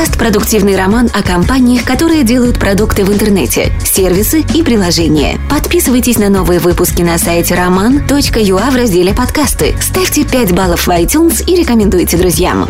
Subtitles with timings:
[0.00, 5.36] Подкаст «Продуктивный роман» о компаниях, которые делают продукты в интернете, сервисы и приложения.
[5.50, 9.74] Подписывайтесь на новые выпуски на сайте roman.ua в разделе «Подкасты».
[9.78, 12.64] Ставьте 5 баллов в iTunes и рекомендуйте друзьям.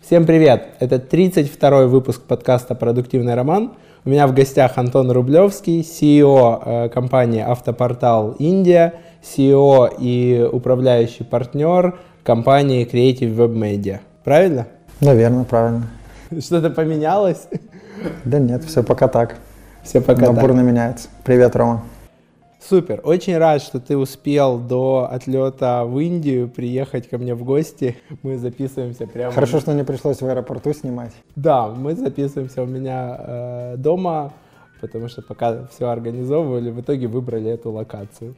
[0.00, 0.68] Всем привет!
[0.78, 3.72] Это 32-й выпуск подкаста «Продуктивный роман».
[4.04, 11.98] У меня в гостях Антон Рублевский, CEO э, компании «Автопортал Индия», CEO и управляющий партнер
[12.22, 13.98] компании Creative Web Media.
[14.22, 14.68] Правильно?
[15.02, 15.88] Наверное, правильно.
[16.38, 17.48] Что-то поменялось?
[18.24, 19.36] Да нет, все пока так.
[19.82, 20.40] Все пока Но так.
[20.40, 21.08] бурно меняется.
[21.24, 21.82] Привет, Рома.
[22.60, 23.00] Супер.
[23.02, 27.96] Очень рад, что ты успел до отлета в Индию приехать ко мне в гости.
[28.22, 29.32] Мы записываемся прямо...
[29.32, 31.10] Хорошо, что не пришлось в аэропорту снимать.
[31.34, 34.32] Да, мы записываемся у меня э, дома,
[34.80, 38.36] потому что пока все организовывали, в итоге выбрали эту локацию.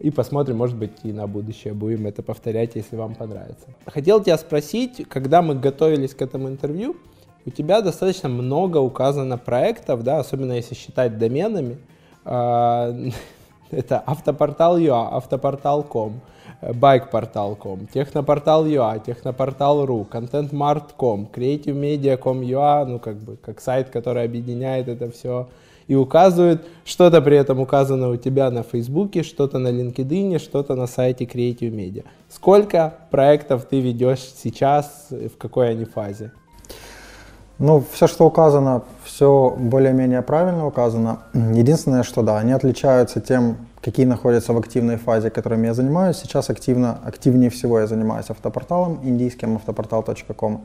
[0.00, 3.66] И посмотрим, может быть, и на будущее будем это повторять, если вам понравится.
[3.84, 6.96] Хотел тебя спросить, когда мы готовились к этому интервью,
[7.44, 11.76] у тебя достаточно много указано проектов, да, особенно если считать доменами.
[12.24, 12.94] А,
[13.70, 16.20] это автопортал.ua, автопортал.com,
[16.62, 25.48] байкпортал.com, технопортал.ua, технопортал.ру, контентмарт.com, creativemedia.com.ua, ну как бы как сайт, который объединяет это все
[25.90, 30.86] и указывает, что-то при этом указано у тебя на Фейсбуке, что-то на LinkedIn, что-то на
[30.86, 32.04] сайте Creative Media.
[32.28, 36.30] Сколько проектов ты ведешь сейчас, в какой они фазе?
[37.58, 41.18] Ну, все, что указано, все более-менее правильно указано.
[41.34, 46.18] Единственное, что да, они отличаются тем, какие находятся в активной фазе, которыми я занимаюсь.
[46.18, 50.60] Сейчас активно, активнее всего я занимаюсь автопорталом, индийским автопортал.com.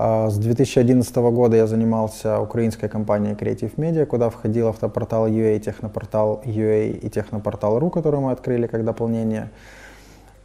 [0.00, 6.40] А, с 2011 года я занимался украинской компанией Creative Media, куда входил автопортал UA, технопортал
[6.44, 9.50] UA и технопортал.ru, который мы открыли как дополнение.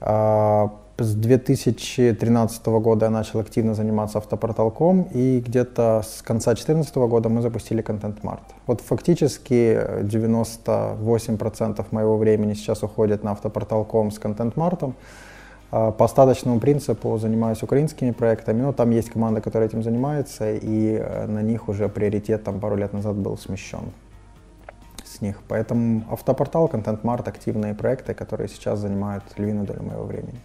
[0.02, 7.30] А, с 2013 года я начал активно заниматься автопортал.com, и где-то с конца 2014 года
[7.30, 8.42] мы запустили Content Mart.
[8.66, 14.94] Вот фактически 98% моего времени сейчас уходит на автопортал.com с Content Mart.
[15.76, 21.00] А, по остаточному принципу занимаюсь украинскими проектами, но там есть команда, которая этим занимается, и
[21.00, 23.92] э, на них уже приоритет там пару лет назад был смещен
[25.04, 25.42] с них.
[25.48, 30.40] Поэтому автопортал, контент-март, активные проекты, которые сейчас занимают львиную долю моего времени.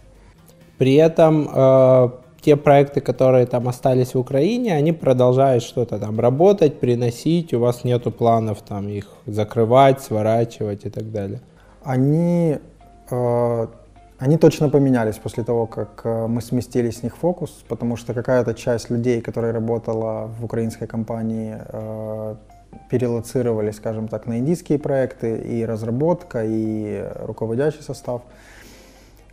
[0.79, 2.09] При этом э,
[2.41, 7.83] те проекты, которые там остались в Украине, они продолжают что-то там работать, приносить, у вас
[7.83, 11.39] нету планов там их закрывать, сворачивать и так далее?
[11.83, 12.57] Они
[13.11, 13.67] э,
[14.19, 18.53] они точно поменялись после того, как э, мы сместили с них фокус, потому что какая-то
[18.53, 22.35] часть людей, которая работала в украинской компании, э,
[22.89, 28.23] перелоцировали, скажем так, на индийские проекты, и разработка, и руководящий состав.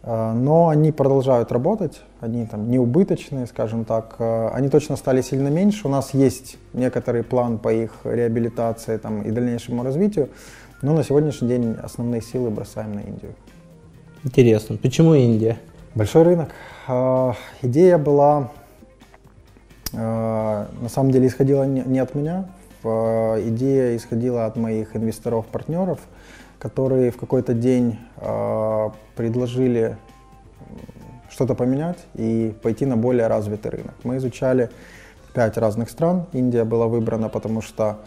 [0.05, 4.15] Э, но они продолжают работать, они там не убыточные, скажем так.
[4.21, 5.89] Они точно стали сильно меньше.
[5.89, 10.29] У нас есть некоторый план по их реабилитации там, и дальнейшему развитию,
[10.81, 13.35] но на сегодняшний день основные силы бросаем на Индию.
[14.27, 14.77] Интересно.
[14.77, 15.57] Почему Индия?
[15.95, 16.49] Большой рынок.
[16.89, 18.51] А, идея была,
[19.95, 22.49] а, на самом деле, исходила не от меня.
[22.83, 26.01] А, идея исходила от моих инвесторов-партнеров,
[26.59, 28.01] которые в какой-то день
[29.15, 29.97] предложили
[31.31, 33.95] что-то поменять и пойти на более развитый рынок.
[34.03, 34.71] Мы изучали
[35.35, 36.27] пять разных стран.
[36.33, 37.99] Индия была выбрана, потому что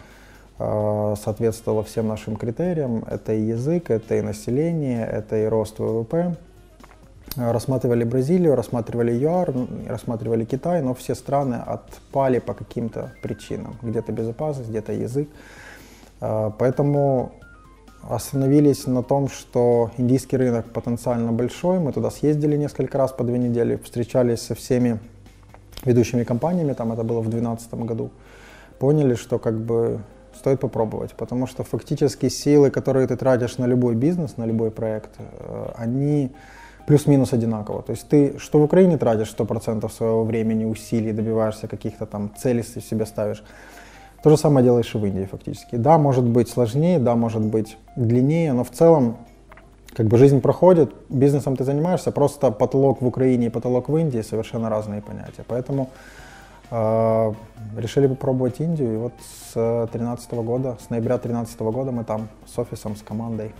[0.62, 3.02] Э, соответствовало всем нашим критериям.
[3.10, 6.36] Это и язык, это и население, это и рост ВВП.
[7.36, 9.54] Рассматривали Бразилию, рассматривали ЮАР,
[9.88, 13.76] рассматривали Китай, но все страны отпали по каким-то причинам.
[13.80, 15.30] Где-то безопасность, где-то язык.
[16.20, 17.32] Э, поэтому
[18.02, 21.78] остановились на том, что индийский рынок потенциально большой.
[21.78, 25.00] Мы туда съездили несколько раз по две недели, встречались со всеми
[25.86, 28.10] ведущими компаниями, там это было в 2012 году.
[28.78, 30.00] Поняли, что как бы
[30.34, 35.10] стоит попробовать, потому что фактически силы, которые ты тратишь на любой бизнес, на любой проект,
[35.18, 36.30] э, они
[36.86, 37.82] плюс-минус одинаково.
[37.82, 42.62] То есть ты что в Украине тратишь 100% своего времени, усилий, добиваешься каких-то там целей
[42.62, 43.44] себе ставишь,
[44.22, 45.76] то же самое делаешь и в Индии фактически.
[45.76, 49.16] Да, может быть сложнее, да, может быть длиннее, но в целом
[49.96, 54.22] как бы жизнь проходит, бизнесом ты занимаешься, просто потолок в Украине и потолок в Индии
[54.22, 55.44] совершенно разные понятия.
[55.46, 55.88] Поэтому
[56.70, 62.58] решили попробовать Индию, и вот с 2013 года, с ноября 2013 года мы там с
[62.58, 63.52] офисом, с командой.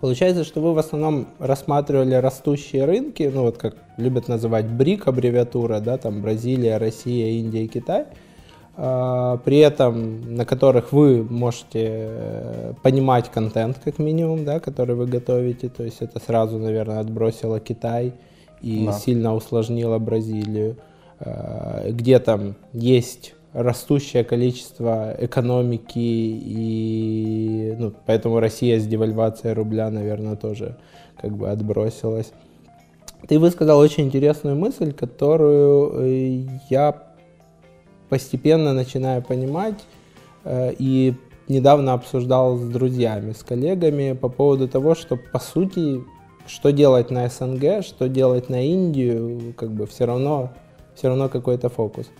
[0.00, 5.80] Получается, что вы в основном рассматривали растущие рынки, ну вот как любят называть БРИК аббревиатура,
[5.80, 8.06] да, там Бразилия, Россия, Индия и Китай,
[8.76, 15.06] а, при этом на которых вы можете э, понимать контент как минимум, да, который вы
[15.06, 18.12] готовите, то есть это сразу, наверное, отбросило Китай
[18.62, 18.92] и да.
[18.92, 20.76] сильно усложнило Бразилию.
[21.20, 30.36] Э, где там есть растущее количество экономики, и ну, поэтому Россия с девальвацией рубля, наверное,
[30.36, 30.76] тоже
[31.20, 32.32] как бы отбросилась.
[33.26, 37.08] Ты высказал очень интересную мысль, которую э, я
[38.08, 39.82] постепенно начинаю понимать
[40.44, 41.14] э, и
[41.48, 46.02] недавно обсуждал с друзьями, с коллегами по поводу того, что по сути,
[46.46, 50.52] что делать на СНГ, что делать на Индию, как бы все равно,
[50.98, 52.10] все равно какой-то фокус.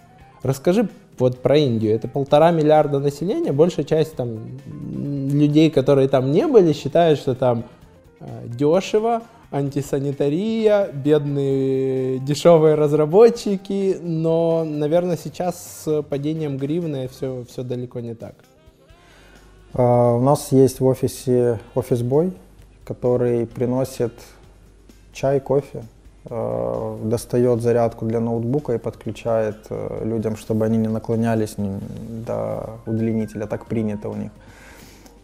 [0.42, 0.88] Расскажи
[1.18, 1.94] вот про Индию.
[1.94, 7.64] Это полтора миллиарда населения, большая часть там людей, которые там не были, считают, что там
[8.20, 18.00] э, дешево, антисанитария, бедные дешевые разработчики, но, наверное, сейчас с падением гривны все, все далеко
[18.00, 18.34] не так.
[19.74, 22.32] Uh, у нас есть в офисе офис-бой,
[22.84, 24.12] который приносит
[25.12, 25.84] чай, кофе,
[26.30, 33.64] достает зарядку для ноутбука и подключает uh, людям, чтобы они не наклонялись до удлинителя, так
[33.66, 34.30] принято у них.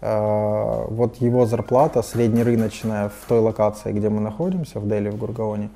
[0.04, 5.70] Э, вот его зарплата среднерыночная в той локации, где мы находимся, в Дели, в Гургаоне,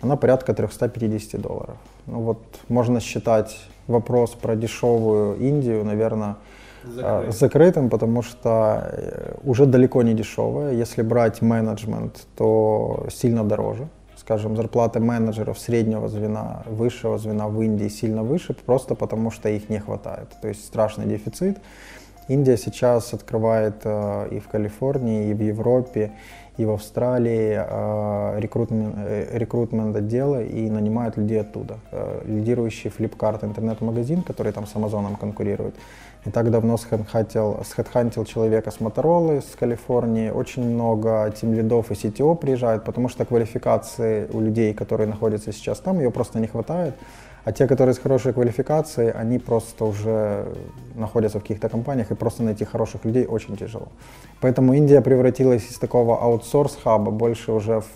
[0.00, 1.76] она порядка 350 долларов.
[2.06, 2.38] Ну вот
[2.68, 6.34] можно считать вопрос про дешевую Индию, наверное,
[6.84, 7.34] Закрыт.
[7.34, 10.72] закрытым, потому что э, уже далеко не дешевая.
[10.72, 13.88] Если брать менеджмент, то сильно дороже.
[14.28, 19.70] Скажем, зарплаты менеджеров среднего звена, высшего звена в Индии сильно выше, просто потому что их
[19.70, 20.28] не хватает.
[20.42, 21.56] То есть страшный дефицит.
[22.28, 26.12] Индия сейчас открывает э, и в Калифорнии, и в Европе,
[26.58, 31.78] и в Австралии э, э, рекрутмент отделы и нанимают людей оттуда.
[32.26, 35.74] Лидирующий Flipkart интернет-магазин, который там с Амазоном конкурирует,
[36.24, 40.30] не так давно схедхантил, схедхантил человека с Моторолы, с Калифорнии.
[40.30, 45.78] Очень много тим лидов и CTO приезжают, потому что квалификации у людей, которые находятся сейчас
[45.80, 46.94] там, ее просто не хватает.
[47.44, 50.46] А те, которые с хорошей квалификацией, они просто уже
[50.94, 53.88] находятся в каких-то компаниях, и просто найти хороших людей очень тяжело.
[54.40, 57.86] Поэтому Индия превратилась из такого аутсорс-хаба больше уже в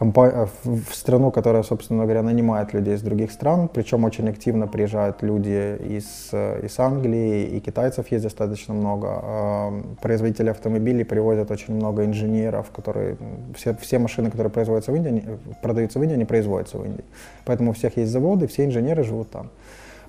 [0.00, 5.22] Э, в страну, которая, собственно говоря, нанимает людей из других стран, причем очень активно приезжают
[5.22, 9.08] люди из, э, из Англии, и китайцев есть достаточно много.
[9.10, 13.16] А, производители автомобилей привозят очень много инженеров, которые,
[13.54, 15.24] все, все машины, которые производятся в Индии,
[15.62, 17.04] продаются в Индии, они производятся в Индии.
[17.44, 19.50] Поэтому у всех есть заводы, все инженеры живут там.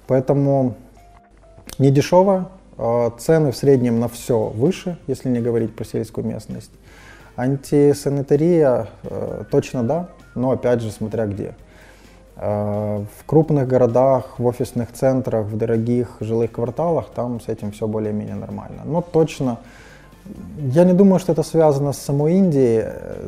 [0.08, 0.76] Поэтому
[1.80, 2.50] не дешево,
[3.18, 6.72] цены в среднем на все выше, если не говорить про сельскую местность.
[7.36, 11.56] Антисанитария э, точно да, но опять же смотря где.
[12.36, 17.88] Э, в крупных городах, в офисных центрах, в дорогих жилых кварталах там с этим все
[17.88, 18.82] более-менее нормально.
[18.86, 19.58] Но точно,
[20.58, 23.28] я не думаю, что это связано с самой Индией, э,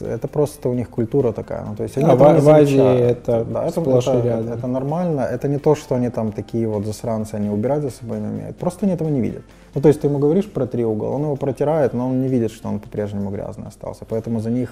[0.00, 1.64] это просто у них культура такая.
[1.64, 4.66] Ну, то есть они а в, в Азии это да, это, сплошь это, это, это
[4.66, 5.20] нормально.
[5.20, 8.56] Это не то, что они там такие вот засранцы, они убирать за собой не умеют.
[8.56, 9.42] Просто они этого не видят.
[9.76, 12.28] Ну, то есть ты ему говоришь про три угол, он его протирает, но он не
[12.28, 14.06] видит, что он по-прежнему грязный остался.
[14.08, 14.70] Поэтому за них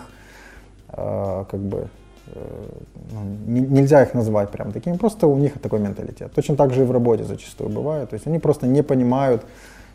[0.89, 1.89] э, как бы
[2.29, 2.69] э,
[3.13, 6.33] ну, не, нельзя их назвать прям такими, просто у них такой менталитет.
[6.35, 8.09] Точно так же и в работе зачастую бывает.
[8.09, 9.43] То есть они просто не понимают,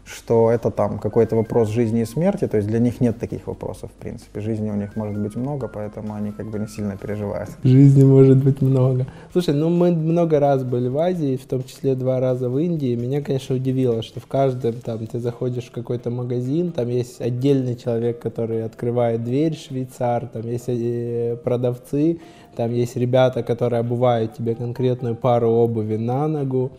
[0.09, 3.91] что это там какой-то вопрос жизни и смерти, то есть для них нет таких вопросов,
[3.91, 4.41] в принципе.
[4.41, 7.49] Жизни у них может быть много, поэтому они как бы не сильно переживают.
[7.63, 9.05] Жизни может быть много.
[9.31, 12.95] Слушай, ну мы много раз были в Азии, в том числе два раза в Индии.
[12.95, 17.75] Меня, конечно, удивило, что в каждом там ты заходишь в какой-то магазин, там есть отдельный
[17.75, 22.19] человек, который открывает дверь, швейцар, там есть э, продавцы,
[22.55, 26.71] там есть ребята, которые обувают тебе конкретную пару обуви на ногу.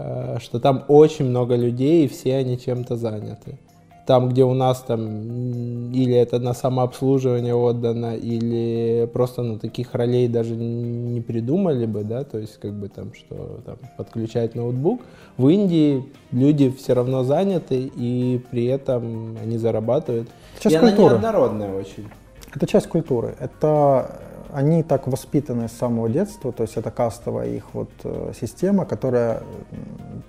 [0.00, 3.58] Э, что там очень много людей, и все они чем-то заняты.
[4.06, 10.28] Там, где у нас там или это на самообслуживание отдано, или просто ну, таких ролей
[10.28, 15.02] даже не придумали бы, да, то есть как бы там, что там подключать ноутбук.
[15.36, 20.28] В Индии люди все равно заняты, и при этом они зарабатывают.
[20.60, 21.06] Часть и культуры.
[21.06, 22.06] она неоднородная очень.
[22.54, 23.34] Это часть культуры.
[23.40, 24.20] Это
[24.52, 29.42] они так воспитаны с самого детства, то есть это кастовая их вот э, система, которая,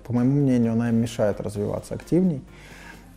[0.06, 2.40] по моему мнению, она им мешает развиваться активней,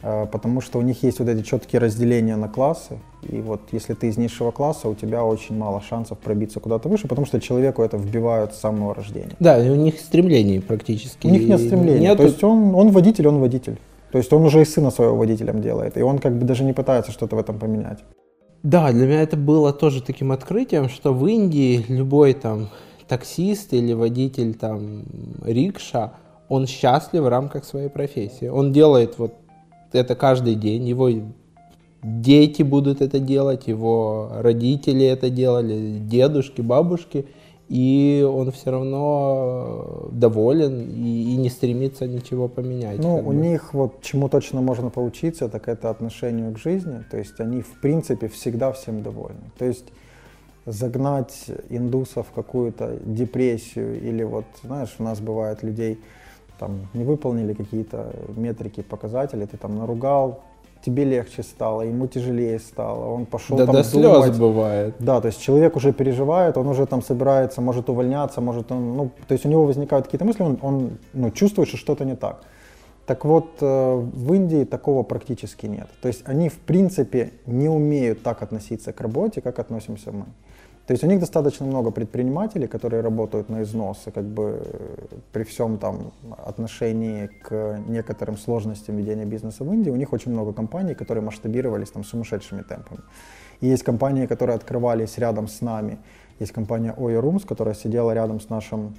[0.01, 3.93] э, потому что у них есть вот эти четкие разделения на классы, и вот если
[3.93, 7.83] ты из низшего класса, у тебя очень мало шансов пробиться куда-то выше, потому что человеку
[7.83, 9.35] это вбивают с самого рождения.
[9.39, 11.27] Да, у них стремлений практически.
[11.27, 12.17] У них нет стремлений, Нету...
[12.17, 13.77] то есть он, он водитель, он водитель.
[14.11, 16.73] То есть он уже и сына своего водителем делает, и он как бы даже не
[16.73, 17.99] пытается что-то в этом поменять.
[18.63, 22.69] Да, для меня это было тоже таким открытием, что в Индии любой там
[23.09, 25.03] таксист или водитель там
[25.43, 26.13] рикша,
[26.47, 28.47] он счастлив в рамках своей профессии.
[28.47, 29.33] Он делает вот
[29.91, 31.09] это каждый день, его
[32.01, 37.27] дети будут это делать, его родители это делали, дедушки, бабушки,
[37.69, 42.99] и он все равно доволен и, и не стремится ничего поменять.
[42.99, 43.35] Ну, у бы.
[43.35, 47.03] них вот чему точно можно поучиться, так это отношению к жизни.
[47.09, 49.51] То есть они в принципе всегда всем довольны.
[49.57, 49.85] То есть
[50.65, 55.99] загнать индусов в какую-то депрессию или вот, знаешь, у нас бывает людей,
[56.59, 60.43] там, не выполнили какие-то метрики, показатели, ты там наругал,
[60.85, 64.25] тебе легче стало, ему тяжелее стало, он пошел да, там до думать.
[64.25, 64.95] слез бывает.
[64.99, 69.09] Да, то есть человек уже переживает, он уже там собирается, может увольняться, может он, ну,
[69.27, 72.43] то есть у него возникают какие-то мысли, он, он ну, чувствует, что что-то не так.
[73.05, 75.87] Так вот, э, в Индии такого практически нет.
[76.01, 80.25] То есть они, в принципе, не умеют так относиться к работе, как относимся мы.
[80.87, 84.97] То есть у них достаточно много предпринимателей, которые работают на износ, и как бы э,
[85.31, 86.11] при всем там
[86.45, 91.91] отношении к некоторым сложностям ведения бизнеса в Индии, у них очень много компаний, которые масштабировались
[91.91, 92.99] там сумасшедшими темпами.
[93.61, 95.99] И есть компании, которые открывались рядом с нами.
[96.39, 98.93] Есть компания Oyo Rooms, которая сидела рядом с нашим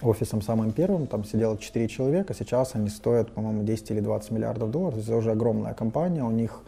[0.00, 4.70] офисом самым первым, там сидело 4 человека, сейчас они стоят, по-моему, 10 или 20 миллиардов
[4.70, 6.62] долларов, это уже огромная компания, у них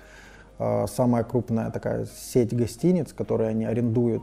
[0.58, 4.22] самая крупная такая сеть гостиниц, которые они арендуют.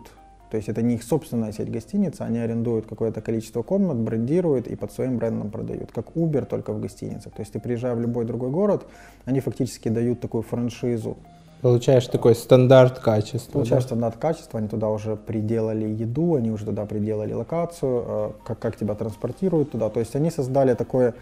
[0.51, 4.75] То есть это не их собственная сеть гостиниц, они арендуют какое-то количество комнат, брендируют и
[4.75, 5.91] под своим брендом продают.
[5.91, 7.33] Как Uber, только в гостиницах.
[7.33, 8.85] То есть ты приезжая в любой другой город,
[9.25, 11.17] они фактически дают такую франшизу.
[11.61, 13.53] Получаешь такой стандарт качества.
[13.53, 13.87] Получаешь да?
[13.87, 18.77] стандарт качества, они туда уже приделали еду, они уже туда приделали локацию, а, как, как
[18.77, 19.89] тебя транспортируют туда.
[19.89, 21.15] То есть они создали такое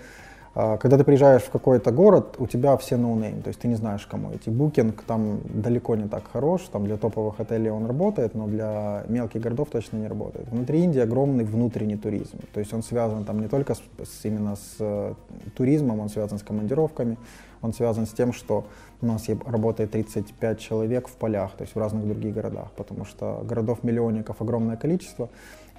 [0.53, 4.05] когда ты приезжаешь в какой-то город, у тебя все no-name, то есть ты не знаешь,
[4.05, 4.51] кому идти.
[4.51, 9.41] Booking там далеко не так хорош, там для топовых отелей он работает, но для мелких
[9.41, 10.47] городов точно не работает.
[10.49, 14.55] Внутри Индии огромный внутренний туризм, то есть он связан там не только с, с, именно
[14.55, 15.13] с э,
[15.55, 17.17] туризмом, он связан с командировками,
[17.63, 18.65] он связан с тем, что
[19.01, 23.43] у нас работает 35 человек в полях, то есть в разных других городах, потому что
[23.43, 25.29] городов-миллионников огромное количество,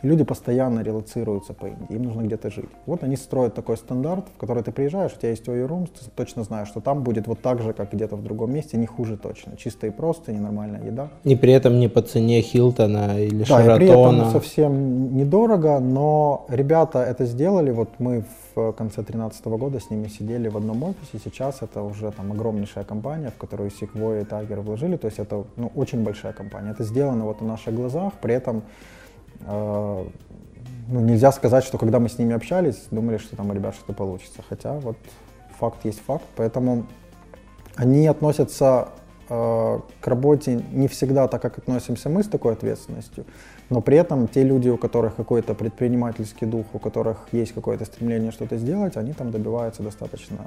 [0.05, 2.71] люди постоянно релацируются по Индии, им нужно где-то жить.
[2.87, 6.11] Вот они строят такой стандарт, в который ты приезжаешь, у тебя есть OE Rooms, ты
[6.15, 9.17] точно знаешь, что там будет вот так же, как где-то в другом месте, не хуже
[9.17, 9.57] точно.
[9.57, 11.09] Чисто и просто, ненормальная еда.
[11.25, 13.69] И при этом не по цене Хилтона или да, Шаратона.
[13.69, 19.81] Да, при этом совсем недорого, но ребята это сделали, вот мы в конце 2013 года
[19.81, 24.23] с ними сидели в одном офисе, сейчас это уже там огромнейшая компания, в которую Sequoia
[24.23, 26.71] и Tiger вложили, то есть это ну, очень большая компания.
[26.71, 28.63] Это сделано вот на наших глазах, при этом
[29.47, 30.07] а,
[30.89, 34.43] ну, нельзя сказать, что когда мы с ними общались, думали, что там ребят что-то получится.
[34.49, 34.97] Хотя вот
[35.59, 36.25] факт есть факт.
[36.37, 36.87] Поэтому
[37.77, 38.89] они относятся
[39.29, 43.25] э, к работе не всегда так, как относимся мы с такой ответственностью,
[43.71, 48.31] но при этом те люди, у которых какой-то предпринимательский дух, у которых есть какое-то стремление
[48.31, 50.39] что-то сделать, они там добиваются достаточно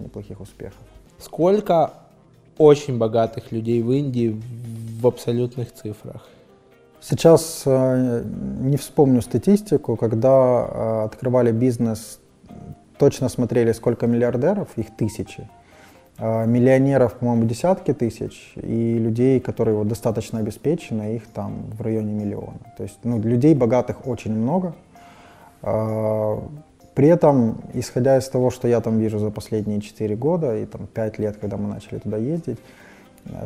[0.00, 0.80] неплохих успехов.
[1.18, 1.92] Сколько
[2.58, 4.40] очень богатых людей в Индии
[5.00, 6.28] в абсолютных цифрах?
[7.00, 8.24] Сейчас э,
[8.60, 12.20] не вспомню статистику, когда э, открывали бизнес,
[12.98, 15.48] точно смотрели, сколько миллиардеров, их тысячи.
[16.18, 22.12] А миллионеров, по-моему, десятки тысяч, и людей, которые вот достаточно обеспечены, их там в районе
[22.12, 22.58] миллиона.
[22.76, 24.74] То есть ну, людей богатых очень много.
[25.60, 30.86] При этом, исходя из того, что я там вижу за последние 4 года и там
[30.86, 32.62] 5 лет, когда мы начали туда ездить, Э,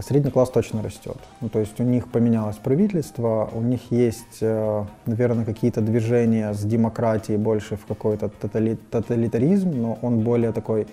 [0.07, 1.17] средний класс точно растет.
[1.41, 6.63] Ну, то есть у них поменялось правительство, у них есть, э, наверное, какие-то движения с
[6.63, 8.31] демократией больше в какой-то
[8.91, 10.87] тоталитаризм, но он более такой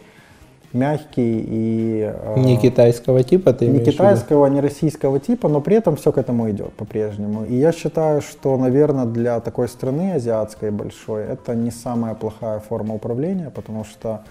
[0.73, 2.13] мягкий и...
[2.13, 6.17] Э, не китайского типа ты Не китайского, не российского типа, но при этом все к
[6.17, 7.45] этому идет по-прежнему.
[7.45, 12.95] И я считаю, что, наверное, для такой страны азиатской большой это не самая плохая форма
[12.95, 14.21] управления, потому что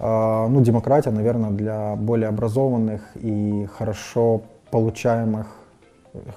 [0.00, 5.46] ну, демократия, наверное, для более образованных и хорошо получаемых,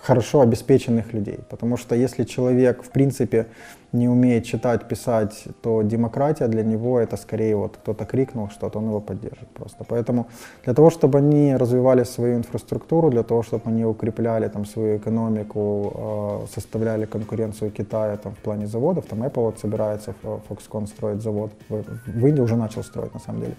[0.01, 1.39] хорошо обеспеченных людей.
[1.50, 3.48] Потому что если человек, в принципе,
[3.93, 8.85] не умеет читать, писать, то демократия для него это скорее вот кто-то крикнул что-то, он
[8.85, 9.85] его поддержит просто.
[9.88, 10.25] Поэтому
[10.65, 16.43] для того, чтобы они развивали свою инфраструктуру, для того, чтобы они укрепляли там свою экономику,
[16.43, 20.15] э, составляли конкуренцию Китая там в плане заводов, там Apple вот собирается,
[20.50, 23.55] Foxconn строит завод, в, Индии уже начал строить на самом деле.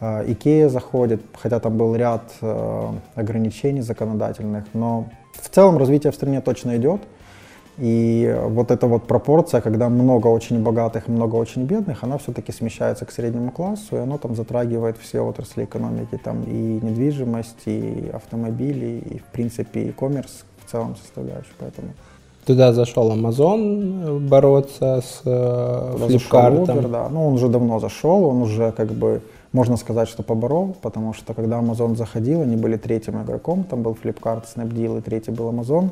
[0.00, 6.40] Икея заходит, хотя там был ряд э, ограничений законодательных, но в целом развитие в стране
[6.40, 7.02] точно идет.
[7.80, 12.52] И вот эта вот пропорция, когда много очень богатых и много очень бедных, она все-таки
[12.52, 18.10] смещается к среднему классу, и оно там затрагивает все отрасли экономики, там и недвижимость, и
[18.12, 21.88] автомобили, и в принципе и коммерс в целом составляющую, поэтому...
[22.44, 26.66] Туда зашел Amazon э, бороться с э, Flipkart.
[26.66, 27.08] Uber, да.
[27.08, 29.22] Ну, он уже давно зашел, он уже как бы,
[29.52, 33.96] можно сказать, что поборол, потому что когда Amazon заходил, они были третьим игроком, там был
[34.02, 35.90] Flipkart, Snapdeal и третий был Amazon.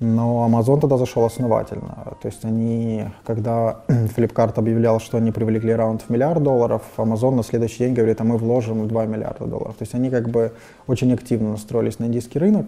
[0.00, 2.16] Но Amazon тогда зашел основательно.
[2.22, 7.42] То есть они, когда Flipkart объявлял, что они привлекли раунд в миллиард долларов, Amazon на
[7.42, 9.74] следующий день говорит, а мы вложим 2 миллиарда долларов.
[9.76, 10.52] То есть они как бы
[10.86, 12.66] очень активно настроились на индийский рынок,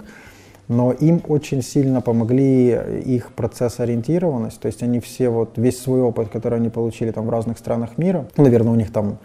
[0.67, 4.61] но им очень сильно помогли их процесс-ориентированность.
[4.61, 7.97] То есть они все, вот весь свой опыт, который они получили там в разных странах
[7.97, 9.19] мира, наверное, у них там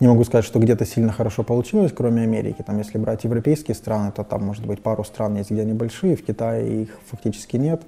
[0.00, 2.62] не могу сказать, что где-то сильно хорошо получилось, кроме Америки.
[2.66, 6.16] Там, если брать европейские страны, то там, может быть, пару стран есть, где они большие,
[6.16, 7.82] в Китае их фактически нет.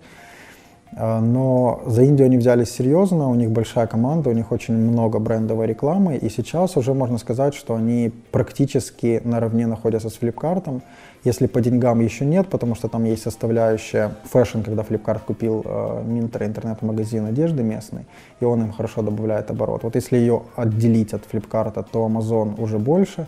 [0.96, 5.18] А, но за Индию они взялись серьезно, у них большая команда, у них очень много
[5.18, 10.82] брендовой рекламы, и сейчас уже можно сказать, что они практически наравне находятся с флипкартом.
[11.24, 16.02] Если по деньгам еще нет, потому что там есть составляющая fashion, когда Flipkart купил э,
[16.06, 18.06] Myntra интернет-магазин одежды местный,
[18.40, 19.82] и он им хорошо добавляет оборот.
[19.82, 23.26] Вот если ее отделить от Flipkart, то Amazon уже больше.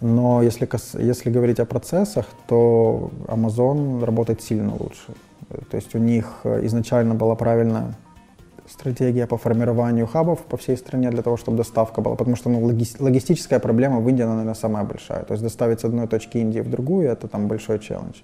[0.00, 0.68] Но если,
[1.02, 5.14] если говорить о процессах, то Amazon работает сильно лучше.
[5.48, 7.94] То есть у них э, изначально была правильная
[8.68, 12.16] стратегия по формированию хабов по всей стране для того, чтобы доставка была.
[12.16, 15.24] Потому что ну, логи логистическая проблема в Индии, она, наверное, самая большая.
[15.24, 18.20] То есть доставить с одной точки Индии в другую, это там большой челлендж.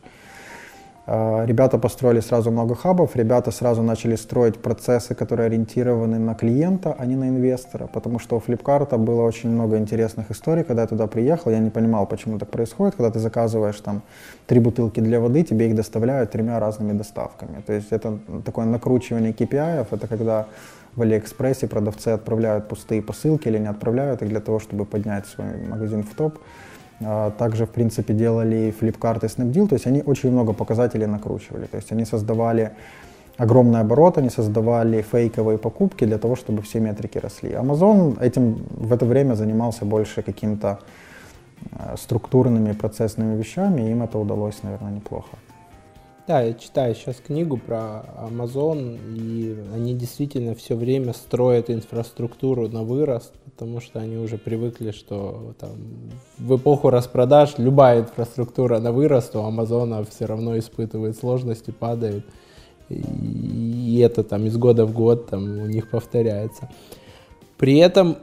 [1.06, 6.96] А, ребята построили сразу много хабов, ребята сразу начали строить процессы, которые ориентированы на клиента,
[6.98, 10.88] а не на инвестора, потому что у Flipkart было очень много интересных историй, когда я
[10.88, 14.00] туда приехал, я не понимал, почему так происходит, когда ты заказываешь там
[14.46, 19.32] три бутылки для воды, тебе их доставляют тремя разными доставками, то есть это такое накручивание
[19.32, 20.46] KPI, это когда
[20.96, 25.66] в Алиэкспрессе продавцы отправляют пустые посылки или не отправляют их для того, чтобы поднять свой
[25.68, 26.38] магазин в топ,
[27.38, 31.66] также, в принципе, делали Flipkart и Snapdeal, то есть они очень много показателей накручивали.
[31.66, 32.72] То есть они создавали
[33.36, 37.50] огромный оборот, они создавали фейковые покупки для того, чтобы все метрики росли.
[37.50, 40.78] Amazon этим в это время занимался больше каким-то
[41.72, 45.36] а, структурными процессными вещами, и им это удалось, наверное, неплохо.
[46.26, 52.82] Да, я читаю сейчас книгу про Amazon, и они действительно все время строят инфраструктуру на
[52.82, 55.72] вырост, потому что они уже привыкли, что там,
[56.38, 62.24] в эпоху распродаж любая инфраструктура на вырост у Амазона все равно испытывает сложности, падает.
[62.88, 66.70] И это там из года в год там у них повторяется.
[67.58, 68.16] При этом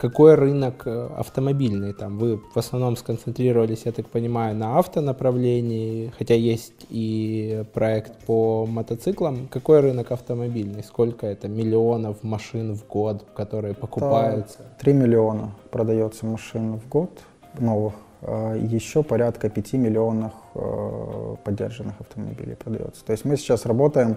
[0.00, 1.92] какой рынок э, автомобильный?
[1.92, 8.66] Там вы в основном сконцентрировались, я так понимаю, на автонаправлении, хотя есть и проект по
[8.66, 9.46] мотоциклам.
[9.48, 10.82] Какой рынок автомобильный?
[10.82, 14.58] Сколько это миллионов машин в год, которые покупаются?
[14.80, 17.10] Три миллиона продается машин в год
[17.58, 17.92] новых.
[18.22, 23.04] А Еще порядка 5 миллионов э, поддержанных автомобилей продается.
[23.04, 24.16] То есть мы сейчас работаем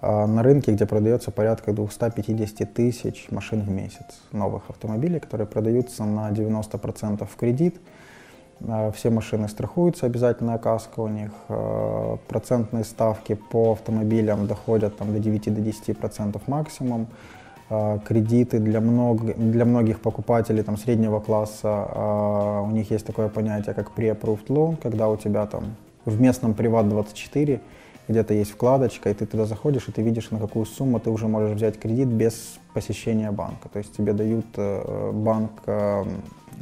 [0.00, 6.30] на рынке, где продается порядка 250 тысяч машин в месяц, новых автомобилей, которые продаются на
[6.30, 7.80] 90% в кредит.
[8.66, 11.30] А, все машины страхуются, обязательная каска у них.
[11.48, 17.06] А, процентные ставки по автомобилям доходят там, до 9-10% максимум.
[18.06, 23.90] Кредиты для, много, для многих покупателей там, среднего класса, у них есть такое понятие, как
[23.94, 27.60] pre-approved loan, когда у тебя там в местном Приват-24
[28.08, 31.28] где-то есть вкладочка, и ты туда заходишь, и ты видишь, на какую сумму ты уже
[31.28, 33.68] можешь взять кредит без посещения банка.
[33.68, 36.04] То есть тебе дают, э, банк э,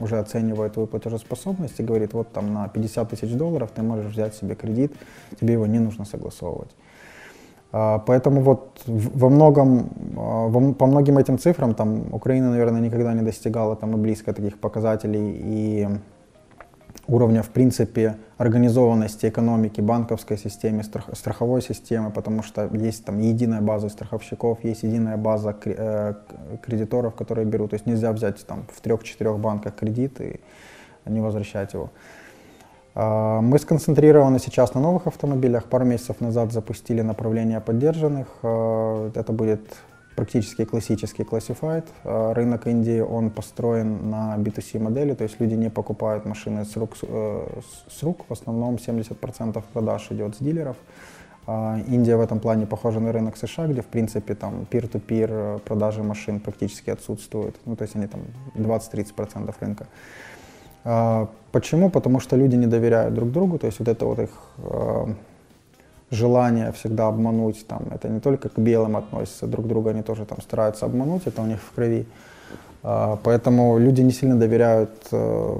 [0.01, 4.35] уже оценивает твою платежеспособность и говорит, вот там на 50 тысяч долларов ты можешь взять
[4.35, 4.93] себе кредит,
[5.41, 6.71] тебе его не нужно согласовывать.
[7.73, 13.23] А, поэтому вот во многом, а, по многим этим цифрам там Украина, наверное, никогда не
[13.23, 15.89] достигала там и близко таких показателей и
[17.09, 23.61] уровня, в принципе, организованности экономики, банковской системы, страх, страховой системы, потому что есть там единая
[23.61, 26.15] база страховщиков, есть единая база э,
[26.63, 27.71] кредиторов, которые берут.
[27.71, 30.41] То есть нельзя взять там в трех-четырех банках кредит и
[31.07, 31.91] не возвращать его.
[32.95, 35.65] А, мы сконцентрированы сейчас на новых автомобилях.
[35.65, 38.27] Пару месяцев назад запустили направление поддержанных.
[38.43, 39.61] А, это будет
[40.17, 41.85] практически классический classified.
[42.05, 46.77] А, рынок Индии, он построен на B2C модели, то есть люди не покупают машины с
[46.77, 48.25] рук, э, с рук.
[48.29, 50.77] в основном 70% продаж идет с дилеров.
[51.47, 56.03] А, Индия в этом плане похожа на рынок США, где, в принципе, там peer-to-peer продажи
[56.03, 57.55] машин практически отсутствуют.
[57.67, 58.21] Ну, то есть они там
[58.55, 59.87] 20-30% рынка.
[60.85, 61.91] А, почему?
[61.91, 64.31] Потому что люди не доверяют друг другу, то есть вот это вот их
[66.11, 70.41] желание всегда обмануть, там, это не только к белым относится, друг друга они тоже там
[70.41, 72.07] стараются обмануть, это у них в крови.
[72.83, 75.57] А, поэтому люди не сильно доверяют э,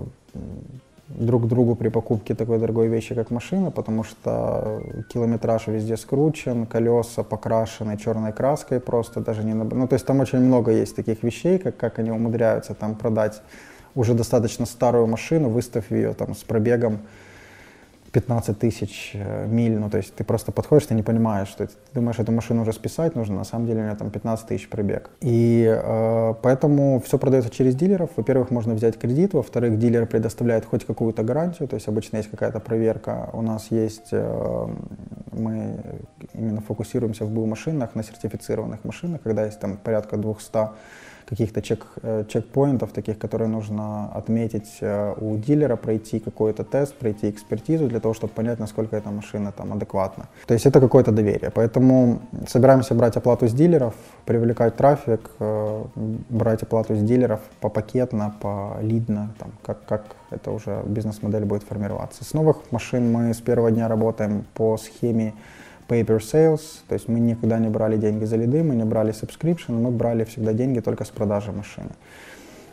[1.09, 4.83] друг другу при покупке такой дорогой вещи, как машина, потому что
[5.13, 9.55] километраж везде скручен, колеса покрашены черной краской просто даже не...
[9.55, 13.43] Ну, то есть там очень много есть таких вещей, как, как они умудряются там продать
[13.95, 16.99] уже достаточно старую машину, выставив ее там с пробегом
[18.17, 21.75] 15 тысяч э, миль, ну то есть ты просто подходишь, ты не понимаешь, что ты
[21.93, 25.11] думаешь, эту машину уже списать нужно, на самом деле у нее там 15 тысяч пробег.
[25.21, 28.09] И э, поэтому все продается через дилеров.
[28.17, 32.59] Во-первых, можно взять кредит, во-вторых, дилер предоставляет хоть какую-то гарантию, то есть обычно есть какая-то
[32.59, 33.29] проверка.
[33.35, 34.67] У нас есть, э,
[35.33, 35.79] мы
[36.33, 40.71] именно фокусируемся в БУ машинах, на сертифицированных машинах, когда есть там порядка 200
[41.27, 47.29] каких-то чек, э, чекпоинтов, таких, которые нужно отметить э, у дилера, пройти какой-то тест, пройти
[47.31, 50.29] экспертизу для того, чтобы понять, насколько эта машина там адекватна.
[50.47, 51.51] То есть это какое-то доверие.
[51.51, 55.85] Поэтому собираемся брать оплату с дилеров, привлекать трафик, э,
[56.31, 61.65] брать оплату с дилеров по пакетно, по лидно, там, как, как это уже бизнес-модель будет
[61.65, 62.25] формироваться.
[62.25, 65.35] С новых машин мы с первого дня работаем по схеме
[65.89, 69.81] paper sales, то есть мы никогда не брали деньги за лиды, мы не брали subscription,
[69.81, 71.91] мы брали всегда деньги только с продажи машины.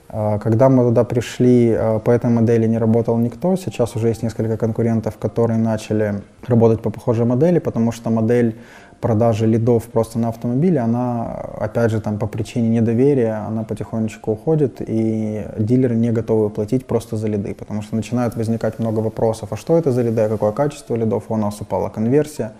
[0.09, 3.55] А, когда мы туда пришли, а, по этой модели не работал никто.
[3.55, 8.55] Сейчас уже есть несколько конкурентов, которые начали работать по похожей модели, потому что модель
[9.01, 11.25] продажи лидов просто на автомобиле, она,
[11.59, 17.17] опять же, там по причине недоверия, она потихонечку уходит, и дилеры не готовы платить просто
[17.17, 20.95] за лиды, потому что начинают возникать много вопросов, а что это за лиды, какое качество
[20.95, 22.53] лидов, у нас упала конверсия.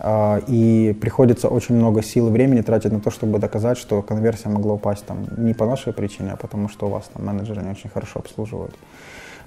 [0.00, 4.48] А, и приходится очень много сил и времени тратить на то, чтобы доказать, что конверсия
[4.48, 7.70] могла упасть там не по нашей причине, а потому что у вас там менеджеры не
[7.70, 8.76] очень хорошо обслуживают.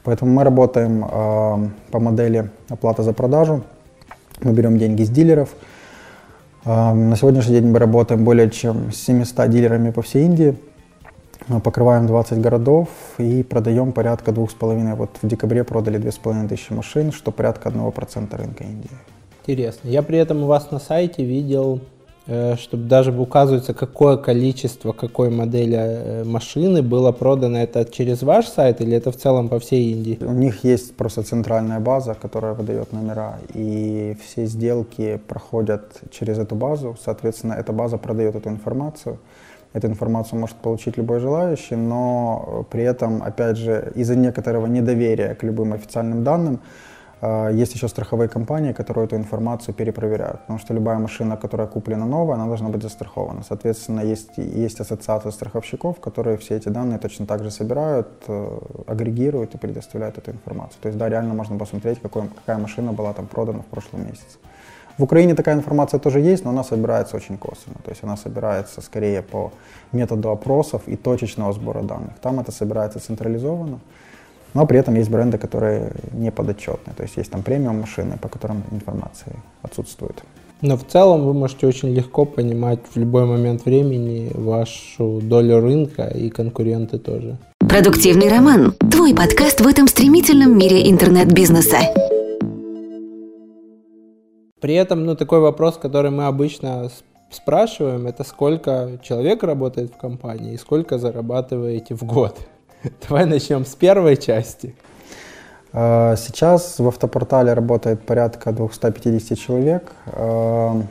[0.04, 3.64] Поэтому мы работаем э, по модели оплата за продажу.
[4.42, 5.50] Мы берем деньги с дилеров.
[6.66, 10.58] Э, на сегодняшний день мы работаем более чем с 700 дилерами по всей Индии.
[11.48, 14.96] Мы покрываем 20 городов и продаем порядка 2,5.
[14.96, 18.90] Вот в декабре продали 2,5 тысячи машин, что порядка 1% рынка Индии.
[19.42, 19.90] Интересно.
[19.90, 21.80] Я при этом у вас на сайте видел,
[22.28, 27.58] э, чтобы даже указывается, какое количество какой модели э, машины было продано.
[27.58, 30.20] Это через ваш сайт или это в целом по всей Индии?
[30.22, 36.56] У них есть просто центральная база, которая выдает номера, и все сделки проходят через эту
[36.56, 36.96] базу.
[37.04, 39.18] Соответственно, эта база продает эту информацию.
[39.74, 45.44] Эту информацию может получить любой желающий, но при этом, опять же, из-за некоторого недоверия к
[45.44, 46.60] любым официальным данным,
[47.52, 52.36] есть еще страховые компании, которые эту информацию перепроверяют, потому что любая машина, которая куплена новая,
[52.36, 53.44] она должна быть застрахована.
[53.48, 59.54] Соответственно, есть, есть ассоциация страховщиков, которые все эти данные точно так же собирают, э, агрегируют
[59.54, 60.82] и предоставляют эту информацию.
[60.82, 64.40] То есть, да, реально можно посмотреть, какой, какая машина была там продана в прошлом месяце.
[64.98, 67.78] В Украине такая информация тоже есть, но она собирается очень косвенно.
[67.84, 69.52] То есть она собирается скорее по
[69.92, 72.14] методу опросов и точечного сбора данных.
[72.22, 73.80] Там это собирается централизованно.
[74.54, 76.94] Но при этом есть бренды, которые не подотчетны.
[76.96, 80.24] То есть есть там премиум машины, по которым информация отсутствует.
[80.62, 86.04] Но в целом вы можете очень легко понимать в любой момент времени вашу долю рынка
[86.04, 87.38] и конкуренты тоже.
[87.60, 88.74] Продуктивный роман.
[88.92, 91.78] Твой подкаст в этом стремительном мире интернет-бизнеса.
[94.60, 96.92] При этом, ну, такой вопрос, который мы обычно
[97.32, 102.38] спрашиваем, это сколько человек работает в компании и сколько зарабатываете в год.
[103.08, 104.74] Давай начнем с первой части.
[105.74, 109.92] А, сейчас в автопортале работает порядка 250 человек.
[110.08, 110.82] А,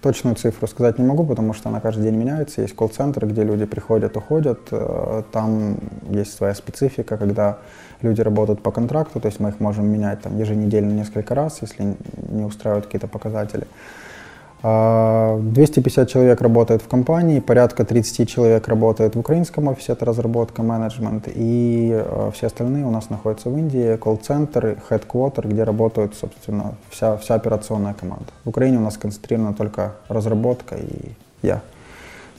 [0.00, 2.62] точную цифру сказать не могу, потому что она каждый день меняется.
[2.62, 4.60] Есть колл-центры, где люди приходят, уходят.
[4.70, 5.78] А, там
[6.10, 7.58] есть своя специфика, когда
[8.00, 11.96] люди работают по контракту, то есть мы их можем менять там, еженедельно несколько раз, если
[12.28, 13.66] не устраивают какие-то показатели.
[14.64, 20.62] 250 а, человек работает в компании, порядка 30 человек работает в украинском офисе, это разработка,
[20.62, 26.76] менеджмент, и а, все остальные у нас находятся в Индии, колл-центр, headquarter, где работают, собственно,
[26.88, 28.26] вся, вся операционная команда.
[28.44, 31.60] В Украине у нас концентрирована только разработка и я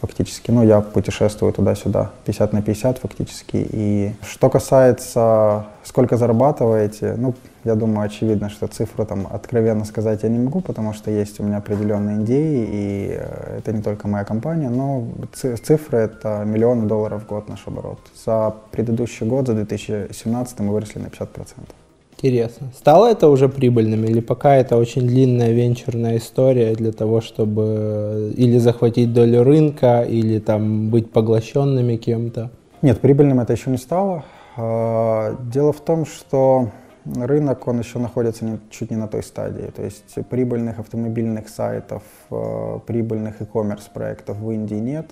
[0.06, 0.52] фактически.
[0.52, 3.68] Ну, я путешествую туда-сюда 50 на 50 фактически.
[3.72, 10.30] И что касается, сколько зарабатываете, ну, я думаю, очевидно, что цифру там откровенно сказать я
[10.30, 14.24] не могу, потому что есть у меня определенные идеи, и э, это не только моя
[14.24, 18.00] компания, но цифры— это миллионы долларов в год наш оборот.
[18.26, 21.85] За предыдущий год, за 2017 мы выросли на 50%.
[22.18, 22.68] Интересно.
[22.76, 28.58] Стало это уже прибыльным или пока это очень длинная венчурная история для того, чтобы или
[28.58, 32.52] захватить долю рынка, или там быть поглощенными кем-то?
[32.82, 34.24] Нет, прибыльным это еще не стало.
[34.58, 36.70] А, дело в том, что
[37.06, 39.72] рынок, он еще находится не, чуть не на той стадии.
[39.76, 45.08] То есть прибыльных автомобильных сайтов, а, прибыльных e-commerce проектов в Индии нет.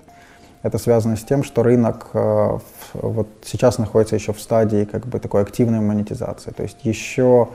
[0.64, 2.58] Это связано с тем, что рынок э,
[2.94, 6.52] вот сейчас находится еще в стадии как бы такой активной монетизации.
[6.52, 7.50] То есть еще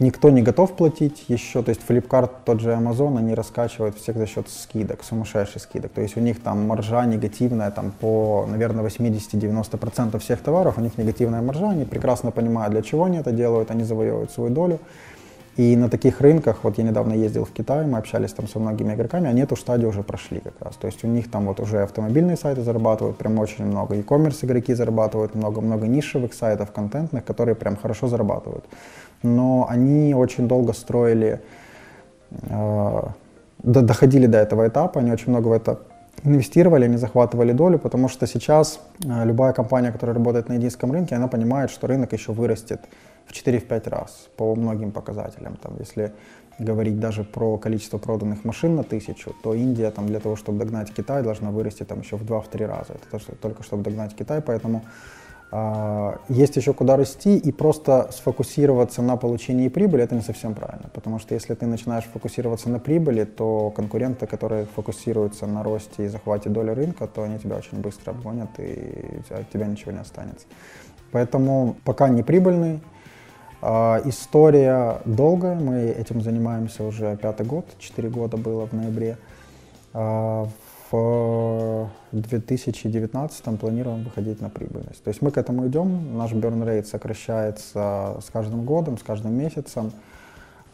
[0.00, 4.26] никто не готов платить еще, то есть Flipkart, тот же Amazon, они раскачивают всех за
[4.26, 10.18] счет скидок, сумасшедших скидок, то есть у них там маржа негативная, там по, наверное, 80-90%
[10.18, 13.82] всех товаров, у них негативная маржа, они прекрасно понимают, для чего они это делают, они
[13.82, 14.78] завоевывают свою долю,
[15.58, 18.94] и на таких рынках, вот я недавно ездил в Китай, мы общались там со многими
[18.94, 20.76] игроками, они эту стадию уже прошли как раз.
[20.76, 24.72] То есть у них там вот уже автомобильные сайты зарабатывают прям очень много, e-commerce игроки
[24.74, 28.64] зарабатывают много-много нишевых сайтов, контентных, которые прям хорошо зарабатывают.
[29.24, 31.40] Но они очень долго строили,
[32.30, 33.02] э,
[33.64, 35.80] доходили до этого этапа, они очень много в это
[36.22, 41.16] инвестировали, они захватывали долю, потому что сейчас э, любая компания, которая работает на индийском рынке,
[41.16, 42.80] она понимает, что рынок еще вырастет
[43.28, 45.56] в 4-5 раз по многим показателям.
[45.56, 46.12] Там, если
[46.58, 50.92] говорить даже про количество проданных машин на тысячу, то Индия там, для того, чтобы догнать
[50.92, 52.94] Китай, должна вырасти там, еще в 2-3 раза.
[52.94, 54.82] Это только чтобы догнать Китай, поэтому
[55.52, 60.90] э, есть еще куда расти, и просто сфокусироваться на получении прибыли, это не совсем правильно.
[60.92, 66.08] Потому что если ты начинаешь фокусироваться на прибыли, то конкуренты, которые фокусируются на росте и
[66.08, 70.46] захвате доли рынка, то они тебя очень быстро обгонят, и от тебя ничего не останется.
[71.12, 72.80] Поэтому пока не прибыльный,
[73.60, 79.16] история долгая, мы этим занимаемся уже пятый год, четыре года было в ноябре.
[79.92, 80.48] А,
[80.90, 85.02] в 2019 планируем выходить на прибыльность.
[85.02, 89.34] То есть мы к этому идем, наш burn rate сокращается с каждым годом, с каждым
[89.34, 89.92] месяцем.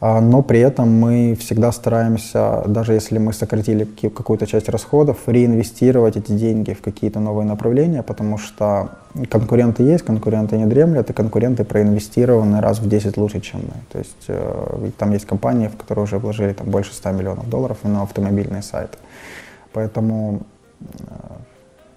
[0.01, 6.17] А, но при этом мы всегда стараемся, даже если мы сократили какую-то часть расходов, реинвестировать
[6.17, 8.89] эти деньги в какие-то новые направления, потому что
[9.29, 13.73] конкуренты есть, конкуренты не дремлят, и конкуренты проинвестированы раз в 10 лучше, чем мы.
[13.91, 17.77] То есть э, там есть компании, в которые уже вложили там, больше 100 миллионов долларов
[17.83, 18.97] на автомобильные сайты.
[19.71, 20.41] Поэтому
[20.81, 20.85] э,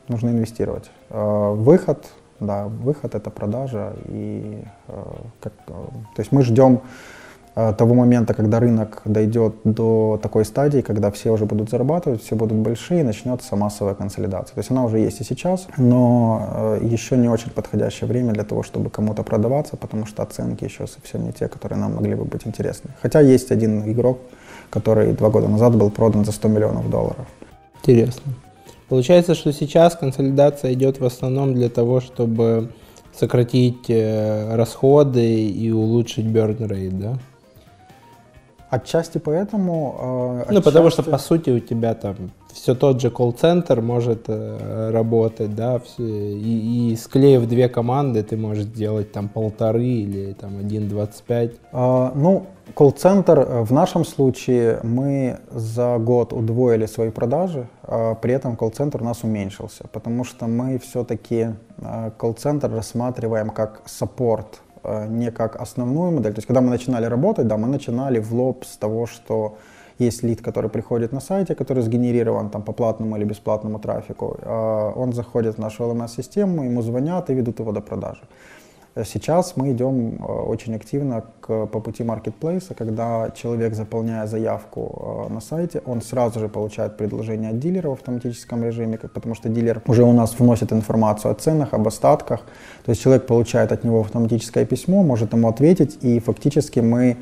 [0.07, 0.89] нужно инвестировать.
[1.11, 2.07] Э, выход,
[2.39, 3.95] да, выход это продажа.
[4.07, 4.63] И,
[5.41, 6.81] как, то есть мы ждем
[7.55, 12.59] того момента, когда рынок дойдет до такой стадии, когда все уже будут зарабатывать, все будут
[12.59, 14.55] большие, начнется массовая консолидация.
[14.55, 18.45] То есть она уже есть и сейчас, но э, еще не очень подходящее время для
[18.45, 22.25] того, чтобы кому-то продаваться, потому что оценки еще совсем не те, которые нам могли бы
[22.25, 22.91] быть интересны.
[23.03, 24.19] Хотя есть один игрок,
[24.71, 27.27] который два года назад был продан за 100 миллионов долларов.
[27.83, 28.33] Интересно.
[28.89, 32.71] Получается, что сейчас консолидация идет в основном для того, чтобы
[33.13, 37.19] сократить э, расходы и улучшить burn rate, да?
[38.71, 39.95] Отчасти поэтому...
[39.99, 40.55] Э, отчасти...
[40.55, 42.17] Ну, потому что, по сути, у тебя там
[42.53, 48.37] все тот же колл-центр может э, работать, да, все, и, и склеив две команды, ты
[48.37, 51.53] можешь сделать там полторы или там 1,25.
[51.73, 58.35] А, ну, колл-центр э, в нашем случае мы за год удвоили свои продажи, а при
[58.35, 64.61] этом колл-центр у нас уменьшился, потому что мы все-таки э, колл-центр рассматриваем как саппорт
[65.09, 66.33] не как основную модель.
[66.33, 69.57] То есть, когда мы начинали работать, да, мы начинали в лоб с того, что
[69.99, 74.37] есть лид, который приходит на сайте, который сгенерирован там, по платному или бесплатному трафику.
[74.43, 78.23] Э, он заходит в нашу LMS-систему, ему звонят и ведут его до продажи.
[79.05, 85.33] Сейчас мы идем э, очень активно к, по пути маркетплейса, когда человек, заполняя заявку э,
[85.33, 89.83] на сайте, он сразу же получает предложение от дилера в автоматическом режиме, потому что дилер
[89.87, 92.41] уже у нас вносит информацию о ценах, об остатках.
[92.85, 97.17] То есть человек получает от него автоматическое письмо, может ему ответить, и фактически мы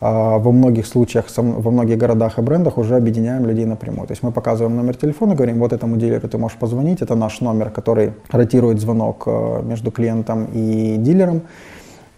[0.00, 4.06] во многих случаях, во многих городах и брендах уже объединяем людей напрямую.
[4.06, 7.40] То есть мы показываем номер телефона, говорим, вот этому дилеру ты можешь позвонить, это наш
[7.40, 11.42] номер, который ротирует звонок э, между клиентом и дилером.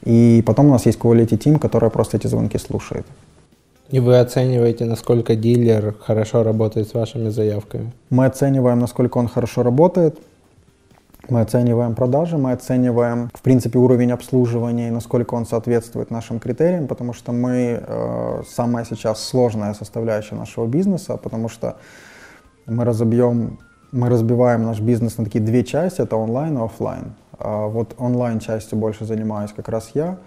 [0.05, 3.07] И потом у нас есть quality team, который просто эти звонки слушает.
[3.91, 7.93] И вы оцениваете, насколько дилер хорошо работает с вашими заявками?
[8.11, 10.19] Мы оцениваем, насколько он хорошо работает.
[11.29, 16.87] Мы оцениваем продажи, мы оцениваем, в принципе, уровень обслуживания и насколько он соответствует нашим критериям,
[16.87, 21.77] потому что мы э, самая сейчас сложная составляющая нашего бизнеса, потому что
[22.67, 23.59] мы разобьем,
[23.93, 27.15] мы разбиваем наш бизнес на такие две части, это онлайн и офлайн.
[27.39, 30.19] А вот онлайн частью больше занимаюсь как раз я,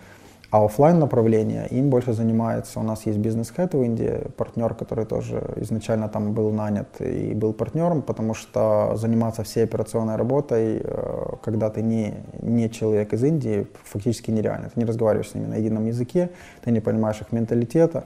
[0.52, 5.42] а офлайн направление им больше занимается, у нас есть бизнес-хед в Индии, партнер, который тоже
[5.56, 11.70] изначально там был нанят и был партнером, потому что заниматься всей операционной работой, э, когда
[11.70, 14.70] ты не, не человек из Индии, фактически нереально.
[14.70, 16.30] Ты не разговариваешь с ними на едином языке,
[16.62, 18.04] ты не понимаешь их менталитета.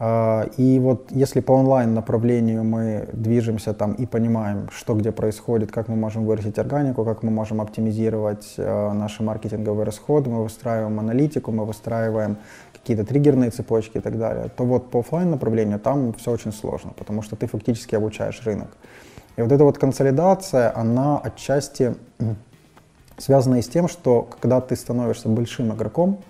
[0.00, 5.72] А, и вот если по онлайн направлению мы движемся там и понимаем, что где происходит,
[5.72, 11.00] как мы можем вырастить органику, как мы можем оптимизировать э, наши маркетинговые расходы, мы выстраиваем
[11.00, 12.36] аналитику, мы выстраиваем
[12.72, 16.92] какие-то триггерные цепочки и так далее, то вот по офлайн направлению там все очень сложно,
[16.96, 18.68] потому что ты фактически обучаешь рынок.
[19.36, 21.96] И вот эта вот консолидация, она отчасти
[23.16, 26.20] связана и с тем, что когда ты становишься большим игроком,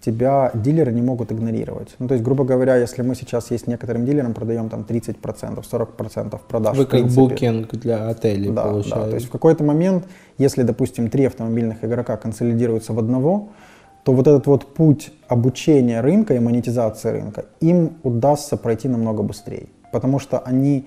[0.00, 1.94] тебя дилеры не могут игнорировать.
[1.98, 6.40] Ну, то есть, грубо говоря, если мы сейчас есть некоторым дилерам, продаем там 30%, 40%
[6.48, 6.76] продаж.
[6.76, 9.04] Вы как букинг для отелей, да, получается.
[9.04, 10.04] Да, то есть в какой-то момент,
[10.38, 13.50] если, допустим, три автомобильных игрока консолидируются в одного,
[14.04, 19.66] то вот этот вот путь обучения рынка и монетизации рынка им удастся пройти намного быстрее.
[19.92, 20.86] Потому что они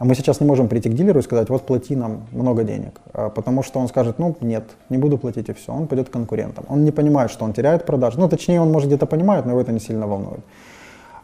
[0.00, 3.00] а мы сейчас не можем прийти к дилеру и сказать, вот плати нам много денег,
[3.12, 6.12] а, потому что он скажет, ну нет, не буду платить и все, он пойдет к
[6.12, 6.64] конкурентам.
[6.68, 9.60] Он не понимает, что он теряет продажи, ну точнее он может где-то понимает, но его
[9.60, 10.40] это не сильно волнует.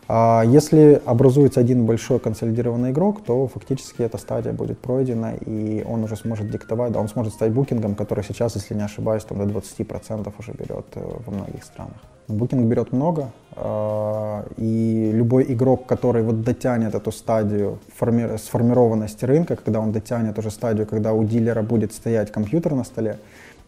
[0.08, 6.04] А если образуется один большой консолидированный игрок, то фактически эта стадия будет пройдена, и он
[6.04, 9.58] уже сможет диктовать, да, он сможет стать букингом, который сейчас, если не ошибаюсь, там до
[9.58, 11.96] 20% уже берет э, во многих странах.
[12.28, 19.56] Букинг берет много, а, и любой игрок, который вот дотянет эту стадию форми- сформированности рынка,
[19.56, 23.18] когда он дотянет уже стадию, когда у дилера будет стоять компьютер на столе,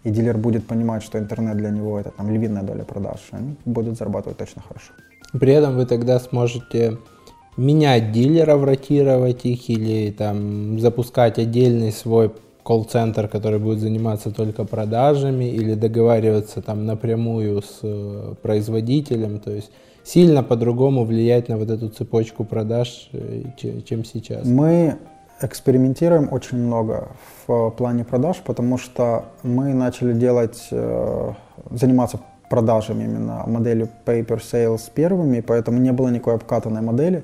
[0.04, 3.96] и дилер будет понимать, что интернет для него это там львиная доля продаж, они будут
[3.96, 4.92] зарабатывать точно хорошо.
[5.32, 6.98] При этом вы тогда сможете
[7.56, 15.46] менять дилеров, ротировать их или там запускать отдельный свой колл-центр, который будет заниматься только продажами,
[15.46, 19.70] или договариваться там напрямую с э, производителем, то есть
[20.04, 24.46] сильно по-другому влиять на вот эту цепочку продаж, э, чем сейчас.
[24.46, 24.98] Мы
[25.40, 27.08] экспериментируем очень много
[27.46, 31.32] в плане продаж, потому что мы начали делать, э,
[31.70, 37.22] заниматься продажами именно моделью Paper Sales первыми, поэтому не было никакой обкатанной модели.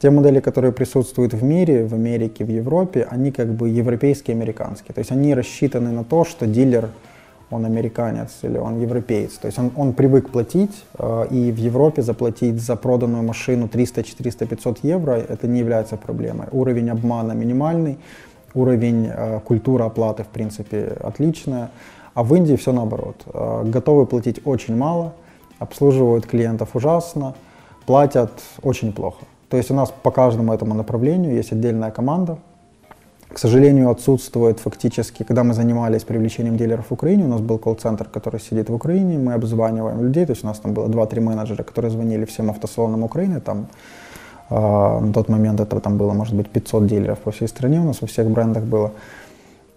[0.00, 4.94] Те модели, которые присутствуют в мире, в Америке, в Европе, они как бы европейские, американские.
[4.94, 6.88] То есть они рассчитаны на то, что дилер,
[7.52, 9.32] он американец или он европеец.
[9.34, 14.02] То есть он, он привык платить, э, и в Европе заплатить за проданную машину 300,
[14.02, 16.46] 400, 500 евро, это не является проблемой.
[16.50, 17.98] Уровень обмана минимальный,
[18.54, 21.70] уровень э, культуры оплаты, в принципе, отличная.
[22.14, 23.16] А в Индии все наоборот.
[23.26, 25.14] Э, готовы платить очень мало,
[25.58, 27.34] обслуживают клиентов ужасно,
[27.86, 29.24] платят очень плохо.
[29.48, 32.38] То есть у нас по каждому этому направлению есть отдельная команда.
[33.32, 38.04] К сожалению, отсутствует фактически, когда мы занимались привлечением дилеров в Украине, у нас был колл-центр,
[38.04, 41.62] который сидит в Украине, мы обзваниваем людей, то есть у нас там было 2-3 менеджера,
[41.62, 43.68] которые звонили всем автосалонам Украины, там
[44.50, 47.84] э, на тот момент это там было, может быть, 500 дилеров по всей стране, у
[47.84, 48.90] нас во всех брендах было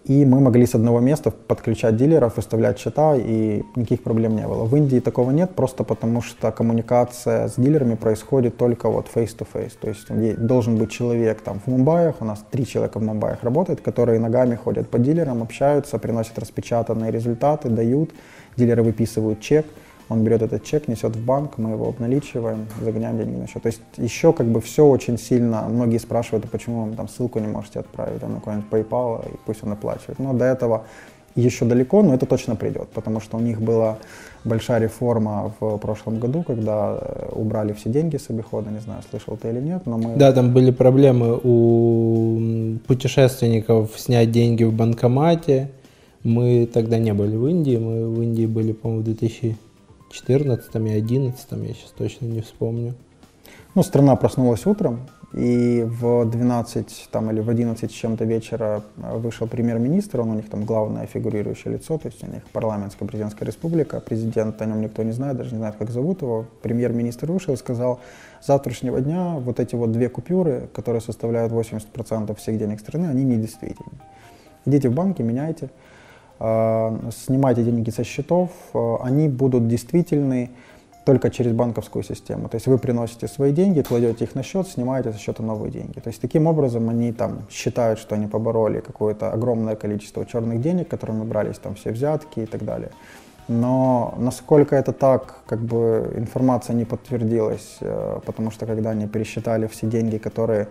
[0.06, 4.64] и мы могли с одного места подключать дилеров, выставлять счета, и никаких проблем не было.
[4.64, 9.72] В Индии такого нет, просто потому что коммуникация с дилерами происходит только вот face-to-face.
[9.80, 13.80] То есть должен быть человек там в Мумбаях, у нас три человека в Мумбаях работает,
[13.80, 18.10] которые ногами ходят по дилерам, общаются, приносят распечатанные результаты, дают,
[18.56, 19.66] дилеры выписывают чек–
[20.08, 23.62] он берет этот чек, несет в банк, мы его обналичиваем, загоняем деньги на счет.
[23.62, 27.38] То есть еще как бы все очень сильно, многие спрашивают, а почему вы там ссылку
[27.40, 30.18] не можете отправить там, на какой-нибудь PayPal, и пусть он оплачивает.
[30.18, 30.84] Но до этого
[31.34, 33.98] еще далеко, но это точно придет, потому что у них была
[34.44, 39.36] большая реформа в прошлом году, когда э, убрали все деньги с обихода, не знаю, слышал
[39.36, 40.16] ты или нет, но мы...
[40.16, 45.70] Да, там были проблемы у путешественников снять деньги в банкомате.
[46.22, 49.56] Мы тогда не были в Индии, мы в Индии были, по-моему, в 2000
[50.10, 52.94] 14 и 11, я сейчас точно не вспомню.
[53.74, 55.00] Ну, страна проснулась утром,
[55.34, 60.34] и в 12 там, или в 11 с чем-то вечера э, вышел премьер-министр, он у
[60.34, 64.80] них там главное фигурирующее лицо, то есть у них парламентская президентская республика, президент, о нем
[64.80, 66.46] никто не знает, даже не знает, как зовут его.
[66.62, 68.00] Премьер-министр вышел и сказал,
[68.40, 73.24] с завтрашнего дня вот эти вот две купюры, которые составляют 80% всех денег страны, они
[73.24, 73.92] недействительны.
[74.64, 75.70] Идите в банки, меняйте.
[76.38, 80.50] А, снимайте деньги со счетов, а, они будут действительны
[81.06, 82.48] только через банковскую систему.
[82.48, 86.00] То есть вы приносите свои деньги, кладете их на счет, снимаете со счета новые деньги.
[86.00, 90.88] То есть таким образом они там считают, что они побороли какое-то огромное количество черных денег,
[90.88, 92.90] которыми брались там все взятки и так далее.
[93.48, 99.68] Но насколько это так, как бы информация не подтвердилась, э, потому что когда они пересчитали
[99.68, 100.66] все деньги, которые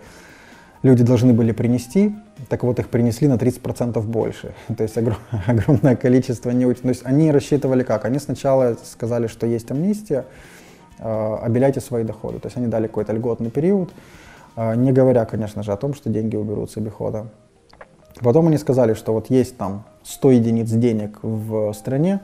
[0.86, 2.16] люди должны были принести,
[2.48, 4.54] так вот их принесли на 30% больше.
[4.78, 5.18] То есть огром,
[5.48, 6.72] огромное количество не.
[6.74, 8.06] То есть они рассчитывали как?
[8.06, 10.26] Они сначала сказали, что есть амнистия,
[11.00, 12.40] э, обеляйте свои доходы.
[12.40, 13.90] То есть они дали какой-то льготный период,
[14.56, 17.26] э, не говоря, конечно же, о том, что деньги уберут с обихода.
[18.22, 22.20] Потом они сказали, что вот есть там 100 единиц денег в стране,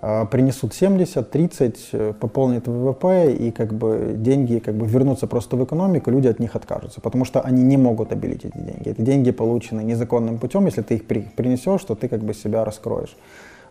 [0.00, 5.64] принесут 70, 30, э, пополнят ВВП и как бы деньги как бы вернутся просто в
[5.64, 8.90] экономику, люди от них откажутся, потому что они не могут обелить эти деньги.
[8.90, 12.64] Это деньги получены незаконным путем, если ты их при, принесешь, то ты как бы себя
[12.64, 13.16] раскроешь.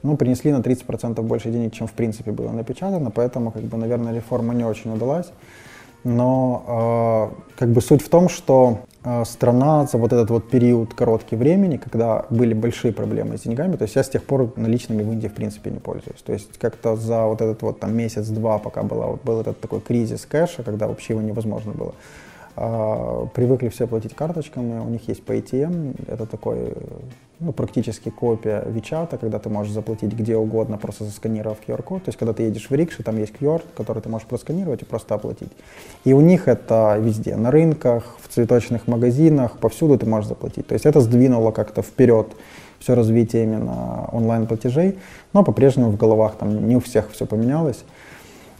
[0.03, 4.13] Ну, принесли на 30% больше денег, чем в принципе было напечатано, поэтому, как бы, наверное,
[4.13, 5.27] реформа не очень удалась.
[6.05, 10.93] Но э, как бы суть в том, что э, страна за вот этот вот период
[10.93, 15.01] короткий времени, когда были большие проблемы с деньгами, то есть я с тех пор наличными
[15.01, 16.21] в Индии в принципе не пользуюсь.
[16.21, 19.81] То есть как-то за вот этот вот там месяц-два, пока была, вот, был этот такой
[19.81, 21.95] кризис кэша, когда вообще его невозможно было,
[22.55, 26.71] э, привыкли все платить карточками, у них есть PayTM, это такой
[27.39, 32.03] ну, практически копия Вичата, когда ты можешь заплатить где угодно, просто засканировав QR-код.
[32.03, 34.85] То есть, когда ты едешь в рикше, там есть QR, который ты можешь просканировать и
[34.85, 35.51] просто оплатить.
[36.05, 40.67] И у них это везде, на рынках, в цветочных магазинах, повсюду ты можешь заплатить.
[40.67, 42.27] То есть, это сдвинуло как-то вперед
[42.79, 44.97] все развитие именно онлайн-платежей,
[45.33, 47.83] но по-прежнему в головах там не у всех все поменялось.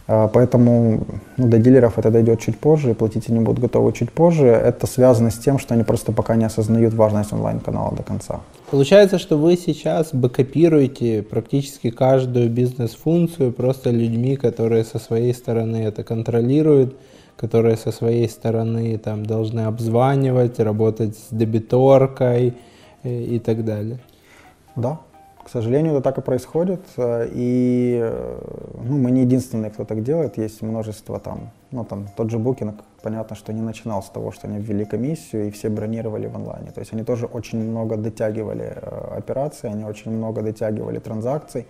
[0.08, 1.00] А, поэтому
[1.36, 4.46] ну, до дилеров это дойдет чуть позже, и платить они будут готовы чуть позже.
[4.46, 8.40] Это связано с тем, что они просто пока не осознают важность онлайн-канала до конца.
[8.70, 16.02] Получается, что вы сейчас бэкопируете практически каждую бизнес-функцию просто людьми, которые со своей стороны это
[16.02, 16.96] контролируют,
[17.36, 22.54] которые со своей стороны там должны обзванивать, работать с дебиторкой
[23.04, 24.00] э, и так далее.
[24.74, 25.00] Да,
[25.46, 28.38] к сожалению, это так и происходит, э, и э,
[28.82, 32.74] ну, мы не единственные, кто так делает, есть множество там, ну там тот же Booking,
[33.00, 36.72] понятно, что не начинал с того, что они ввели комиссию и все бронировали в онлайне,
[36.72, 41.68] то есть они тоже очень много дотягивали э, операций, они очень много дотягивали транзакций,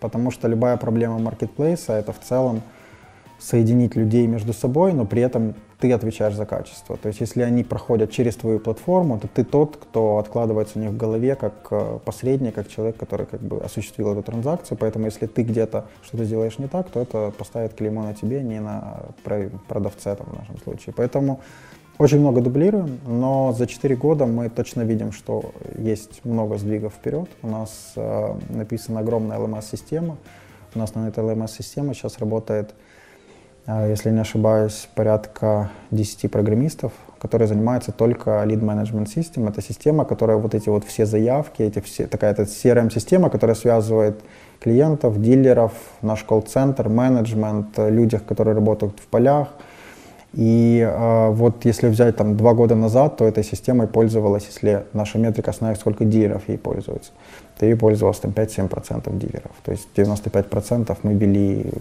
[0.00, 2.62] потому что любая проблема маркетплейса это в целом
[3.38, 6.96] соединить людей между собой, но при этом ты отвечаешь за качество.
[6.96, 10.90] То есть если они проходят через твою платформу, то ты тот, кто откладывается у них
[10.90, 14.78] в голове как э, посредник, как человек, который как бы осуществил эту транзакцию.
[14.78, 18.60] Поэтому если ты где-то что-то сделаешь не так, то это поставит клеймо на тебе, не
[18.60, 19.02] на
[19.68, 20.94] продавце там, в нашем случае.
[20.96, 21.40] Поэтому
[21.96, 27.28] очень много дублируем, но за 4 года мы точно видим, что есть много сдвигов вперед.
[27.42, 30.16] У нас э, написана огромная LMS-система.
[30.74, 32.74] У нас на этой LMS-системе сейчас работает
[33.66, 39.48] если не ошибаюсь, порядка 10 программистов, которые занимаются только Lead Management System.
[39.48, 44.20] Это система, которая вот эти вот все заявки, эти все, такая это CRM-система, которая связывает
[44.60, 49.48] клиентов, дилеров, наш колл-центр, менеджмент, людях, которые работают в полях.
[50.34, 55.18] И э, вот если взять там два года назад, то этой системой пользовалась, если наша
[55.18, 57.12] метрика знает, сколько дилеров ей пользуются,
[57.58, 59.52] то ей пользовалось там 5-7% дилеров.
[59.64, 61.72] То есть 95% мы вели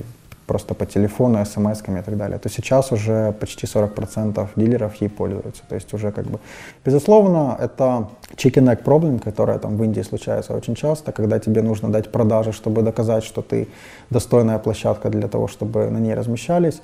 [0.47, 5.63] просто по телефону, смс-ками и так далее, то сейчас уже почти 40% дилеров ей пользуются.
[5.69, 6.39] То есть уже как бы...
[6.85, 11.89] Безусловно, это chicken egg problem, которая там в Индии случается очень часто, когда тебе нужно
[11.89, 13.67] дать продажи, чтобы доказать, что ты
[14.09, 16.81] достойная площадка для того, чтобы на ней размещались.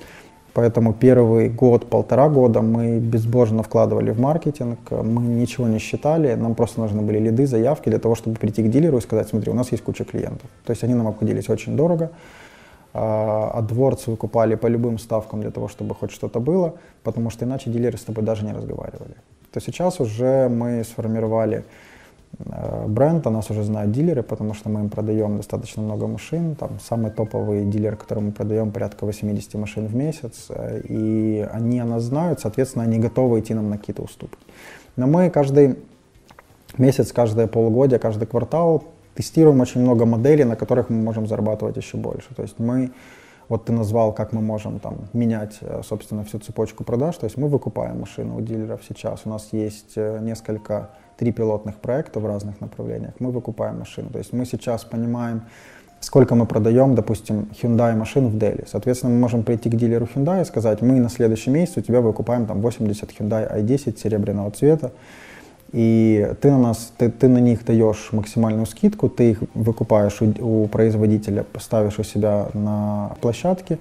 [0.52, 6.54] Поэтому первый год, полтора года мы безбожно вкладывали в маркетинг, мы ничего не считали, нам
[6.54, 9.54] просто нужны были лиды, заявки для того, чтобы прийти к дилеру и сказать, смотри, у
[9.54, 10.50] нас есть куча клиентов.
[10.64, 12.10] То есть они нам обходились очень дорого,
[12.92, 17.70] а дворцы выкупали по любым ставкам для того, чтобы хоть что-то было, потому что иначе
[17.70, 19.14] дилеры с тобой даже не разговаривали.
[19.52, 21.64] То сейчас уже мы сформировали
[22.38, 26.54] э, бренд, о нас уже знают дилеры, потому что мы им продаем достаточно много машин.
[26.54, 30.48] Там самый топовый дилер, который мы продаем, порядка 80 машин в месяц.
[30.88, 34.44] И они о нас знают, соответственно, они готовы идти нам на какие-то уступки.
[34.96, 35.76] Но мы каждый
[36.78, 38.84] месяц, каждое полугодие, каждый квартал
[39.14, 42.34] тестируем очень много моделей, на которых мы можем зарабатывать еще больше.
[42.34, 42.90] То есть мы,
[43.48, 47.16] вот ты назвал, как мы можем там менять, э, собственно, всю цепочку продаж.
[47.16, 49.22] То есть мы выкупаем машины у дилеров сейчас.
[49.24, 53.14] У нас есть э, несколько, три пилотных проекта в разных направлениях.
[53.18, 54.08] Мы выкупаем машины.
[54.10, 55.42] То есть мы сейчас понимаем,
[56.00, 58.64] сколько мы продаем, допустим, Hyundai машин в Дели.
[58.66, 62.00] Соответственно, мы можем прийти к дилеру Hyundai и сказать, мы на следующий месяц у тебя
[62.00, 64.92] выкупаем там 80 Hyundai i10 серебряного цвета
[65.72, 70.64] и ты на, нас, ты, ты на них даешь максимальную скидку, ты их выкупаешь у,
[70.64, 73.78] у производителя, ставишь у себя на площадке,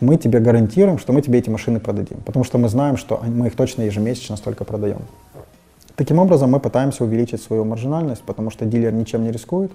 [0.00, 3.48] мы тебе гарантируем, что мы тебе эти машины продадим, потому что мы знаем, что мы
[3.48, 5.00] их точно ежемесячно столько продаем.
[5.94, 9.72] Таким образом, мы пытаемся увеличить свою маржинальность, потому что дилер ничем не рискует,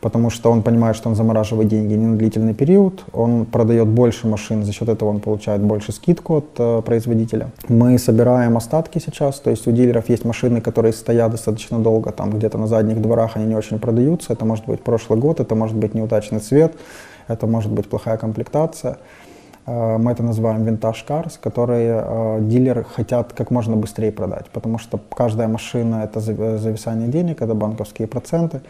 [0.00, 4.26] потому что он понимает, что он замораживает деньги не на длительный период, он продает больше
[4.26, 7.50] машин, за счет этого он получает больше скидку от э, производителя.
[7.68, 12.30] Мы собираем остатки сейчас, то есть у дилеров есть машины, которые стоят достаточно долго, там
[12.30, 15.76] где-то на задних дворах они не очень продаются, это может быть прошлый год, это может
[15.76, 16.74] быть неудачный цвет,
[17.28, 18.98] это может быть плохая комплектация.
[19.66, 24.78] Э, мы это называем винтаж cars, которые э, дилеры хотят как можно быстрее продать, потому
[24.78, 28.60] что каждая машина это зависание денег, это банковские проценты.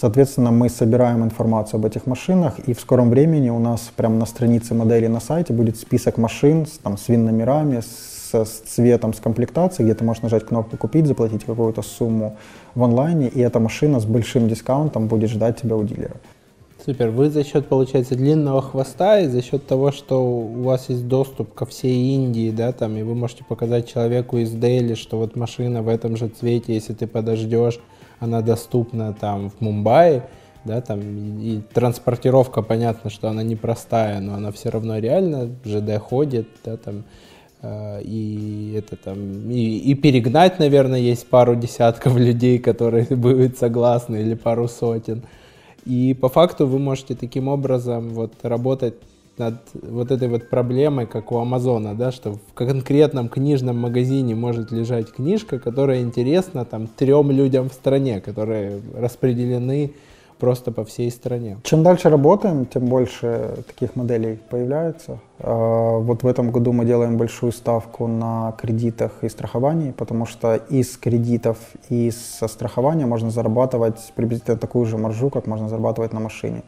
[0.00, 4.24] Соответственно, мы собираем информацию об этих машинах, и в скором времени у нас прямо на
[4.24, 9.20] странице модели на сайте будет список машин с, там, с вин-номерами, с, с цветом, с
[9.20, 12.38] комплектацией, где ты можешь нажать кнопку «Купить», заплатить какую-то сумму
[12.74, 16.16] в онлайне, и эта машина с большим дискаунтом будет ждать тебя у дилера.
[16.82, 17.10] Супер.
[17.10, 21.52] Вы за счет, получается, длинного хвоста и за счет того, что у вас есть доступ
[21.52, 25.82] ко всей Индии, да, там, и вы можете показать человеку из Дели, что вот машина
[25.82, 27.78] в этом же цвете, если ты подождешь,
[28.20, 30.22] она доступна там в Мумбаи,
[30.64, 31.00] да, там,
[31.40, 37.04] и, транспортировка, понятно, что она непростая, но она все равно реально, ЖД ходит, да, там,
[37.62, 44.16] э, и это там, и, и перегнать, наверное, есть пару десятков людей, которые будут согласны,
[44.16, 45.22] или пару сотен,
[45.86, 48.94] и по факту вы можете таким образом вот работать
[49.40, 54.70] над вот этой вот проблемой, как у Амазона, да, что в конкретном книжном магазине может
[54.70, 59.92] лежать книжка, которая интересна там трем людям в стране, которые распределены
[60.38, 61.58] просто по всей стране.
[61.62, 65.18] Чем дальше работаем, тем больше таких моделей появляется.
[65.38, 70.54] А, вот в этом году мы делаем большую ставку на кредитах и страховании, потому что
[70.54, 71.58] из кредитов
[71.90, 76.62] и со страхования можно зарабатывать приблизительно такую же маржу, как можно зарабатывать на машине.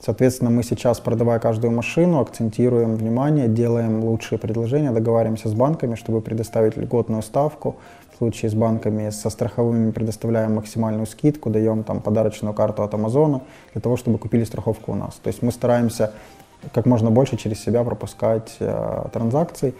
[0.00, 6.20] Соответственно, мы сейчас, продавая каждую машину, акцентируем внимание, делаем лучшие предложения, договариваемся с банками, чтобы
[6.20, 7.76] предоставить льготную ставку.
[8.14, 13.40] В случае с банками, со страховыми предоставляем максимальную скидку, даем там подарочную карту от Амазона
[13.72, 15.14] для того, чтобы купили страховку у нас.
[15.22, 16.12] То есть мы стараемся
[16.72, 19.74] как можно больше через себя пропускать э, транзакций.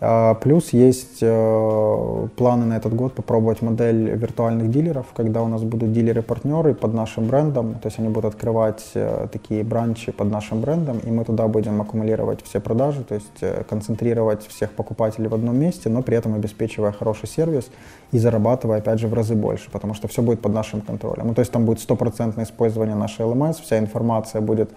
[0.00, 5.64] А, плюс есть э, планы на этот год попробовать модель виртуальных дилеров, когда у нас
[5.64, 10.60] будут дилеры-партнеры под нашим брендом, то есть они будут открывать э, такие бранчи под нашим
[10.60, 15.34] брендом, и мы туда будем аккумулировать все продажи, то есть э, концентрировать всех покупателей в
[15.34, 17.68] одном месте, но при этом обеспечивая хороший сервис
[18.12, 21.26] и зарабатывая, опять же, в разы больше, потому что все будет под нашим контролем.
[21.26, 24.70] Ну, то есть там будет стопроцентное использование нашей LMS, вся информация будет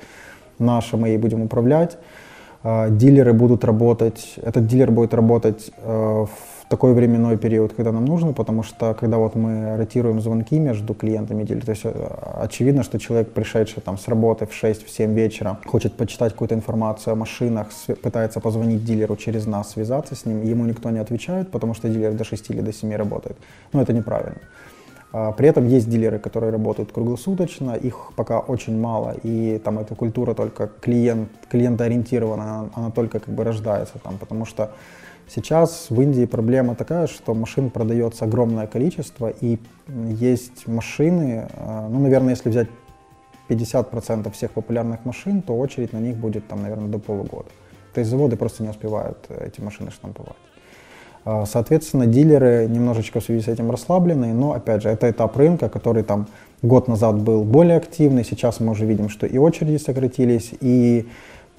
[0.58, 2.00] наша, мы ей будем управлять,
[2.64, 6.30] дилеры будут работать, этот дилер будет работать э, в
[6.70, 11.44] такой временной период, когда нам нужно, потому что когда вот мы ротируем звонки между клиентами
[11.44, 11.92] дилеров, то есть э,
[12.44, 17.16] очевидно, что человек, пришедший там с работы в 6-7 вечера, хочет почитать какую-то информацию о
[17.16, 17.68] машинах,
[18.02, 22.14] пытается позвонить дилеру через нас, связаться с ним, ему никто не отвечает, потому что дилер
[22.14, 23.38] до 6 или до 7 работает.
[23.74, 24.40] Ну, это неправильно.
[25.14, 29.96] А, при этом есть дилеры, которые работают круглосуточно, их пока очень мало, и там эта
[29.96, 34.72] культура только клиент, клиентоориентированная, она, она только как бы рождается там, потому что
[35.28, 42.00] сейчас в Индии проблема такая, что машин продается огромное количество, и есть машины, а, ну,
[42.00, 42.70] наверное, если взять
[43.50, 47.50] 50% всех популярных машин, то очередь на них будет там, наверное, до полугода.
[47.94, 50.38] То есть заводы просто не успевают эти машины штамповать.
[51.24, 55.70] А, соответственно, дилеры немножечко в связи с этим расслаблены, но, опять же, это этап рынка,
[55.70, 56.28] который там
[56.62, 61.08] год назад был более активный, сейчас мы уже видим, что и очереди сократились, и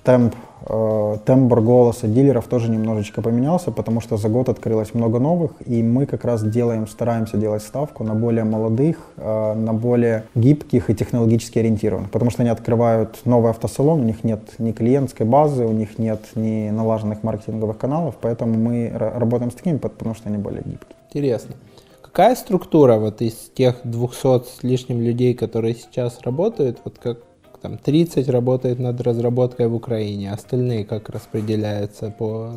[0.04, 0.34] темп,
[0.66, 5.82] э, тембр голоса дилеров тоже немножечко поменялся, потому что за год открылось много новых, и
[5.82, 10.94] мы как раз делаем, стараемся делать ставку на более молодых, э, на более гибких и
[10.94, 15.72] технологически ориентированных, потому что они открывают новый автосалон, у них нет ни клиентской базы, у
[15.72, 20.62] них нет ни налаженных маркетинговых каналов, поэтому мы работаем с такими, потому что они более
[20.64, 20.96] гибкие.
[21.08, 21.54] Интересно.
[22.00, 27.18] Какая структура вот из тех 200 с лишним людей, которые сейчас работают, вот как
[27.62, 32.54] там 30 работает над разработкой в Украине, остальные как распределяются по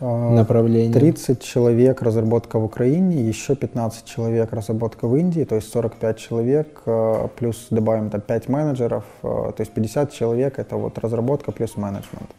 [0.00, 0.92] а, направлению?
[0.92, 6.82] 30 человек разработка в Украине, еще 15 человек разработка в Индии, то есть 45 человек,
[6.86, 11.76] а, плюс добавим там 5 менеджеров, а, то есть 50 человек это вот разработка плюс
[11.76, 12.30] менеджмент.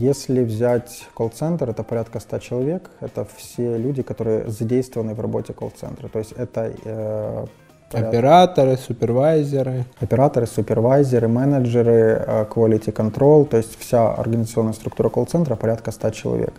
[0.00, 6.08] Если взять колл-центр, это порядка 100 человек, это все люди, которые задействованы в работе колл-центра.
[6.08, 7.48] То есть это
[7.94, 9.84] Операторы, супервайзеры.
[10.00, 16.54] Операторы, супервайзеры, менеджеры, э, quality control, то есть вся организационная структура колл-центра порядка 100 человек.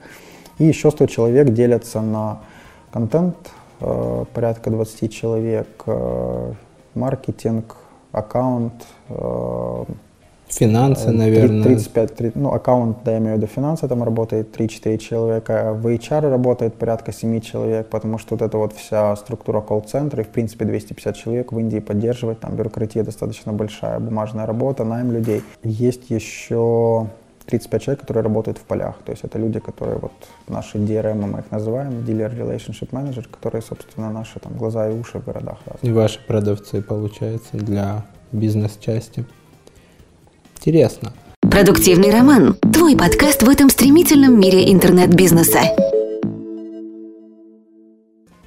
[0.58, 2.40] И еще 100 человек делятся на
[2.92, 3.36] контент,
[3.82, 6.54] э, порядка 20 человек, э,
[6.94, 7.76] маркетинг,
[8.12, 8.86] аккаунт,
[10.48, 11.64] Финансы, наверное.
[11.64, 15.88] 35, 30, ну, аккаунт, да, я имею в виду финансы, там работает 3-4 человека, в
[15.88, 20.30] HR работает порядка 7 человек, потому что вот эта вот вся структура колл-центра, и в
[20.30, 25.42] принципе 250 человек в Индии поддерживать, там бюрократия достаточно большая, бумажная работа, найм людей.
[25.64, 27.08] Есть еще
[27.48, 28.96] 35 человек, которые работают в полях.
[29.06, 30.14] То есть это люди, которые вот
[30.48, 35.20] наши DRM, мы их называем, Dealer Relationship Manager, которые, собственно, наши там глаза и уши
[35.20, 35.58] в городах.
[35.66, 35.84] Разных.
[35.84, 39.26] И ваши продавцы, получается, для бизнес-части.
[40.66, 41.14] Интересно.
[41.42, 42.56] Продуктивный роман.
[42.74, 45.60] Твой подкаст в этом стремительном мире интернет-бизнеса.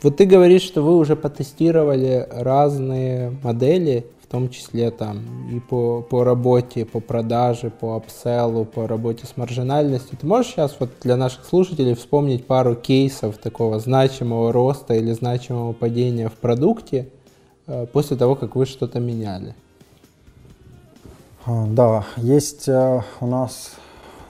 [0.03, 5.21] Вот ты говоришь, что вы уже потестировали разные модели, в том числе там
[5.53, 10.19] и по, по работе, по продаже, по апселлу, по работе с маржинальностью.
[10.21, 15.73] Ты можешь сейчас вот для наших слушателей вспомнить пару кейсов такого значимого роста или значимого
[15.73, 17.11] падения в продукте
[17.69, 19.55] э, после того, как вы что-то меняли?
[21.49, 23.71] А, да, есть э, у нас,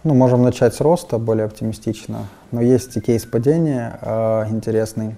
[0.05, 5.17] ну, можем начать с роста более оптимистично, но есть и кейс падения э, интересный.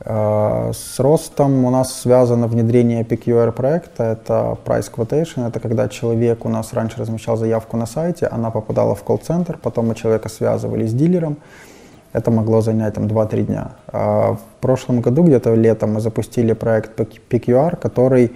[0.00, 6.44] Э, с ростом у нас связано внедрение PQR проекта, это Price Quotation, это когда человек
[6.44, 10.86] у нас раньше размещал заявку на сайте, она попадала в колл-центр, потом мы человека связывали
[10.86, 11.38] с дилером,
[12.12, 13.70] это могло занять там 2-3 дня.
[13.92, 18.32] В прошлом году, где-то летом, мы запустили проект PQR, который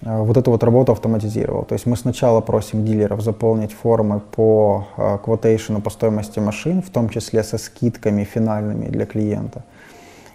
[0.00, 1.64] вот эту вот работу автоматизировал.
[1.64, 4.86] То есть мы сначала просим дилеров заполнить формы по
[5.24, 9.64] квотейшену по стоимости машин, в том числе со скидками финальными для клиента.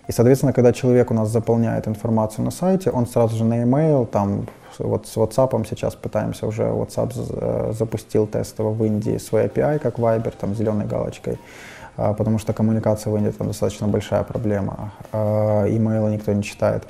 [0.08, 4.06] И, соответственно, когда человек у нас заполняет информацию на сайте, он сразу же на e-mail,
[4.06, 4.48] там,
[4.78, 10.00] вот с WhatsApp сейчас пытаемся уже, WhatsApp э, запустил тестово в Индии свой API, как
[10.00, 11.38] Viber, там, зеленой галочкой,
[11.96, 16.84] потому что коммуникация в Индии там достаточно большая проблема, имейлы никто не читает.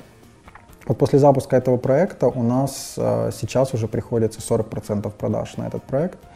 [0.86, 5.82] Вот после запуска этого проекта у нас э, сейчас уже приходится 40% продаж на этот
[5.82, 6.18] проект–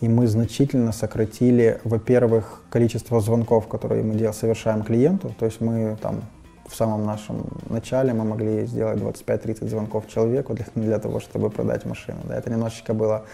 [0.00, 5.34] и мы значительно сократили, во-первых, количество звонков, которые мы совершаем клиенту.
[5.38, 6.22] То есть мы там
[6.66, 11.84] в самом нашем начале мы могли сделать 25-30 звонков человеку для, для того, чтобы продать
[11.84, 12.18] машину.
[12.24, 13.24] Да, это немножечко было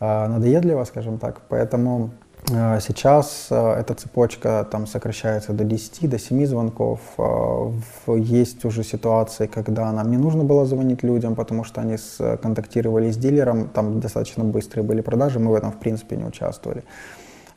[0.00, 1.40] э, надоедливо, скажем так.
[1.48, 2.10] Поэтому
[2.46, 7.00] сейчас а, эта цепочка там сокращается до 10, до 7 звонков.
[7.18, 7.72] А,
[8.16, 11.96] есть уже ситуации, когда нам не нужно было звонить людям, потому что они
[12.42, 16.84] контактировали с дилером, там достаточно быстрые были продажи, мы в этом в принципе не участвовали.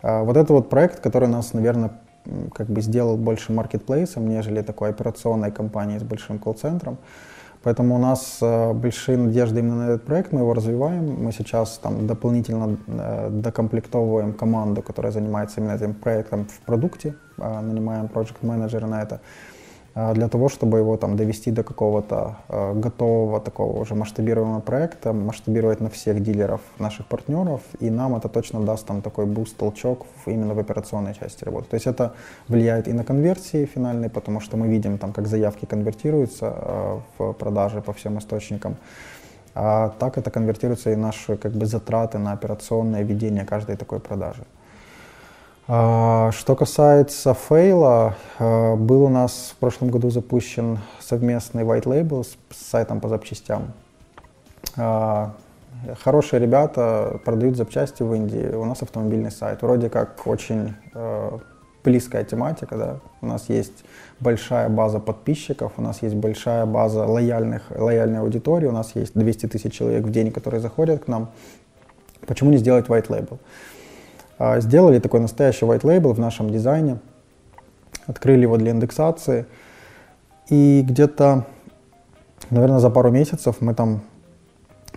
[0.03, 1.91] Вот это вот проект, который нас, наверное,
[2.53, 6.97] как бы сделал больше маркетплейсом, нежели такой операционной компанией с большим колл-центром.
[7.63, 11.23] Поэтому у нас э, большие надежды именно на этот проект, мы его развиваем.
[11.23, 17.61] Мы сейчас там дополнительно э, докомплектовываем команду, которая занимается именно этим проектом в продукте, э,
[17.61, 19.21] нанимаем проект-менеджера на это.
[19.93, 25.11] А, для того, чтобы его там довести до какого-то э, готового такого уже масштабируемого проекта,
[25.11, 30.05] масштабировать на всех дилеров наших партнеров, и нам это точно даст там такой буст, толчок
[30.25, 31.67] именно в операционной части работы.
[31.69, 32.13] То есть это
[32.47, 37.33] влияет и на конверсии финальные, потому что мы видим там, как заявки конвертируются э, в
[37.33, 38.77] продажи по всем источникам.
[39.55, 44.45] А так это конвертируется и наши как бы затраты на операционное ведение каждой такой продажи.
[45.67, 52.23] А, что касается фейла, а, был у нас в прошлом году запущен совместный white label
[52.23, 53.73] с сайтом по запчастям.
[54.77, 55.33] А,
[56.03, 58.53] хорошие ребята продают запчасти в Индии.
[58.53, 59.61] У нас автомобильный сайт.
[59.61, 60.73] Вроде как очень
[61.83, 62.77] близкая тематика.
[62.77, 62.99] Да?
[63.21, 63.83] У нас есть
[64.19, 69.47] большая база подписчиков, у нас есть большая база лояльных, лояльной аудитории, у нас есть 200
[69.47, 71.29] тысяч человек в день, которые заходят к нам.
[72.27, 73.39] Почему не сделать white label?
[74.43, 76.97] А, сделали такой настоящий white label в нашем дизайне,
[78.07, 79.45] открыли его для индексации.
[80.49, 81.45] И где-то,
[82.49, 84.01] наверное, за пару месяцев мы там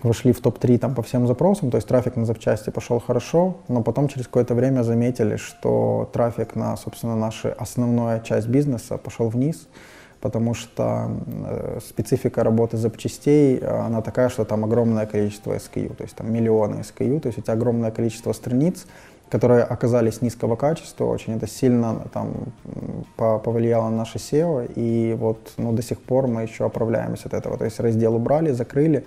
[0.01, 3.83] вошли в топ-3 там, по всем запросам, то есть трафик на запчасти пошел хорошо, но
[3.83, 9.67] потом через какое-то время заметили, что трафик на, собственно, нашу основную часть бизнеса пошел вниз,
[10.21, 16.15] потому что э, специфика работы запчастей, она такая, что там огромное количество SKU, то есть
[16.15, 18.87] там миллионы SKU, то есть у тебя огромное количество страниц,
[19.29, 21.33] которые оказались низкого качества очень.
[21.33, 22.33] Это сильно там,
[23.15, 27.57] повлияло на наше SEO, и вот ну, до сих пор мы еще оправляемся от этого.
[27.57, 29.05] То есть раздел убрали, закрыли,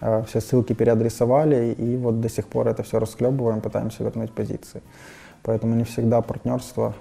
[0.00, 4.82] э, все ссылки переадресовали, и вот до сих пор это все расклебываем, пытаемся вернуть позиции.
[5.42, 6.94] Поэтому не всегда партнерство.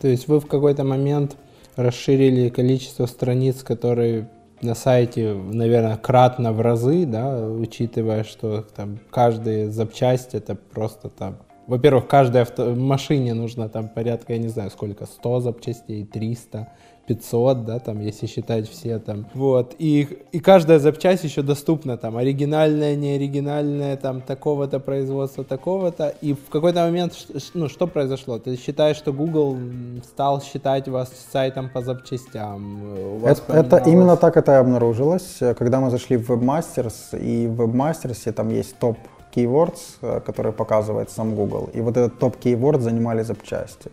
[0.00, 1.36] То есть вы в какой-то момент
[1.76, 4.28] расширили количество страниц, которые
[4.62, 11.38] на сайте, наверное, кратно в разы, да, учитывая, что там каждая запчасть это просто там
[11.70, 12.74] во-первых, каждой авто...
[12.74, 16.66] машине нужно там порядка, я не знаю, сколько, 100 запчастей, 300,
[17.06, 19.26] 500, да, там, если считать все там.
[19.34, 26.12] Вот, и, и каждая запчасть еще доступна, там, оригинальная, не оригинальная, там, такого-то производства, такого-то.
[26.20, 27.12] И в какой-то момент,
[27.54, 28.40] ну, что произошло?
[28.40, 29.56] Ты считаешь, что Google
[30.04, 33.24] стал считать вас сайтом по запчастям?
[33.24, 35.38] Это, это именно так это и обнаружилось.
[35.56, 38.96] Когда мы зашли в WebMasters, и в WebMasters там есть топ
[39.34, 41.70] keywords, э, которые показывает сам Google.
[41.72, 43.90] И вот этот топ keyword занимали запчасти.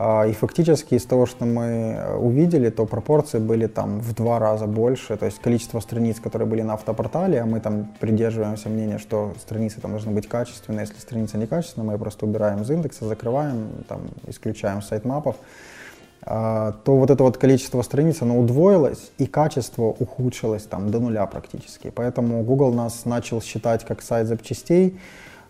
[0.00, 4.38] А, и фактически из того, что мы э, увидели, то пропорции были там в два
[4.38, 5.16] раза больше.
[5.16, 9.80] То есть количество страниц, которые были на автопортале, а мы там придерживаемся мнения, что страницы
[9.80, 10.82] там должны быть качественные.
[10.82, 15.34] Если страница некачественная, мы ее просто убираем из индекса, закрываем, там, исключаем сайтмапов.
[15.36, 15.77] А,
[16.24, 21.90] то вот это вот количество страниц, оно удвоилось, и качество ухудшилось там до нуля практически.
[21.94, 24.98] Поэтому Google нас начал считать как сайт запчастей,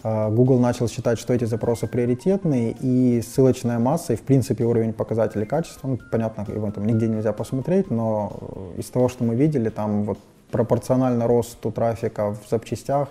[0.03, 4.93] а, Google начал считать, что эти запросы приоритетные, и ссылочная масса, и в принципе уровень
[4.93, 8.33] показателей качества, ну, понятно, его там нигде нельзя посмотреть, но
[8.77, 10.19] из того, что мы видели, там вот
[10.51, 13.09] пропорционально росту трафика в запчастях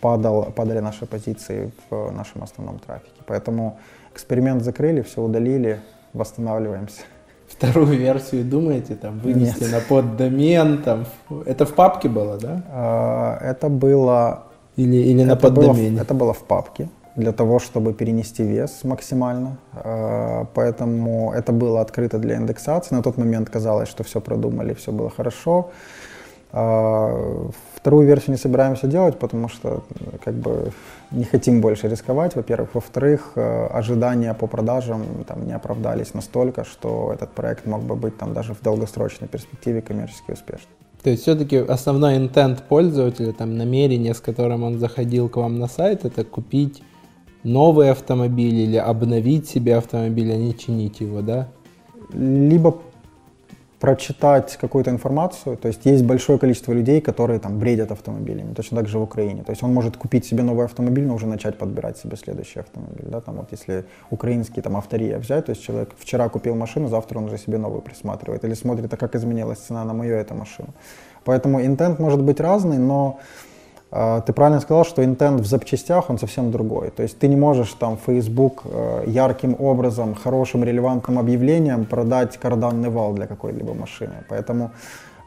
[0.00, 3.22] падал, падали наши позиции в нашем основном трафике.
[3.26, 3.78] Поэтому
[4.12, 5.80] эксперимент закрыли, все удалили,
[6.12, 7.02] восстанавливаемся.
[7.48, 9.72] Вторую версию думаете там вынести Нет.
[9.72, 10.82] на поддомен?
[10.82, 11.04] Там,
[11.46, 12.62] это в папке было, да?
[12.70, 14.44] А, это было...
[14.76, 15.90] Или, или на поддомене?
[15.90, 19.58] Было, это было в папке для того, чтобы перенести вес максимально.
[19.72, 22.94] А, поэтому это было открыто для индексации.
[22.94, 25.70] На тот момент казалось, что все продумали, все было хорошо.
[26.52, 27.50] А,
[27.80, 29.82] вторую версию не собираемся делать, потому что
[30.24, 30.72] как бы
[31.10, 32.74] не хотим больше рисковать, во-первых.
[32.74, 38.18] Во-вторых, э, ожидания по продажам там, не оправдались настолько, что этот проект мог бы быть
[38.18, 40.68] там, даже в долгосрочной перспективе коммерчески успешным.
[41.02, 45.66] То есть все-таки основной интент пользователя, там, намерение, с которым он заходил к вам на
[45.66, 46.82] сайт, это купить
[47.42, 51.48] новый автомобиль или обновить себе автомобиль, а не чинить его, да?
[52.12, 52.76] Либо
[53.80, 55.56] прочитать какую-то информацию.
[55.56, 59.42] То есть есть большое количество людей, которые там бредят автомобилями, точно так же в Украине.
[59.42, 63.06] То есть он может купить себе новый автомобиль, но уже начать подбирать себе следующий автомобиль.
[63.06, 63.20] Да?
[63.22, 67.24] Там вот если украинский там автория взять, то есть человек вчера купил машину, завтра он
[67.24, 68.44] уже себе новую присматривает.
[68.44, 70.68] Или смотрит, а как изменилась цена на мою эту машину.
[71.24, 73.18] Поэтому интент может быть разный, но
[73.90, 76.90] ты правильно сказал, что интент в запчастях, он совсем другой.
[76.90, 82.88] То есть ты не можешь там Facebook э, ярким образом, хорошим, релевантным объявлением продать карданный
[82.88, 84.14] вал для какой-либо машины.
[84.28, 84.70] Поэтому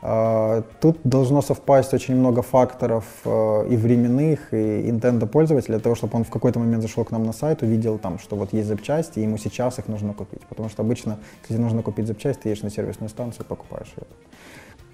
[0.01, 5.83] э, тут должно совпасть очень много факторов э, и временных, и intent а пользователя, для
[5.83, 8.53] того, чтобы он в какой-то момент зашел к нам на сайт, увидел там, что вот
[8.53, 10.41] есть запчасти, и ему сейчас их нужно купить.
[10.47, 11.17] Потому что обычно,
[11.49, 14.07] если нужно купить запчасти, ты едешь на сервисную станцию и покупаешь ее.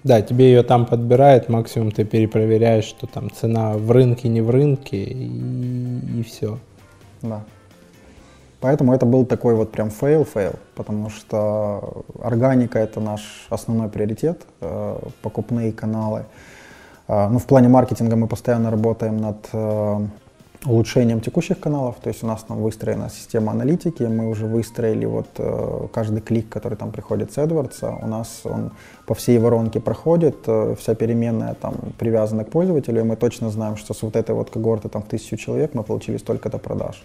[0.02, 4.48] Да, тебе ее там подбирают, максимум ты перепроверяешь, что там цена в рынке, не в
[4.48, 6.58] рынке, и, и все.
[7.20, 7.44] Да.
[8.60, 14.98] Поэтому это был такой вот прям fail-fail, потому что органика это наш основной приоритет, э,
[15.22, 16.24] покупные каналы.
[17.08, 20.06] Э, ну, в плане маркетинга мы постоянно работаем над э,
[20.66, 25.28] улучшением текущих каналов, то есть у нас там выстроена система аналитики, мы уже выстроили вот
[25.38, 28.72] э, каждый клик, который там приходит с AdWords, у нас он
[29.06, 33.76] по всей воронке проходит, э, вся переменная там привязана к пользователю, и мы точно знаем,
[33.76, 37.02] что с вот этой вот когорты там в тысячу человек мы получили столько-то продаж.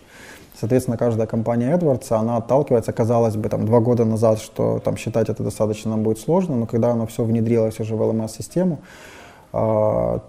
[0.60, 5.30] Соответственно, каждая компания AdWords, она отталкивается, казалось бы, там два года назад, что там считать
[5.30, 8.80] это достаточно нам будет сложно, но когда оно все внедрилось уже в LMS-систему,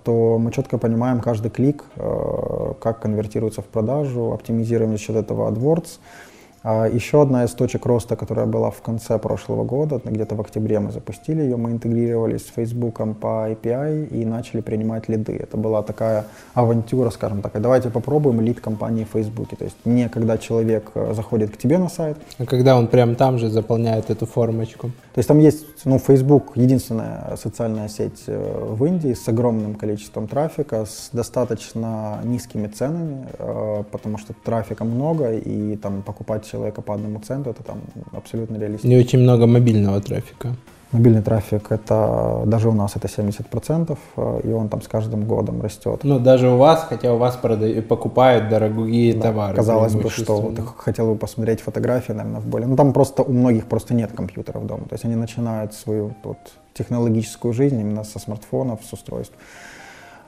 [0.04, 5.50] то мы четко понимаем каждый клик, а, как конвертируется в продажу, оптимизируем за счет этого
[5.50, 6.35] AdWords, а
[6.66, 10.90] еще одна из точек роста, которая была в конце прошлого года, где-то в октябре мы
[10.90, 15.36] запустили ее, мы интегрировались с Facebook по API и начали принимать лиды.
[15.36, 19.56] Это была такая авантюра, скажем так, давайте попробуем лид компании в Facebook.
[19.56, 22.16] То есть не когда человек э, заходит к тебе на сайт.
[22.38, 24.90] А когда он прямо там же заполняет эту формочку.
[25.14, 30.26] То есть там есть, ну, Facebook единственная социальная сеть э, в Индии с огромным количеством
[30.26, 36.94] трафика, с достаточно низкими ценами, э, потому что трафика много и там покупать человека по
[36.94, 37.80] одному центу, это там
[38.12, 38.88] абсолютно реалистично.
[38.88, 40.48] Не очень много мобильного трафика.
[40.92, 45.60] Мобильный трафик, это даже у нас это 70%, э, и он там с каждым годом
[45.60, 46.04] растет.
[46.04, 49.56] Ну, даже у вас, хотя у вас продают, покупают дорогие да, товары.
[49.56, 52.68] Казалось бы, что вот, хотел бы посмотреть фотографии, наверное, в более...
[52.68, 54.84] Ну, там просто у многих просто нет компьютеров дома.
[54.88, 56.38] То есть они начинают свою вот,
[56.72, 59.34] технологическую жизнь именно со смартфонов, с устройств.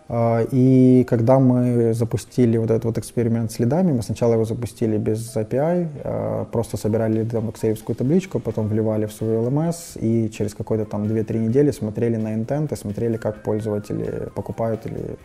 [0.09, 4.96] А, и когда мы запустили вот этот вот эксперимент с лидами, мы сначала его запустили
[4.96, 10.54] без API, а, просто собирали там excel табличку, потом вливали в свой LMS и через
[10.54, 15.16] какой-то там 2-3 недели смотрели на интенты, смотрели, как пользователи покупают или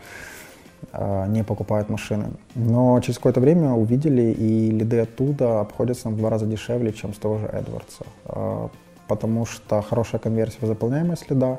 [0.92, 2.26] а, не покупают машины.
[2.54, 7.16] Но через какое-то время увидели, и лиды оттуда обходятся в два раза дешевле, чем с
[7.16, 8.70] того же AdWords.
[9.08, 11.58] Потому что хорошая конверсия в заполняемость лида,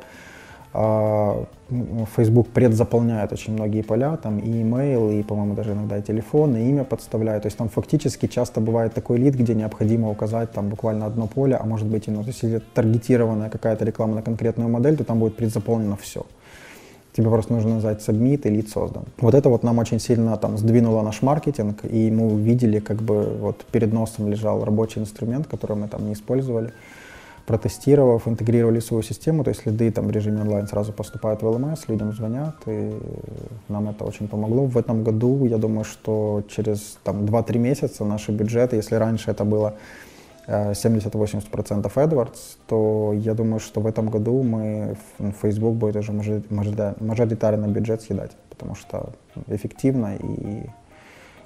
[2.15, 6.69] Facebook предзаполняет очень многие поля, там и email, и, по-моему, даже иногда и телефон, и
[6.69, 7.43] имя подставляют.
[7.43, 11.55] То есть там фактически часто бывает такой лид, где необходимо указать там буквально одно поле,
[11.55, 15.95] а может быть ну, если таргетированная какая-то реклама на конкретную модель, то там будет предзаполнено
[15.95, 16.25] все.
[17.13, 19.05] Тебе просто нужно нажать submit и лид создан.
[19.21, 23.23] Вот это вот нам очень сильно там сдвинуло наш маркетинг, и мы увидели, как бы
[23.39, 26.73] вот перед носом лежал рабочий инструмент, который мы там не использовали
[27.45, 31.87] протестировав, интегрировали свою систему, то есть следы там в режиме онлайн сразу поступают в ЛМС,
[31.87, 32.93] людям звонят, и
[33.69, 34.65] нам это очень помогло.
[34.65, 39.45] В этом году, я думаю, что через там 2-3 месяца наши бюджеты, если раньше это
[39.45, 39.73] было
[40.47, 44.95] 70-80% э, AdWords, то я думаю, что в этом году мы,
[45.41, 46.11] Facebook будет уже
[46.49, 49.09] мажоритарный бюджет съедать, потому что
[49.47, 50.69] эффективно и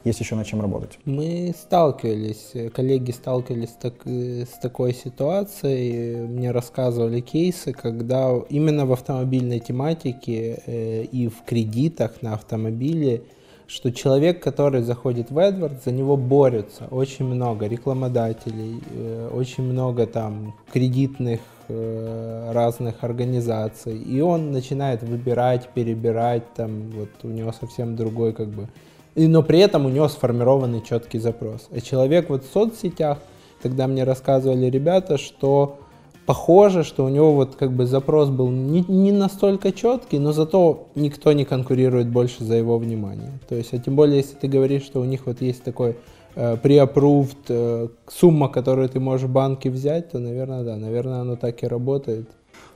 [0.03, 0.97] есть еще над чем работать.
[1.05, 9.59] Мы сталкивались, коллеги сталкивались так, с такой ситуацией, мне рассказывали кейсы, когда именно в автомобильной
[9.59, 13.23] тематике э, и в кредитах на автомобиле
[13.69, 20.07] что человек, который заходит в AdWords, за него борются очень много рекламодателей, э, очень много
[20.07, 27.95] там кредитных э, разных организаций, и он начинает выбирать, перебирать, там вот у него совсем
[27.95, 28.67] другой как бы,
[29.15, 31.67] и, но при этом у него сформированный четкий запрос.
[31.71, 33.17] А человек вот в соцсетях,
[33.61, 35.79] тогда мне рассказывали ребята, что
[36.25, 40.87] похоже, что у него вот как бы запрос был не, не настолько четкий, но зато
[40.93, 43.39] никто не конкурирует больше за его внимание.
[43.47, 45.97] То есть, а тем более, если ты говоришь, что у них вот есть такой
[46.35, 51.35] э, pre-approved э, сумма, которую ты можешь в банке взять, то, наверное, да, наверное, оно
[51.35, 52.29] так и работает.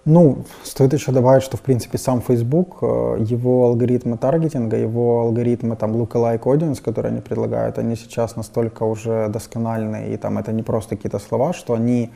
[0.06, 5.78] Ну, стоит еще добавить, что, в принципе, сам Facebook, э, его алгоритмы таргетинга, его алгоритмы
[5.78, 10.62] там lookalike audience, которые они предлагают, они сейчас настолько уже доскональные, и там это не
[10.62, 12.12] просто какие-то слова, что они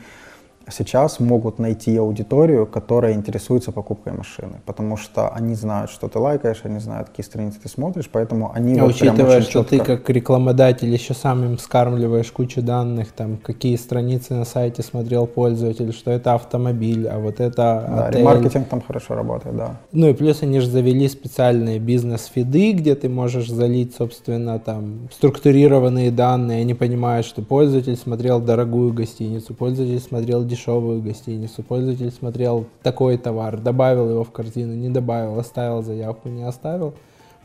[0.70, 6.60] сейчас могут найти аудиторию, которая интересуется покупкой машины, потому что они знают, что ты лайкаешь,
[6.64, 8.78] они знают, какие страницы ты смотришь, поэтому они...
[8.78, 9.70] А вот учитывая, что четко...
[9.70, 15.26] ты как рекламодатель еще сам им скармливаешь кучу данных, там, какие страницы на сайте смотрел
[15.26, 18.22] пользователь, что это автомобиль, а вот это Да, отель.
[18.22, 19.76] маркетинг там хорошо работает, да.
[19.92, 26.10] Ну и плюс они же завели специальные бизнес-фиды, где ты можешь залить, собственно, там, структурированные
[26.10, 32.66] данные, они понимают, что пользователь смотрел дорогую гостиницу, пользователь смотрел дешевую дешевую гостиницу, пользователь смотрел
[32.82, 36.94] такой товар, добавил его в корзину, не добавил, оставил заявку, не оставил.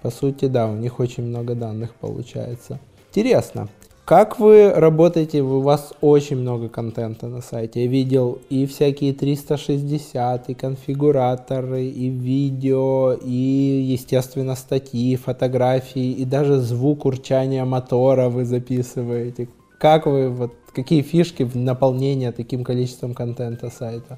[0.02, 2.80] По сути, да, у них очень много данных получается.
[3.10, 3.70] Интересно,
[4.06, 5.42] как вы работаете?
[5.42, 7.84] У вас очень много контента на сайте.
[7.84, 16.58] Я видел и всякие 360, и конфигураторы, и видео, и, естественно, статьи, фотографии, и даже
[16.58, 19.48] звук урчания мотора вы записываете.
[19.80, 24.18] Как вы, вот, какие фишки в наполнении таким количеством контента сайта?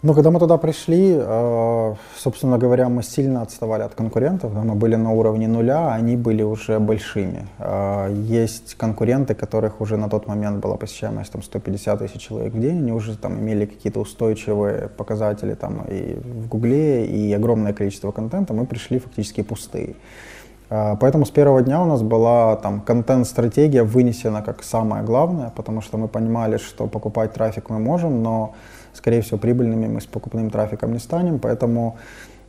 [0.00, 4.54] Ну, когда мы туда пришли, э, собственно говоря, мы сильно отставали от конкурентов.
[4.54, 7.48] Мы были на уровне нуля, а они были уже большими.
[7.58, 12.60] Э, есть конкуренты, которых уже на тот момент была посещаемость там, 150 тысяч человек в
[12.60, 12.78] день.
[12.78, 18.54] Они уже там имели какие-то устойчивые показатели там, и в Гугле, и огромное количество контента.
[18.54, 19.96] Мы пришли фактически пустые.
[20.70, 25.80] А, поэтому с первого дня у нас была там контент-стратегия вынесена как самое главное, потому
[25.80, 28.54] что мы понимали, что покупать трафик мы можем, но,
[28.92, 31.96] скорее всего, прибыльными мы с покупным трафиком не станем, поэтому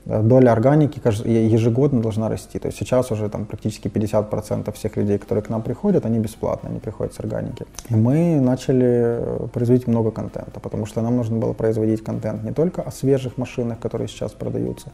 [0.05, 2.59] э, доля органики ежегодно должна расти.
[2.59, 6.69] То есть сейчас уже там практически 50% всех людей, которые к нам приходят, они бесплатно,
[6.69, 7.65] они приходят с органики.
[7.89, 8.87] И мы начали
[9.21, 13.37] э, производить много контента, потому что нам нужно было производить контент не только о свежих
[13.37, 14.91] машинах, которые сейчас продаются,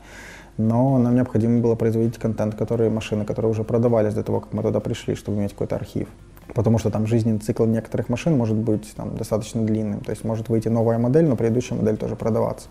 [0.58, 4.62] но нам необходимо было производить контент, которые машины, которые уже продавались до того, как мы
[4.62, 6.08] туда пришли, чтобы иметь какой-то архив.
[6.54, 10.00] Потому что там жизненный цикл некоторых машин может быть там, достаточно длинным.
[10.00, 12.68] То есть может выйти новая модель, но предыдущая модель тоже продаваться.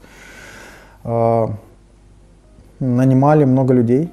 [1.02, 1.50] А,
[2.80, 4.10] нанимали много людей,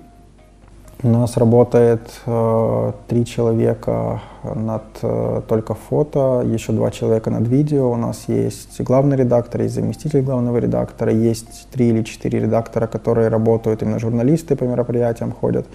[1.03, 7.91] у нас работает э, три человека над э, только фото, еще два человека над видео.
[7.91, 13.29] У нас есть главный редактор, есть заместитель главного редактора, есть три или четыре редактора, которые
[13.29, 15.65] работают, именно журналисты по мероприятиям ходят.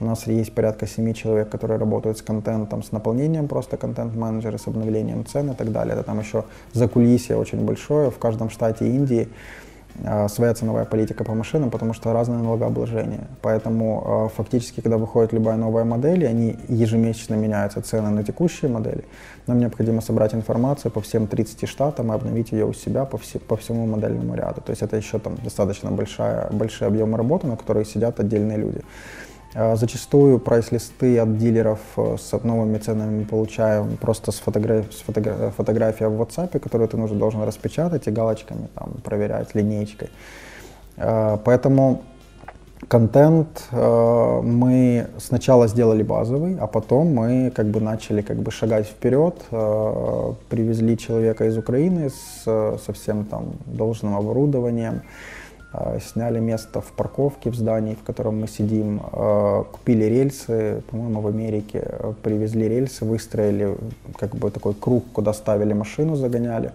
[0.00, 4.68] У нас есть порядка семи человек, которые работают с контентом, с наполнением просто контент-менеджеры, с
[4.68, 5.94] обновлением цен и так далее.
[5.94, 8.10] Это там еще за кулисье очень большое.
[8.10, 9.28] В каждом штате Индии
[10.28, 13.26] своя ценовая политика по машинам, потому что разное налогообложение.
[13.42, 19.04] Поэтому а, фактически, когда выходит любая новая модель, они ежемесячно меняются цены на текущие модели,
[19.46, 23.38] нам необходимо собрать информацию по всем 30 штатам и обновить ее у себя по, все,
[23.38, 24.60] по всему модельному ряду.
[24.60, 28.82] То есть это еще там достаточно большая, большие объемы работы, на которые сидят отдельные люди.
[29.54, 34.92] А, зачастую прайс-листы от дилеров э, с новыми ценами получаем просто с, фотограф...
[34.92, 35.52] с фотогра...
[35.56, 40.10] фотографией в WhatsApp, которую ты нужно, должен распечатать и галочками там, проверять, линейкой.
[40.98, 42.02] А, поэтому
[42.88, 48.86] контент э, мы сначала сделали базовый, а потом мы как бы начали как бы шагать
[48.86, 55.00] вперед, э, привезли человека из Украины с, со всем там должным оборудованием,
[56.00, 61.26] сняли место в парковке в здании, в котором мы сидим, а, купили рельсы, по-моему, в
[61.26, 61.86] Америке,
[62.22, 63.76] привезли рельсы, выстроили
[64.18, 66.72] как бы такой круг, куда ставили машину, загоняли,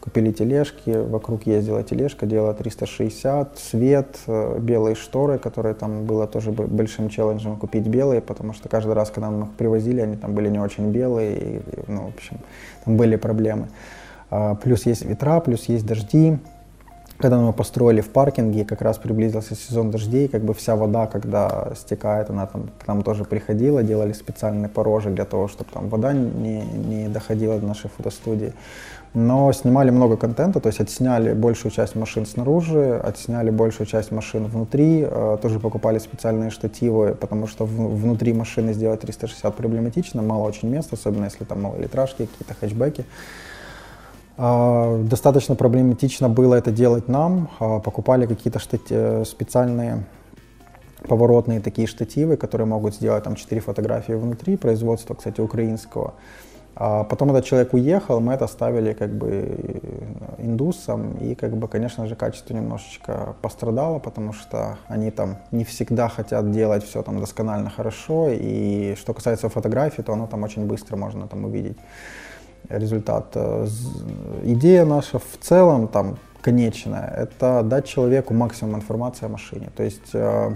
[0.00, 4.18] купили тележки, вокруг ездила тележка, делала 360, свет,
[4.58, 9.30] белые шторы, которые там было тоже большим челленджем купить белые, потому что каждый раз, когда
[9.30, 12.38] мы их привозили, они там были не очень белые, и, ну, в общем,
[12.84, 13.68] там были проблемы.
[14.30, 16.38] А, плюс есть ветра, плюс есть дожди,
[17.18, 21.72] когда мы построили в паркинге, как раз приблизился сезон дождей, как бы вся вода, когда
[21.76, 26.12] стекает, она там к нам тоже приходила, делали специальные порожи для того, чтобы там вода
[26.12, 28.52] не, не доходила до нашей фотостудии.
[29.14, 34.44] но снимали много контента, то есть отсняли большую часть машин снаружи, отсняли большую часть машин
[34.46, 40.68] внутри, э, тоже покупали специальные штативы, потому что внутри машины сделать 360 проблематично, мало очень
[40.68, 43.04] места, особенно если там малолитражки, какие-то хэтчбеки.
[44.38, 50.04] Э, достаточно проблематично было это делать нам, э, покупали какие-то штати- специальные
[51.08, 56.14] поворотные такие штативы, которые могут сделать там 4 фотографии внутри, производства, кстати, украинского.
[56.80, 59.78] А потом этот человек уехал, мы это оставили как бы э,
[60.38, 66.08] индусам, и как бы, конечно же, качество немножечко пострадало, потому что они там не всегда
[66.08, 70.96] хотят делать все там досконально хорошо, и что касается фотографий, то оно там очень быстро
[70.96, 71.78] можно там увидеть
[72.68, 73.26] результат.
[73.34, 73.66] Э,
[74.44, 80.14] идея наша в целом там конечная, это дать человеку максимум информации о машине, то есть
[80.14, 80.52] э,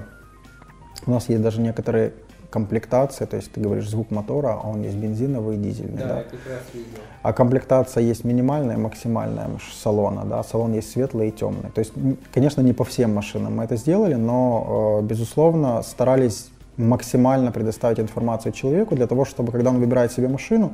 [1.06, 2.12] у нас есть даже некоторые
[2.52, 5.98] комплектации, то есть ты говоришь звук мотора, а он есть бензиновый и дизельный.
[5.98, 6.16] Да, да?
[6.18, 6.98] Я как раз видел.
[7.22, 11.70] А комплектация есть минимальная и максимальная салона, да, салон есть светлый и темный.
[11.74, 11.92] То есть,
[12.34, 18.52] конечно, не по всем машинам мы это сделали, но, э, безусловно, старались максимально предоставить информацию
[18.52, 20.72] человеку для того, чтобы, когда он выбирает себе машину,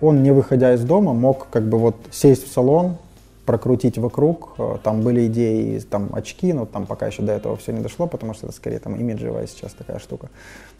[0.00, 2.96] он, не выходя из дома, мог как бы вот сесть в салон,
[3.44, 4.54] прокрутить вокруг.
[4.58, 8.06] Э, там были идеи, там очки, но там пока еще до этого все не дошло,
[8.06, 10.28] потому что это скорее там имиджевая сейчас такая штука.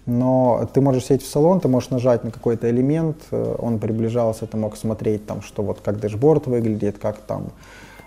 [0.07, 4.47] Но ты можешь сесть в салон, ты можешь нажать на какой-то элемент, э, он приближался,
[4.47, 7.53] ты мог смотреть там, что вот как дэшборд выглядит, как там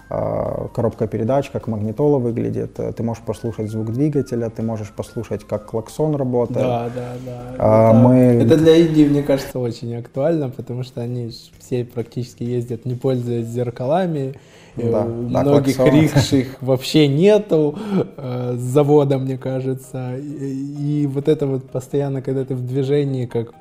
[0.09, 2.73] коробка передач, как магнитола выглядит.
[2.95, 6.65] Ты можешь послушать звук двигателя, ты можешь послушать, как клаксон работает.
[6.65, 7.55] Да, да, да.
[7.59, 8.15] А, это, мы...
[8.15, 13.47] это для Индии, мне кажется, очень актуально, потому что они все практически ездят, не пользуясь
[13.47, 14.35] зеркалами,
[14.77, 17.77] да, многих да, рикших вообще нету
[18.17, 20.17] э, с завода, мне кажется.
[20.17, 23.53] И, и вот это вот постоянно, когда ты в движении, как,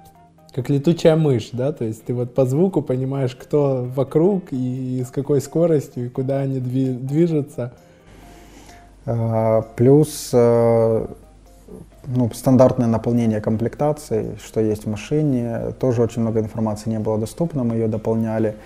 [0.56, 5.04] как летучая мышь, да, то есть ты вот по звуку понимаешь, кто вокруг и, и
[5.04, 7.74] с какой скоростью, и куда они дви, движутся.
[9.04, 11.06] А, плюс э,
[12.06, 15.74] ну, стандартное наполнение комплектации, что есть в машине.
[15.78, 18.56] Тоже очень много информации не было доступно, мы ее дополняли.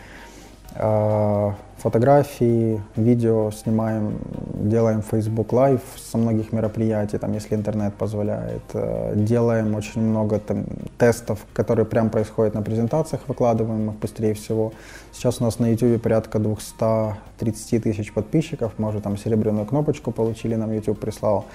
[1.83, 4.19] Фотографии, видео снимаем,
[4.55, 8.63] делаем Facebook Live со многих мероприятий, там, если интернет позволяет.
[8.75, 10.67] Э, делаем очень много там,
[10.99, 14.75] тестов, которые прям происходят на презентациях, выкладываем их быстрее всего.
[15.13, 20.73] Сейчас у нас на YouTube порядка 230 тысяч подписчиков, уже там серебряную кнопочку получили, нам
[20.73, 21.47] YouTube прислал.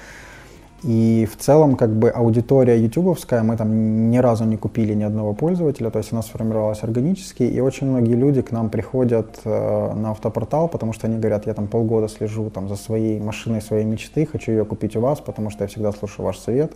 [0.85, 5.33] И в целом, как бы аудитория ютубовская, мы там ни разу не купили ни одного
[5.33, 10.11] пользователя, то есть она сформировалась органически, и очень многие люди к нам приходят э, на
[10.11, 14.27] автопортал, потому что они говорят, я там полгода слежу там за своей машиной своей мечты,
[14.27, 16.71] хочу ее купить у вас, потому что я всегда слушаю ваш совет.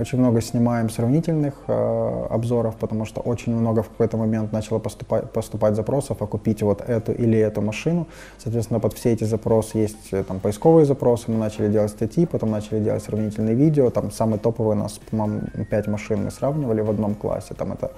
[0.00, 5.30] Очень много снимаем сравнительных э, обзоров, потому что очень много в какой-то момент начало поступать,
[5.30, 8.06] поступать запросов, а купить вот эту или эту машину.
[8.38, 12.50] Соответственно, под все эти запросы есть э, там поисковые запросы, мы начали делать статьи, потом
[12.50, 13.90] начали делать сравнительные видео.
[13.90, 17.52] Там самый топовый у нас, по-моему, 5 машин мы сравнивали в одном классе.
[17.54, 17.90] Там это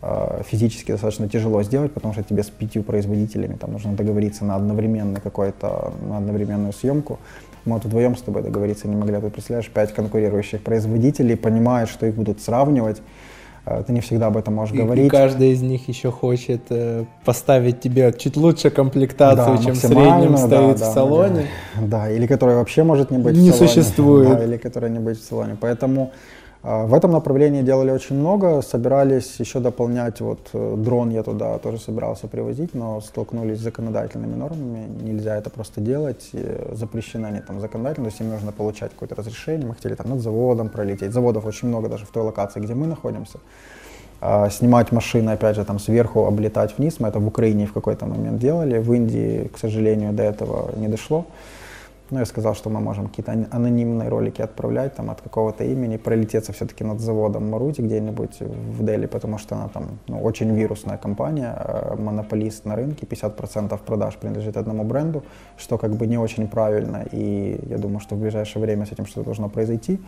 [0.00, 4.56] э, физически достаточно тяжело сделать, потому что тебе с пятью производителями там нужно договориться на
[4.56, 7.18] одновременную какой-то на одновременную съемку.
[7.64, 9.16] Мы вот вдвоем с тобой договориться не могли.
[9.16, 13.00] А ты представляешь, пять конкурирующих производителей понимают, что их будут сравнивать.
[13.66, 15.06] Э, ты не всегда об этом можешь и, говорить.
[15.06, 19.78] И каждый из них еще хочет э, поставить тебе чуть лучше комплектацию, да, чем в
[19.78, 21.46] среднем стоит да, в салоне.
[21.76, 23.68] Да, да, или которая вообще может не быть не в салоне.
[23.68, 24.38] существует.
[24.38, 25.56] Да, или которая не быть в салоне.
[25.58, 26.12] Поэтому
[26.64, 31.78] в этом направлении делали очень много, собирались еще дополнять, вот э, дрон я туда тоже
[31.78, 36.30] собирался привозить, но столкнулись с законодательными нормами, нельзя это просто делать,
[36.72, 40.20] запрещены они там законодательно, то есть им нужно получать какое-то разрешение, мы хотели там над
[40.20, 43.40] заводом пролететь, заводов очень много даже в той локации, где мы находимся,
[44.22, 48.06] а, снимать машины, опять же, там сверху облетать вниз, мы это в Украине в какой-то
[48.06, 51.26] момент делали, в Индии, к сожалению, до этого не дошло,
[52.14, 56.52] ну, я сказал, что мы можем какие-то анонимные ролики отправлять там от какого-то имени, пролететься
[56.52, 61.56] все-таки над заводом Марути где-нибудь в Дели, потому что она там ну, очень вирусная компания,
[61.58, 65.24] э, монополист на рынке, 50% продаж принадлежит одному бренду,
[65.56, 69.06] что как бы не очень правильно, и я думаю, что в ближайшее время с этим
[69.06, 69.98] что-то должно произойти.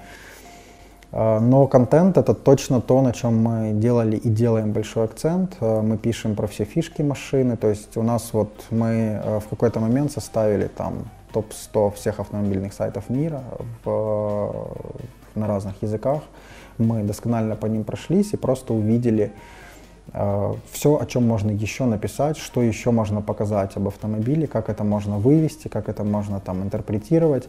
[1.10, 5.56] Э, но контент— это точно то, на чем мы делали и делаем большой акцент.
[5.60, 9.80] Э, мы пишем про все фишки машины, то есть у нас вот мы в какой-то
[9.80, 13.42] момент составили там топ-100 всех автомобильных сайтов мира
[13.84, 14.72] в,
[15.34, 16.22] на разных языках.
[16.78, 19.32] Мы досконально по ним прошлись и просто увидели
[20.14, 24.82] э, все, о чем можно еще написать, что еще можно показать об автомобиле, как это
[24.82, 27.48] можно вывести, как это можно там интерпретировать.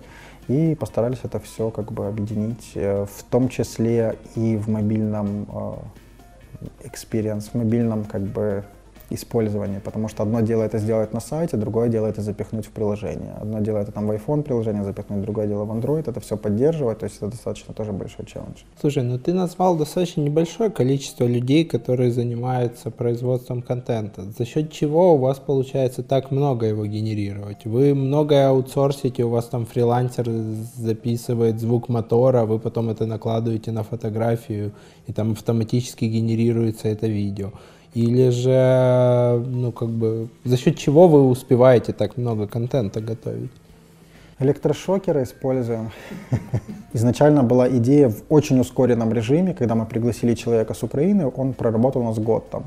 [0.49, 6.87] И постарались это все как бы объединить, э, в том числе и в мобильном э,
[6.89, 8.65] experience, в мобильном как бы
[9.09, 13.33] использовании, потому что одно дело это сделать на сайте, другое дело это запихнуть в приложение.
[13.39, 16.99] Одно дело это там в iPhone приложение запихнуть, другое дело в Android, это все поддерживать,
[16.99, 18.63] то есть это достаточно тоже большой челлендж.
[18.79, 24.23] Слушай, ну ты назвал достаточно небольшое количество людей, которые занимаются производством контента.
[24.37, 27.65] За счет чего у вас получается так много его генерировать?
[27.65, 30.29] Вы многое аутсорсите, у вас там фрилансер
[30.75, 34.73] записывает звук мотора, вы потом это накладываете на фотографию,
[35.07, 37.51] и там автоматически генерируется это видео.
[37.97, 43.49] Или же, ну, как бы, за счет чего вы успеваете так много контента готовить?
[44.37, 45.89] Электрошокеры используем.
[46.93, 52.03] Изначально была идея в очень ускоренном режиме, когда мы пригласили человека с Украины, он проработал
[52.03, 52.65] у нас год там.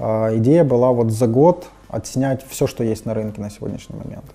[0.00, 4.26] А, идея была вот за год отснять все, что есть на рынке на сегодняшний момент.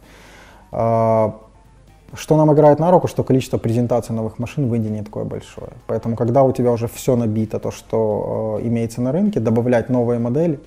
[2.16, 5.72] Что нам играет на руку, что количество презентаций новых машин в Индии не такое большое.
[5.88, 10.20] Поэтому, когда у тебя уже все набито, то, что э, имеется на рынке, добавлять новые
[10.20, 10.59] модели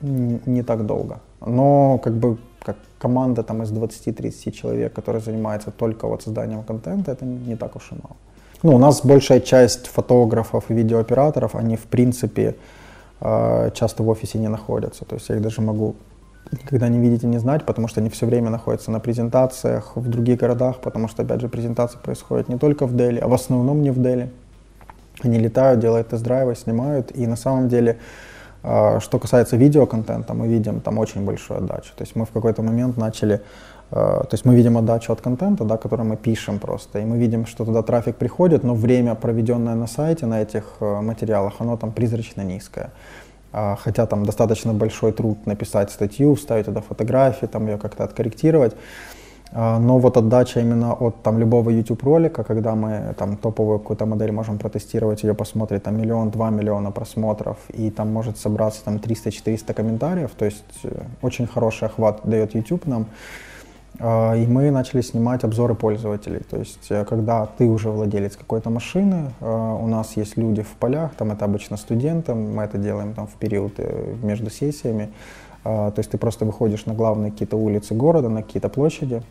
[0.00, 1.20] не, не так долго.
[1.40, 7.12] Но как бы как команда там из 20-30 человек, которая занимается только вот созданием контента,
[7.12, 8.16] это не так уж и мало.
[8.62, 12.54] Ну, у нас большая часть фотографов и видеооператоров, они в принципе
[13.20, 15.04] э, часто в офисе не находятся.
[15.04, 15.94] То есть я их даже могу
[16.52, 20.08] никогда не видеть и не знать, потому что они все время находятся на презентациях в
[20.08, 23.82] других городах, потому что, опять же, презентации происходят не только в Дели, а в основном
[23.82, 24.30] не в Дели.
[25.22, 27.98] Они летают, делают тест-драйвы, снимают, и на самом деле,
[28.62, 31.92] а, что касается видеоконтента, мы видим там очень большую отдачу.
[31.96, 33.40] То есть мы в какой-то момент начали,
[33.90, 37.16] а, то есть мы видим отдачу от контента, да, который мы пишем просто, и мы
[37.16, 41.76] видим, что туда трафик приходит, но время, проведенное на сайте, на этих а, материалах, оно
[41.76, 42.90] там призрачно низкое.
[43.52, 48.74] А, хотя там достаточно большой труд написать статью, вставить туда фотографии, там ее как-то откорректировать.
[49.52, 54.06] А, но вот отдача именно от там, любого YouTube ролика, когда мы там топовую какую-то
[54.06, 58.96] модель можем протестировать, ее посмотреть, там миллион, два миллиона просмотров, и там может собраться там
[58.96, 63.06] 300-400 комментариев, то есть э, очень хороший охват дает YouTube нам.
[63.98, 66.40] А, и мы начали снимать обзоры пользователей.
[66.40, 70.74] То есть, э, когда ты уже владелец какой-то машины, а, у нас есть люди в
[70.78, 75.10] полях, там это обычно студенты, мы это делаем там в период э, между сессиями.
[75.64, 79.22] А, то есть ты просто выходишь на главные какие-то улицы города, на какие-то площади,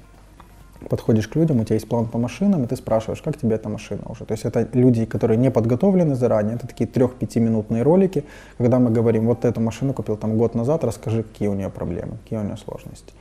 [0.90, 3.70] подходишь к людям, у тебя есть план по машинам, и ты спрашиваешь, как тебе эта
[3.70, 4.26] машина уже.
[4.26, 8.24] То есть это люди, которые не подготовлены заранее, это такие трех-пятиминутные ролики,
[8.58, 12.18] когда мы говорим, вот эту машину купил там год назад, расскажи, какие у нее проблемы,
[12.24, 13.14] какие у нее сложности.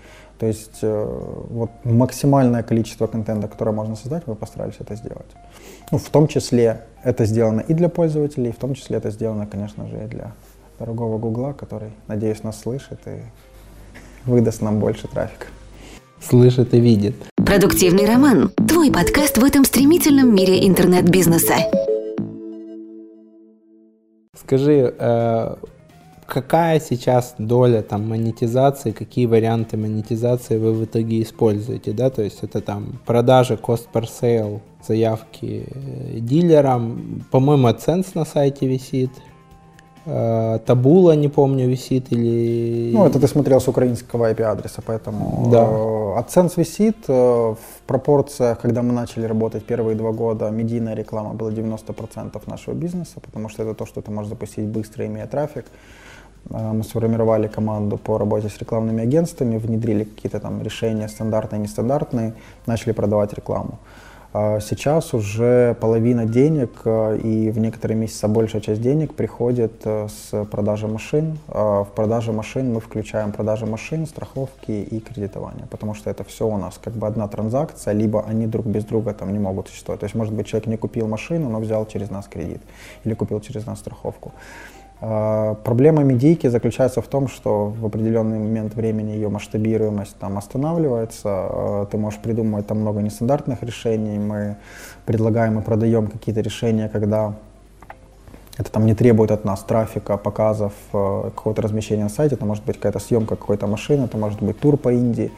[0.45, 5.31] То есть э, вот максимальное количество контента, которое можно создать, мы постарались это сделать.
[5.91, 9.89] Ну, в том числе это сделано и для пользователей, в том числе это сделано, конечно
[9.89, 10.33] же, и для
[10.79, 13.23] дорогого Гугла, который, надеюсь, нас слышит и
[14.27, 15.47] выдаст нам больше трафика.
[16.21, 17.15] Слышит и видит.
[17.37, 18.51] Продуктивный роман.
[18.69, 21.55] Твой подкаст в этом стремительном мире интернет-бизнеса.
[24.39, 25.55] Скажи, э,
[26.27, 32.43] какая сейчас доля там монетизации, какие варианты монетизации вы в итоге используете, да, то есть
[32.43, 39.11] это там продажа, cost per sale, заявки э, дилерам, по-моему, AdSense на сайте висит,
[40.07, 42.91] э, Табула, не помню, висит или...
[42.93, 45.65] Ну, это ты смотрел с украинского IP-адреса, поэтому да.
[46.21, 52.43] AdSense висит в пропорциях, когда мы начали работать первые два года, медийная реклама была 90%
[52.47, 55.65] нашего бизнеса, потому что это то, что ты можешь запустить быстро, имея трафик.
[56.51, 62.35] А, мы сформировали команду по работе с рекламными агентствами, внедрили какие-то там решения стандартные, нестандартные,
[62.67, 63.79] начали продавать рекламу.
[64.37, 70.45] А сейчас уже половина денег а, и в некоторые месяца большая часть денег приходит с
[70.51, 71.39] продажи машин.
[71.47, 76.59] В продаже машин мы включаем продажи машин, страховки и кредитование, потому что это все у
[76.59, 80.01] нас как бы одна транзакция, либо они друг без друга там не могут существовать.
[80.01, 82.61] То есть, может быть, человек не купил машину, но взял через нас кредит
[83.05, 84.33] или купил через нас страховку.
[85.07, 91.29] А, проблема медийки заключается в том, что в определенный момент времени ее масштабируемость там останавливается.
[91.29, 94.19] А, ты можешь придумывать там много нестандартных решений.
[94.19, 94.57] Мы
[95.05, 97.35] предлагаем и продаем какие-то решения, когда
[98.57, 102.37] это там не требует от нас трафика, показов, а, какого-то размещения на сайте.
[102.37, 105.31] Это может быть какая-то съемка какой-то машины, это может быть тур по Индии,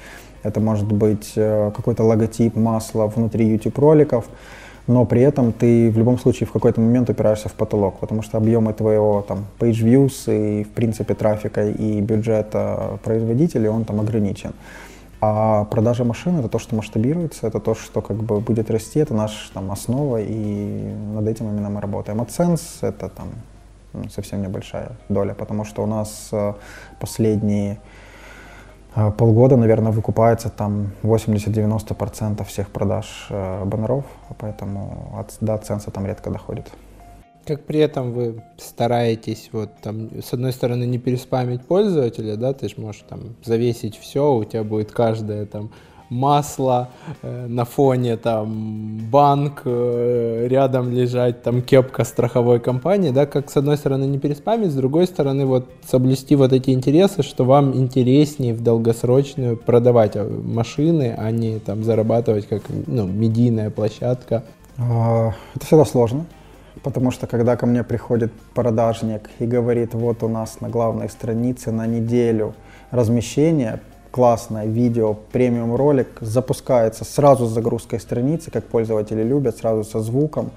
[0.45, 4.27] это может быть э, какой-то логотип, масло внутри YouTube роликов
[4.87, 8.39] но при этом ты в любом случае в какой-то момент упираешься в потолок, потому что
[8.39, 14.53] объемы твоего там page views и в принципе трафика и бюджета производителей, он там ограничен.
[15.21, 19.15] А продажа машин это то, что масштабируется, это то, что как бы будет расти, это
[19.15, 22.21] наша там основа, и над этим именно мы работаем.
[22.21, 23.29] AdSense это там
[23.93, 26.53] ну, совсем небольшая доля, потому что у нас э,
[27.01, 27.79] последние
[29.19, 34.05] полгода, наверное, выкупается там 80-90% всех продаж э, баннеров,
[34.39, 36.71] поэтому от, до ценса там редко доходит.
[37.47, 42.69] как при этом вы стараетесь вот там с одной стороны не переспамить пользователя, да, ты
[42.69, 45.71] же можешь там завесить все, у тебя будет каждое там
[46.09, 46.91] масло,
[47.23, 53.57] э, на фоне там банк, э, рядом лежать там кепка страховой компании, да, как с
[53.57, 58.55] одной стороны не переспамить, с другой стороны вот соблюсти вот эти интересы, что вам интереснее
[58.55, 64.45] в долгосрочную продавать э, машины, а не там зарабатывать как ну, медийная площадка.
[64.79, 66.27] А, это всегда сложно,
[66.83, 71.73] потому что когда ко мне приходит продажник и говорит, вот у нас на главной странице
[71.73, 72.55] на неделю
[72.91, 73.81] размещение
[74.17, 80.53] классное видео, премиум ролик запускается сразу с загрузкой страницы, как пользователи любят, сразу со звуком.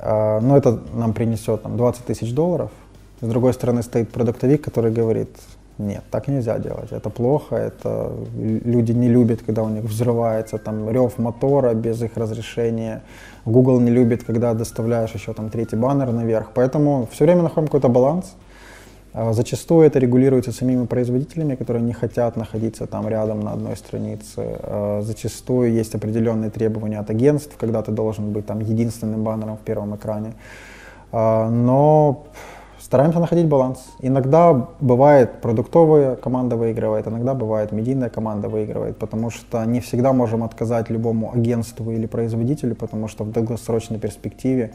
[0.00, 2.72] А, но это нам принесет там, 20 тысяч долларов.
[3.20, 5.28] С другой стороны стоит продуктовик, который говорит,
[5.78, 10.90] нет, так нельзя делать, это плохо, это люди не любят, когда у них взрывается там
[10.90, 13.02] рев мотора без их разрешения.
[13.46, 16.50] Google не любит, когда доставляешь еще там третий баннер наверх.
[16.52, 18.34] Поэтому все время находим какой-то баланс.
[19.16, 24.58] А, зачастую это регулируется самими производителями, которые не хотят находиться там рядом на одной странице.
[24.62, 29.60] А, зачастую есть определенные требования от агентств, когда ты должен быть там единственным баннером в
[29.60, 30.34] первом экране.
[31.12, 32.24] А, но
[32.80, 33.78] стараемся находить баланс.
[34.00, 40.42] Иногда бывает продуктовая команда выигрывает, иногда бывает медийная команда выигрывает, потому что не всегда можем
[40.42, 44.72] отказать любому агентству или производителю, потому что в долгосрочной перспективе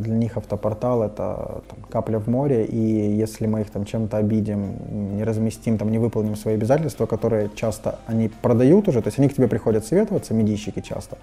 [0.00, 2.76] для них автопортал это там, капля в море, и
[3.22, 7.98] если мы их там чем-то обидим, не разместим, там, не выполним свои обязательства, которые часто
[8.06, 11.18] они продают уже, то есть они к тебе приходят советоваться, медийщики часто,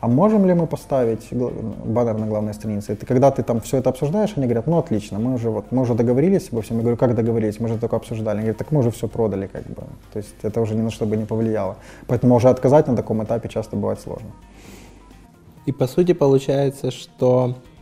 [0.00, 2.92] а можем ли мы поставить баннер на главной странице?
[2.92, 5.72] И ты, когда ты там все это обсуждаешь, они говорят, ну отлично, мы уже вот,
[5.72, 6.76] мы уже договорились обо всем.
[6.76, 7.60] Я говорю, как договорились?
[7.60, 8.36] Мы же только обсуждали.
[8.36, 9.82] Они говорят, так мы уже все продали, как бы.
[10.12, 11.76] То есть это уже ни на что бы не повлияло.
[12.06, 14.28] Поэтому уже отказать на таком этапе часто бывает сложно.
[15.66, 17.73] И по сути получается, что Э,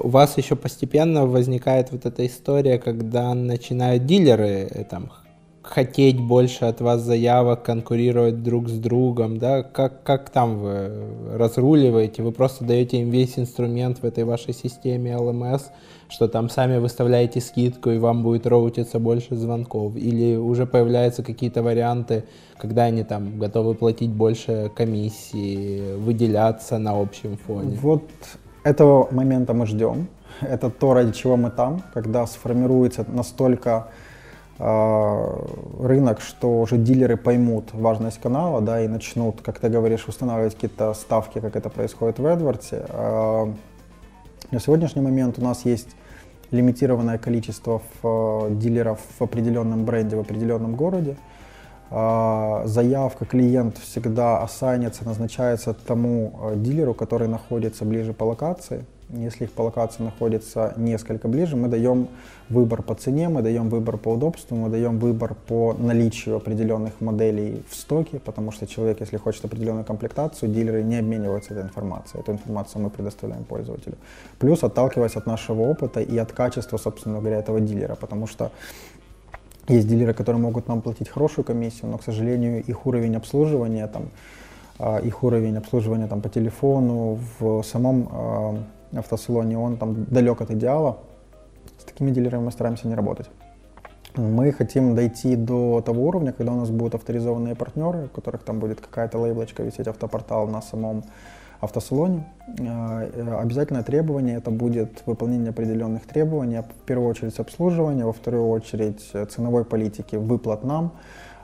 [0.00, 5.10] у вас еще постепенно возникает вот эта история, когда начинают дилеры э, там
[5.62, 10.90] хотеть больше от вас заявок, конкурировать друг с другом, да, как, как там вы
[11.34, 15.62] разруливаете, вы просто даете им весь инструмент в этой вашей системе LMS,
[16.08, 21.62] что там сами выставляете скидку и вам будет роутиться больше звонков, или уже появляются какие-то
[21.62, 22.24] варианты,
[22.58, 27.78] когда они там готовы платить больше комиссии, выделяться на общем фоне?
[27.80, 28.02] Вот
[28.64, 30.08] этого момента мы ждем.
[30.40, 33.88] Это то, ради чего мы там, когда сформируется настолько
[34.58, 35.44] э,
[35.80, 40.94] рынок, что уже дилеры поймут важность канала, да, и начнут, как ты говоришь, устанавливать какие-то
[40.94, 42.86] ставки, как это происходит в AdWords.
[42.88, 43.52] Э,
[44.50, 45.88] на сегодняшний момент у нас есть
[46.50, 51.16] лимитированное количество э, дилеров в определенном бренде, в определенном городе.
[51.94, 58.86] А, заявка, клиент всегда ассайнится, назначается тому э, дилеру, который находится ближе по локации.
[59.10, 62.08] Если их по локации находится несколько ближе, мы даем
[62.48, 67.62] выбор по цене, мы даем выбор по удобству, мы даем выбор по наличию определенных моделей
[67.68, 72.22] в стоке, потому что человек, если хочет определенную комплектацию, дилеры не обмениваются этой информацией.
[72.22, 73.96] Эту информацию мы предоставляем пользователю.
[74.38, 78.50] Плюс отталкиваясь от нашего опыта и от качества, собственно говоря, этого дилера, потому что
[79.68, 84.08] есть дилеры, которые могут нам платить хорошую комиссию, но, к сожалению, их уровень обслуживания, там,
[84.78, 88.08] а, их уровень обслуживания там, по телефону, в самом
[88.92, 90.98] э, автосалоне, он там далек от идеала.
[91.78, 93.30] С такими дилерами мы стараемся не работать.
[94.16, 98.58] Мы хотим дойти до того уровня, когда у нас будут авторизованные партнеры, у которых там
[98.58, 101.04] будет какая-то лейблочка висеть автопортал на самом
[101.62, 102.24] автосалоне.
[102.58, 109.08] Э, обязательное требование это будет выполнение определенных требований, в первую очередь обслуживания, во вторую очередь
[109.12, 110.92] э, ценовой политики, выплат нам,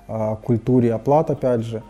[0.09, 1.83] э, культуре оплат опять же.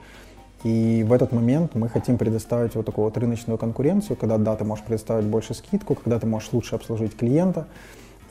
[0.62, 4.64] И в этот момент мы хотим предоставить вот такую вот рыночную конкуренцию, когда да, ты
[4.64, 7.66] можешь предоставить больше скидку, когда ты можешь лучше обслужить клиента,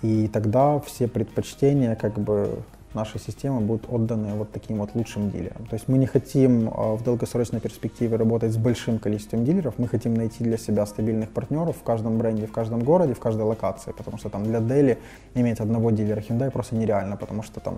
[0.03, 2.59] и тогда все предпочтения как бы
[2.93, 5.65] наши системы будут отданы вот таким вот лучшим дилерам.
[5.65, 9.87] То есть мы не хотим а, в долгосрочной перспективе работать с большим количеством дилеров, мы
[9.87, 13.91] хотим найти для себя стабильных партнеров в каждом бренде, в каждом городе, в каждой локации,
[13.91, 14.97] потому что там для Дели
[15.35, 17.77] иметь одного дилера Hyundai просто нереально, потому что там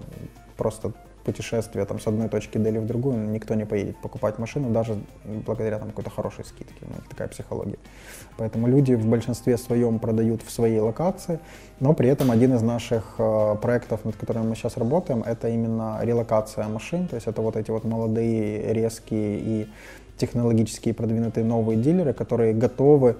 [0.57, 0.91] просто
[1.23, 4.97] путешествие там, с одной точки Дели в другую, никто не поедет покупать машину, даже
[5.45, 6.81] благодаря там, какой-то хорошей скидке.
[6.81, 7.77] Ну, такая психология.
[8.37, 11.39] Поэтому люди в большинстве своем продают в своей локации,
[11.79, 15.99] но при этом один из наших э, проектов, над которыми мы сейчас работаем, это именно
[16.01, 17.07] релокация машин.
[17.07, 19.69] То есть это вот эти вот молодые, резкие и
[20.17, 23.15] технологически продвинутые новые дилеры, которые готовы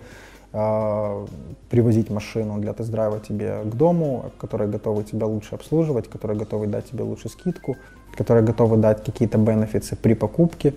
[0.52, 6.90] привозить машину для тест-драйва тебе к дому, которые готовы тебя лучше обслуживать, которые готовы дать
[6.90, 7.78] тебе лучше скидку,
[8.18, 10.74] которые готовы дать какие-то бенефиты при покупке.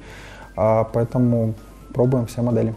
[0.57, 1.55] Э, поэтому
[1.95, 2.75] пробуем все модели.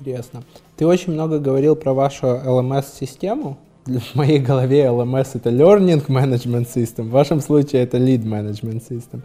[0.00, 0.42] Интересно.
[0.76, 3.56] Ты очень много говорил про вашу LMS-систему.
[3.86, 9.22] В моей голове LMS— это Learning Management System, в вашем случае это Lead Management System.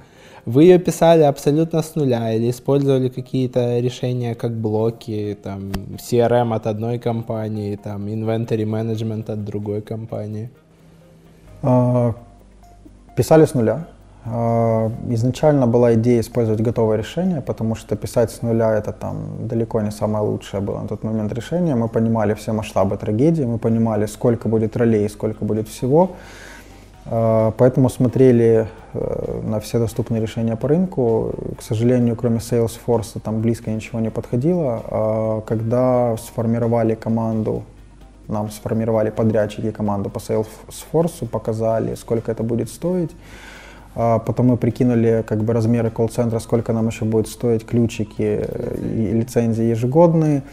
[0.48, 6.68] Вы ее писали абсолютно с нуля или использовали какие-то решения как блоки, там, CRM от
[6.68, 10.50] одной компании, там, Inventory Management от другой компании?
[11.62, 12.14] А,
[13.18, 13.88] писали с нуля.
[14.24, 19.82] А, изначально была идея использовать готовое решение, потому что писать с нуля это там далеко
[19.82, 21.76] не самое лучшее было на тот момент решение.
[21.76, 26.12] Мы понимали все масштабы трагедии, мы понимали, сколько будет ролей, сколько будет всего.
[27.10, 31.34] А, поэтому смотрели э, на все доступные решения по рынку.
[31.58, 34.84] К сожалению, кроме Salesforce там близко ничего не подходило.
[34.90, 37.64] А когда сформировали команду,
[38.28, 43.12] нам сформировали подрядчики команду по Salesforce, показали, сколько это будет стоить,
[43.96, 48.46] а потом мы прикинули как бы размеры колл-центра, сколько нам еще будет стоить ключики
[48.82, 50.44] и лицензии ежегодные.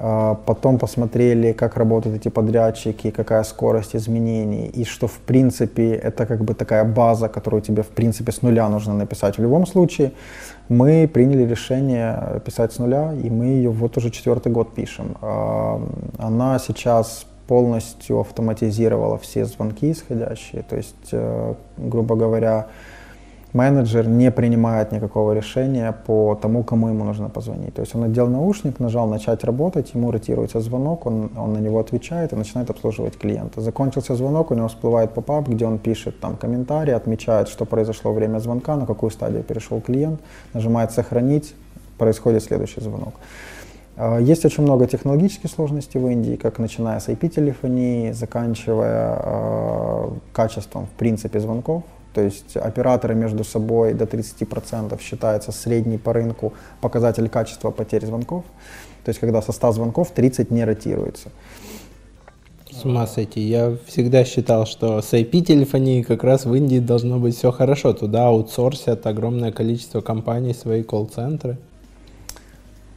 [0.00, 6.24] А потом посмотрели, как работают эти подрядчики, какая скорость изменений, и что в принципе это
[6.24, 9.38] как бы такая база, которую тебе в принципе с нуля нужно написать.
[9.38, 10.12] В любом случае
[10.68, 15.16] мы приняли решение писать с нуля, и мы ее вот уже четвертый год пишем.
[15.20, 15.80] А,
[16.18, 20.62] она сейчас полностью автоматизировала все звонки исходящие.
[20.62, 22.66] То есть, э, грубо говоря,
[23.58, 27.74] менеджер не принимает никакого решения по тому, кому ему нужно позвонить.
[27.74, 31.78] То есть он надел наушник, нажал начать работать, ему ротируется звонок, он, он на него
[31.78, 33.60] отвечает и начинает обслуживать клиента.
[33.60, 38.40] Закончился звонок, у него всплывает попап, где он пишет там комментарий, отмечает, что произошло время
[38.40, 40.20] звонка, на какую стадию перешел клиент,
[40.54, 41.54] нажимает «Сохранить»,
[41.98, 43.14] происходит следующий звонок.
[43.96, 50.86] А, есть очень много технологических сложностей в Индии, как начиная с IP-телефонии, заканчивая э, качеством,
[50.86, 51.82] в принципе, звонков.
[52.18, 58.44] То есть операторы между собой до 30% считается средний по рынку показатель качества потерь звонков.
[59.04, 61.28] То есть когда со 100 звонков 30 не ротируется.
[62.72, 63.40] С ума сойти.
[63.40, 67.92] Я всегда считал, что с IP-телефонией как раз в Индии должно быть все хорошо.
[67.92, 71.56] Туда аутсорсят огромное количество компаний свои колл-центры.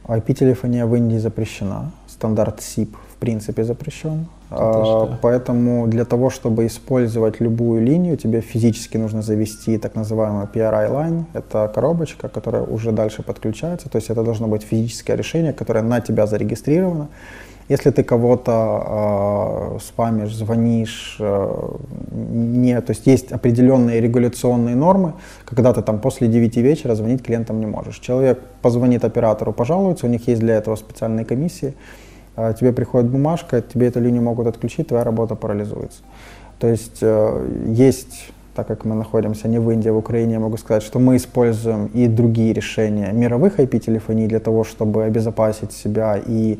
[0.06, 1.92] IP-телефония в Индии запрещена.
[2.08, 4.26] Стандарт SIP в принципе запрещен.
[4.54, 10.90] А, поэтому для того, чтобы использовать любую линию, тебе физически нужно завести так называемую PRI
[10.90, 11.24] line.
[11.32, 13.88] Это коробочка, которая уже дальше подключается.
[13.88, 17.08] То есть это должно быть физическое решение, которое на тебя зарегистрировано.
[17.68, 21.68] Если ты кого-то э, спамишь, звонишь, э,
[22.10, 25.12] не, то есть есть определенные регуляционные нормы,
[25.44, 27.98] когда ты там после 9 вечера звонить клиентам не можешь.
[27.98, 31.74] Человек позвонит оператору, пожалуется, у них есть для этого специальные комиссии,
[32.36, 36.02] тебе приходит бумажка, тебе эту линию могут отключить, твоя работа парализуется.
[36.58, 40.40] То есть э, есть так как мы находимся не в Индии, а в Украине, я
[40.40, 46.18] могу сказать, что мы используем и другие решения мировых IP-телефоний для того, чтобы обезопасить себя
[46.24, 46.58] и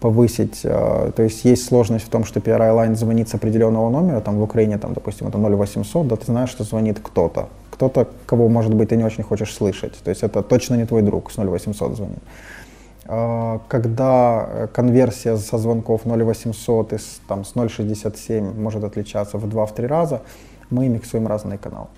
[0.00, 0.60] повысить.
[0.64, 4.38] Э, то есть есть сложность в том, что PRI Line звонит с определенного номера, там
[4.38, 7.48] в Украине, там, допустим, это 0800, да ты знаешь, что звонит кто-то.
[7.70, 9.94] Кто-то, кого, может быть, ты не очень хочешь слышать.
[10.04, 12.18] То есть это точно не твой друг с 0800 звонит.
[13.06, 19.86] Э, когда конверсия со звонков 0800 и с, там, с 0,67 может отличаться в 2-3
[19.86, 20.22] раза,
[20.70, 21.88] мы миксуем разные каналы.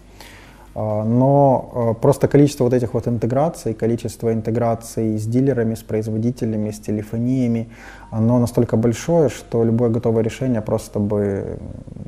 [0.78, 6.70] А, но а, просто количество вот этих вот интеграций, количество интеграций с дилерами, с производителями,
[6.70, 7.70] с телефониями,
[8.10, 11.58] оно настолько большое, что любое готовое решение просто бы,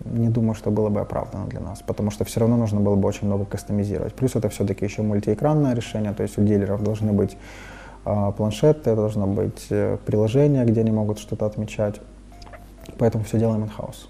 [0.04, 3.08] не думаю, что было бы оправдано для нас, потому что все равно нужно было бы
[3.08, 4.12] очень много кастомизировать.
[4.12, 7.38] Плюс это все-таки еще мультиэкранное решение, то есть у дилеров должны быть
[8.04, 12.00] э, планшеты, должно быть э, приложение, где они могут что-то отмечать.
[12.98, 14.06] Поэтому все делаем in-house.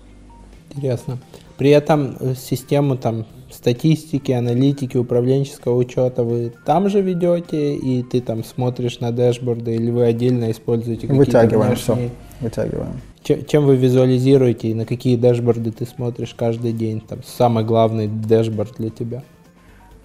[0.70, 1.18] Интересно.
[1.56, 8.20] При этом э, систему там статистики, аналитики, управленческого учета вы там же ведете, и ты
[8.20, 11.96] там смотришь на дэшборды, или вы отдельно используете какие-то Вытягиваем внешние...
[11.96, 12.10] все,
[12.40, 13.00] вытягиваем.
[13.22, 17.00] Чем, чем вы визуализируете и на какие дэшборды ты смотришь каждый день?
[17.00, 19.22] Там самый главный дэшборд для тебя?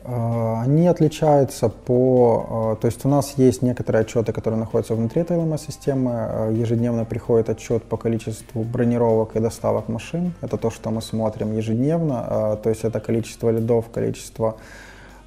[0.06, 2.46] А, они отличаются по...
[2.50, 6.12] А, то есть у нас есть некоторые отчеты, которые находятся внутри этой LMS-системы.
[6.14, 10.34] А, ежедневно приходит отчет по количеству бронировок и доставок машин.
[10.42, 12.60] Это то, что мы смотрим ежедневно.
[12.64, 14.58] То есть это количество лидов, количество Э,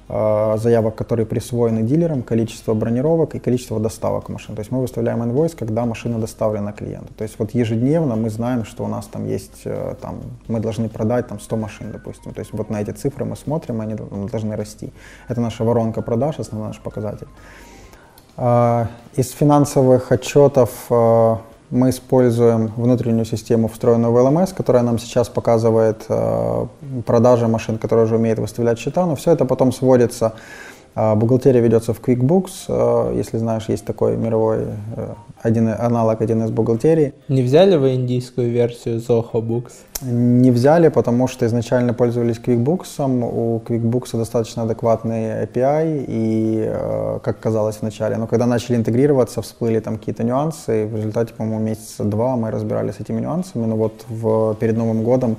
[0.09, 4.55] заявок, которые присвоены дилерам, количество бронировок и количество доставок машин.
[4.55, 7.13] То есть мы выставляем инвойс, когда машина доставлена клиенту.
[7.13, 10.87] То есть вот ежедневно мы знаем, что у нас там есть, э, там, мы должны
[10.87, 12.33] продать там 100 машин, допустим.
[12.33, 13.95] То есть вот на эти цифры мы смотрим, они
[14.31, 14.93] должны расти.
[15.27, 17.27] Это наша воронка продаж, основной наш показатель.
[18.37, 18.85] Э,
[19.17, 20.87] из финансовых отчетов
[21.69, 26.65] мы используем внутреннюю систему, встроенную в LMS, которая нам сейчас показывает э,
[27.05, 30.33] продажи машин, которые уже умеют выставлять счета, но все это потом сводится
[31.15, 32.51] бухгалтерия ведется в QuickBooks.
[32.69, 34.65] А, если знаешь, есть такой мировой
[34.95, 37.13] э, один, аналог 1С бухгалтерии.
[37.27, 39.73] Не взяли вы индийскую версию Zoho Books?
[40.01, 43.03] Не взяли, потому что изначально пользовались QuickBooks.
[43.23, 49.79] У QuickBooks достаточно адекватный API, и, э, как казалось вначале, но когда начали интегрироваться, всплыли
[49.79, 53.75] там какие-то нюансы, и в результате, по-моему, месяца два мы разбирались с этими нюансами, но
[53.75, 55.37] вот в, перед Новым годом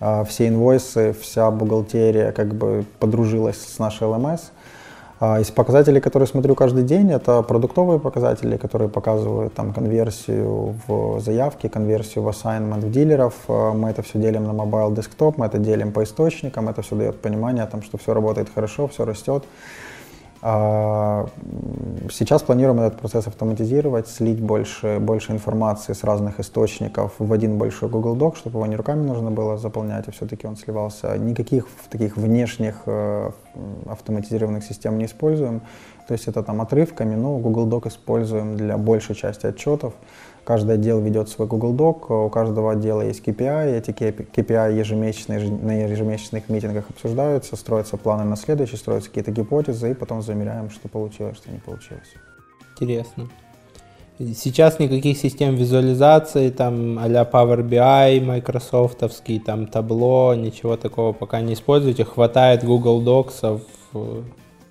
[0.00, 4.57] э, все инвойсы, вся бухгалтерия как бы подружилась с нашей LMS, а
[5.20, 11.66] из показателей, которые смотрю каждый день, это продуктовые показатели, которые показывают там конверсию в заявки,
[11.66, 13.34] конверсию в assignment в дилеров.
[13.48, 16.94] А, мы это все делим на mobile desktop, мы это делим по источникам, это все
[16.94, 19.42] дает понимание, там, что все работает хорошо, все растет.
[20.40, 21.26] А,
[22.10, 27.88] сейчас планируем этот процесс автоматизировать, слить больше, больше информации с разных источников в один большой
[27.88, 31.16] Google Doc, чтобы его не руками нужно было заполнять, а все-таки он сливался.
[31.18, 33.30] Никаких таких внешних э,
[33.86, 35.62] автоматизированных систем не используем.
[36.06, 39.92] То есть это там отрывками, но Google Doc используем для большей части отчетов.
[40.48, 45.82] Каждый отдел ведет свой Google Doc, у каждого отдела есть KPI, эти KPI ежемесячные, на
[45.82, 51.36] ежемесячных митингах обсуждаются, строятся планы на следующий, строятся какие-то гипотезы, и потом замеряем, что получилось,
[51.36, 52.08] что не получилось.
[52.80, 53.28] Интересно.
[54.18, 61.52] Сейчас никаких систем визуализации, там а-ля Power BI, майкрософтовский, там табло, ничего такого пока не
[61.52, 62.06] используете.
[62.06, 63.60] Хватает Google Docs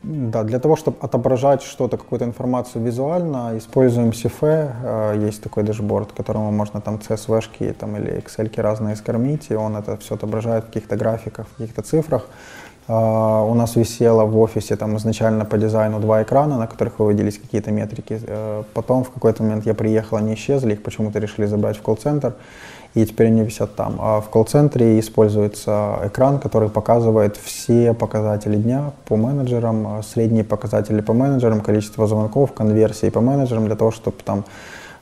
[0.07, 4.71] да, для того, чтобы отображать что-то, какую-то информацию визуально, используем CFE.
[4.83, 9.75] Э, есть такой дашборд, которому можно там CSV-шки там, или Excel разные скормить, и он
[9.75, 12.25] это все отображает в каких-то графиках, в каких-то цифрах.
[12.89, 17.37] Uh, у нас висело в офисе там изначально по дизайну два экрана, на которых выводились
[17.37, 18.13] какие-то метрики.
[18.13, 22.33] Uh, потом в какой-то момент я приехал, они исчезли, их почему-то решили забрать в колл-центр
[23.01, 23.97] и теперь они висят там.
[23.99, 31.01] А в колл-центре используется экран, который показывает все показатели дня по менеджерам, а средние показатели
[31.01, 34.45] по менеджерам, количество звонков, конверсии по менеджерам, для того, чтобы там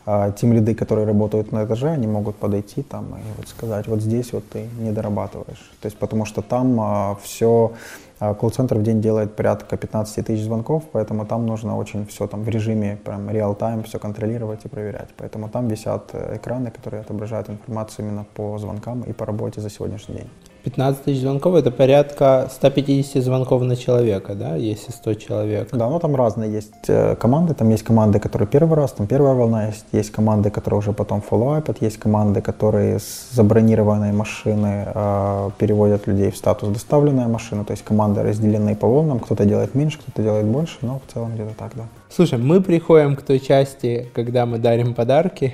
[0.06, 4.02] а, тем лиды, которые работают на этаже, они могут подойти там и вот сказать, вот
[4.02, 5.72] здесь вот ты не дорабатываешь.
[5.82, 7.72] То есть потому что там а, все
[8.20, 12.50] колл-центр в день делает порядка 15 тысяч звонков, поэтому там нужно очень все там в
[12.50, 15.10] режиме прям реал-тайм все контролировать и проверять.
[15.18, 19.70] Поэтому там висят э, экраны, которые отображают информацию именно по звонкам и по работе за
[19.70, 20.30] сегодняшний день.
[20.66, 25.70] 15 тысяч звонков это порядка 150 звонков на человека, да, если 100 человек.
[25.72, 27.54] Да, ну там разные есть э, команды.
[27.54, 29.86] Там есть команды, которые первый раз, там первая волна есть.
[29.92, 31.84] Есть команды, которые уже потом фоллоуапят.
[31.84, 37.64] Есть команды, которые с забронированной машины э, переводят людей в статус доставленная машина.
[37.64, 39.20] То есть команды разделены по волнам.
[39.20, 41.84] Кто-то делает меньше, кто-то делает больше, но в целом где-то так, да.
[42.10, 45.54] Слушай, мы приходим к той части, когда мы дарим подарки.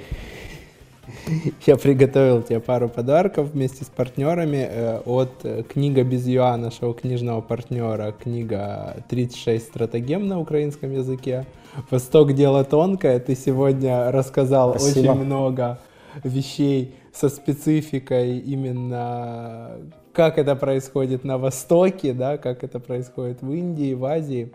[1.66, 6.94] Я приготовил тебе пару подарков вместе с партнерами э, от э, книга без юа нашего
[6.94, 11.46] книжного партнера, книга 36 стратегем на украинском языке.
[11.90, 13.20] Восток дело тонкое.
[13.20, 15.12] Ты сегодня рассказал Спасибо.
[15.12, 15.80] очень много
[16.24, 19.72] вещей со спецификой именно
[20.14, 24.52] как это происходит на Востоке, да, как это происходит в Индии, в Азии.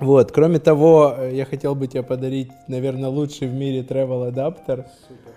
[0.00, 4.86] Вот, кроме того, э, я хотел бы тебе подарить, наверное, лучший в мире travel адаптер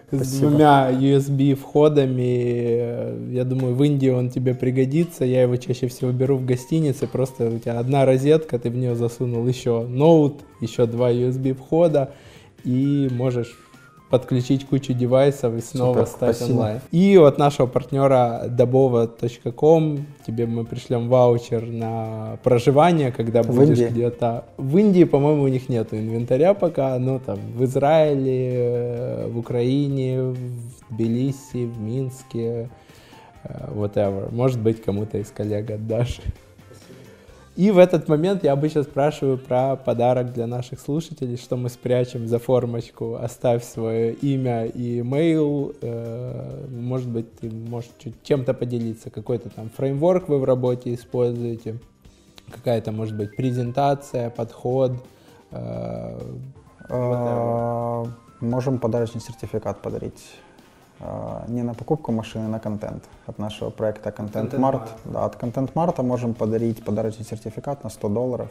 [0.09, 0.49] с Спасибо.
[0.49, 3.33] двумя USB входами.
[3.33, 5.25] Я думаю, в Индии он тебе пригодится.
[5.25, 7.07] Я его чаще всего беру в гостинице.
[7.07, 12.13] Просто у тебя одна розетка, ты в нее засунул еще ноут, еще два USB входа
[12.63, 13.55] и можешь
[14.09, 16.55] подключить кучу девайсов и снова Супер, стать спасибо.
[16.55, 16.81] онлайн.
[16.91, 24.45] И от нашего партнера dobova.com тебе мы пришлем ваучер на проживание, когда в будешь где-то...
[24.57, 30.21] В Индии, по-моему, у них нет инвентаря пока, но там в Израиле, э, в Украине,
[30.21, 30.37] в
[30.89, 32.69] Тбилиси, в Минске,
[33.43, 34.33] э, whatever.
[34.33, 36.21] Может быть, кому-то из коллег отдашь.
[37.57, 42.27] И в этот момент я обычно спрашиваю про подарок для наших слушателей, что мы спрячем
[42.27, 43.15] за формочку.
[43.15, 45.73] Оставь свое имя и имейл.
[45.81, 47.89] Э, может быть, ты можешь
[48.21, 49.09] чем-то поделиться.
[49.09, 51.79] Какой-то там фреймворк вы в работе используете.
[52.51, 54.91] Какая-то, может быть, презентация, подход.
[55.49, 56.15] Э,
[56.89, 58.05] а,
[58.39, 60.21] можем подарочный сертификат подарить
[61.47, 63.03] не на покупку машины, а на контент.
[63.27, 64.87] От нашего проекта Content, Mart.
[65.05, 68.47] Да, от Content Mart можем подарить подарочный сертификат на 100 долларов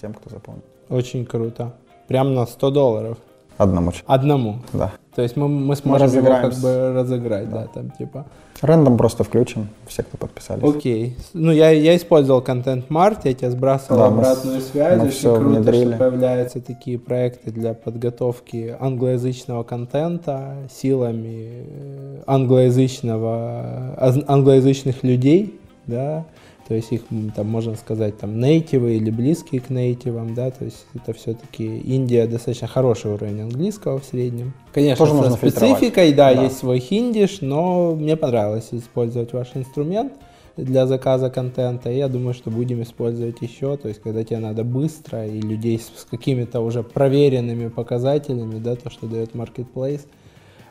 [0.00, 0.64] тем, кто запомнит.
[0.88, 1.72] Очень круто.
[2.08, 3.18] Прям на 100 долларов.
[3.58, 3.92] Одному.
[4.06, 4.58] Одному?
[4.72, 4.92] Да.
[5.14, 7.62] То есть мы, мы сможем мы его как бы разыграть, да.
[7.62, 8.24] да, там типа.
[8.62, 10.62] Рандом просто включим, все, кто подписались.
[10.62, 11.16] Окей.
[11.32, 14.98] Ну, я, я использовал Content Mart, я тебе сбрасывал да, обратную мы, связь.
[14.98, 15.88] Мы Очень все круто, внедрили.
[15.88, 23.96] что появляются такие проекты для подготовки англоязычного контента силами э, англоязычного,
[24.26, 26.26] англоязычных людей, да,
[26.70, 27.00] то есть их,
[27.34, 32.28] там, можно сказать, там, нейтивы или близкие к нейтивам, да, то есть это все-таки Индия
[32.28, 34.52] достаточно хороший уровень английского в среднем.
[34.72, 40.12] Конечно, Тоже со спецификой, да, да, есть свой хиндиш, но мне понравилось использовать ваш инструмент
[40.56, 41.90] для заказа контента.
[41.90, 46.02] Я думаю, что будем использовать еще, то есть когда тебе надо быстро и людей с,
[46.02, 50.02] с какими-то уже проверенными показателями, да, то, что дает Marketplace,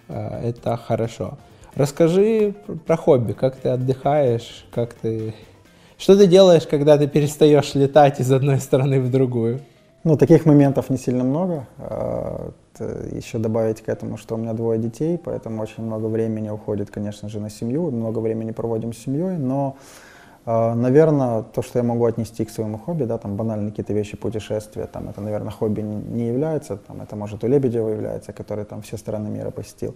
[0.08, 1.38] э, это хорошо.
[1.76, 2.56] Расскажи
[2.88, 5.34] про хобби, как ты отдыхаешь, как ты
[6.00, 9.60] что ты делаешь, когда ты перестаешь летать из одной страны в другую?
[10.06, 11.68] Ну, таких моментов не сильно много.
[11.78, 12.52] А,
[13.12, 17.28] еще добавить к этому, что у меня двое детей, поэтому очень много времени уходит, конечно
[17.28, 17.92] же, на семью.
[17.92, 19.76] Много времени проводим с семьей, но,
[20.46, 24.16] а, наверное, то, что я могу отнести к своему хобби, да, там банальные какие-то вещи,
[24.16, 28.82] путешествия, там это, наверное, хобби не является, там это может у Лебедева является, который там
[28.84, 29.96] все страны мира посетил.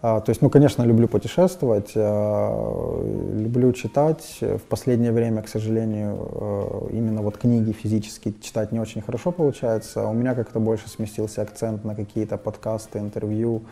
[0.00, 3.02] А, то есть, ну, конечно, люблю путешествовать, а,
[3.34, 4.38] люблю читать.
[4.40, 10.06] В последнее время, к сожалению, а, именно вот книги физически читать не очень хорошо получается.
[10.06, 13.62] У меня как-то больше сместился акцент на какие-то подкасты, интервью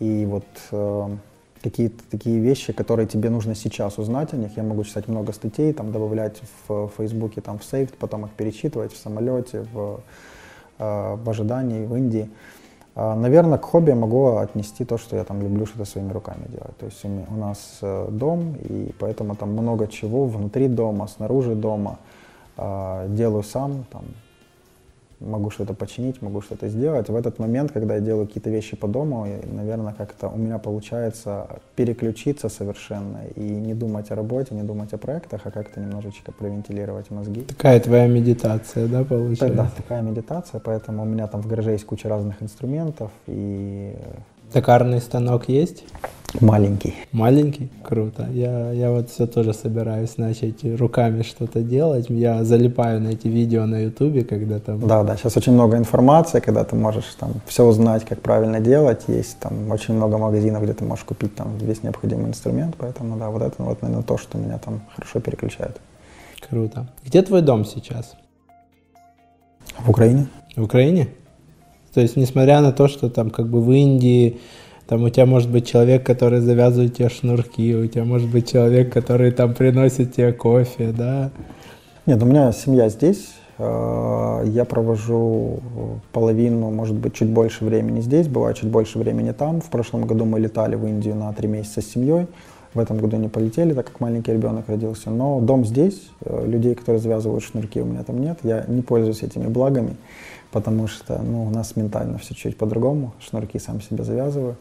[0.00, 0.44] и вот
[1.62, 4.56] какие-то такие вещи, которые тебе нужно сейчас узнать о них.
[4.56, 8.94] Я могу читать много статей, там добавлять в Фейсбуке, там в сейф, потом их перечитывать
[8.94, 10.00] в самолете, в,
[10.78, 12.30] в ожидании, в Индии.
[13.02, 16.76] А, Наверное, к хобби могу отнести то, что я там люблю что-то своими руками делать.
[16.76, 21.98] То есть у нас э, дом, и поэтому там много чего внутри дома, снаружи дома
[22.58, 24.02] а, делаю сам, там,
[25.20, 27.08] могу что-то починить, могу что-то сделать.
[27.08, 31.46] В этот момент, когда я делаю какие-то вещи по дому, наверное, как-то у меня получается
[31.76, 37.10] переключиться совершенно и не думать о работе, не думать о проектах, а как-то немножечко провентилировать
[37.10, 37.42] мозги.
[37.42, 39.56] Такая твоя медитация, да, получается?
[39.56, 43.94] Да, такая медитация, поэтому у меня там в гараже есть куча разных инструментов и...
[44.52, 45.84] Токарный станок есть?
[46.38, 46.94] Маленький.
[47.12, 47.68] Маленький?
[47.82, 48.28] Круто.
[48.32, 52.06] Я, я вот все тоже собираюсь начать руками что-то делать.
[52.08, 54.86] Я залипаю на эти видео на ютубе, когда там...
[54.86, 59.04] Да, да, сейчас очень много информации, когда ты можешь там все узнать, как правильно делать.
[59.08, 62.76] Есть там очень много магазинов, где ты можешь купить там весь необходимый инструмент.
[62.78, 65.80] Поэтому, да, вот это вот, наверное, то, что меня там хорошо переключает.
[66.48, 66.86] Круто.
[67.04, 68.14] Где твой дом сейчас?
[69.78, 70.28] В Украине.
[70.56, 71.08] В Украине?
[71.92, 74.38] То есть, несмотря на то, что там как бы в Индии
[74.90, 78.92] там у тебя может быть человек, который завязывает тебе шнурки, у тебя может быть человек,
[78.92, 81.30] который там приносит тебе кофе, да?
[82.06, 83.34] Нет, у меня семья здесь.
[83.58, 85.60] Э, я провожу
[86.10, 89.60] половину, может быть, чуть больше времени здесь, бывает чуть больше времени там.
[89.60, 92.26] В прошлом году мы летали в Индию на три месяца с семьей.
[92.74, 95.10] В этом году не полетели, так как маленький ребенок родился.
[95.10, 98.40] Но дом здесь, э, людей, которые завязывают шнурки, у меня там нет.
[98.42, 99.94] Я не пользуюсь этими благами
[100.52, 104.56] потому что ну, у нас ментально все чуть по-другому, шнурки сам себе завязываю.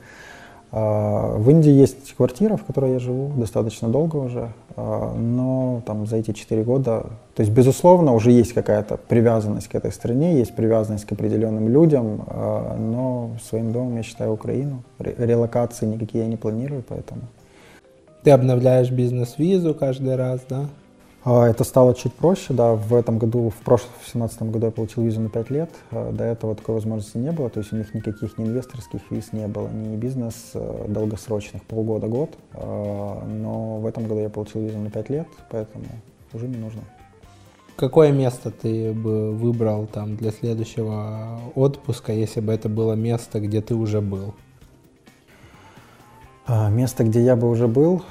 [0.71, 6.05] А, в Индии есть квартира, в которой я живу достаточно долго уже, а, но там
[6.05, 10.55] за эти четыре года, то есть безусловно уже есть какая-то привязанность к этой стране, есть
[10.55, 14.83] привязанность к определенным людям, а, но своим домом я считаю Украину.
[14.99, 17.21] Релокации никакие я не планирую, поэтому.
[18.23, 20.65] Ты обновляешь бизнес-визу каждый раз, да?
[21.25, 24.71] А, это стало чуть проще, да, в этом году, в прошлом, в 2017 году я
[24.71, 27.75] получил визу на 5 лет, а, до этого такой возможности не было, то есть у
[27.75, 33.85] них никаких ни инвесторских виз не было, ни бизнес э, долгосрочных, полгода-год, а, но в
[33.85, 35.85] этом году я получил визу на 5 лет, поэтому
[36.31, 36.81] уже не нужно.
[37.75, 43.61] Какое место ты бы выбрал там для следующего отпуска, если бы это было место, где
[43.61, 44.33] ты уже был?
[46.47, 48.03] Место, где я бы уже был,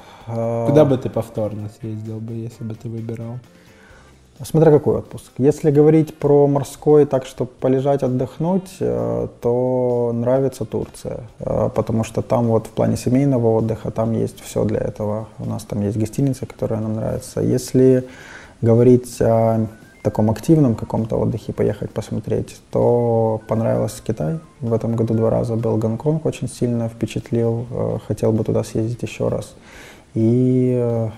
[0.67, 3.39] Куда бы ты повторно съездил бы, если бы ты выбирал?
[4.41, 5.31] Смотря какой отпуск.
[5.37, 12.21] Если говорить про морской, так что полежать, отдохнуть, э, то нравится Турция, э, потому что
[12.21, 15.27] там вот в плане семейного отдыха там есть все для этого.
[15.39, 17.41] У нас там есть гостиница, которая нам нравится.
[17.41, 18.07] Если
[18.61, 19.67] говорить о
[20.03, 24.39] таком активном каком-то отдыхе, поехать посмотреть, то понравился Китай.
[24.61, 29.03] В этом году два раза был Гонконг, очень сильно впечатлил, э, хотел бы туда съездить
[29.03, 29.53] еще раз.
[30.15, 31.09] И э,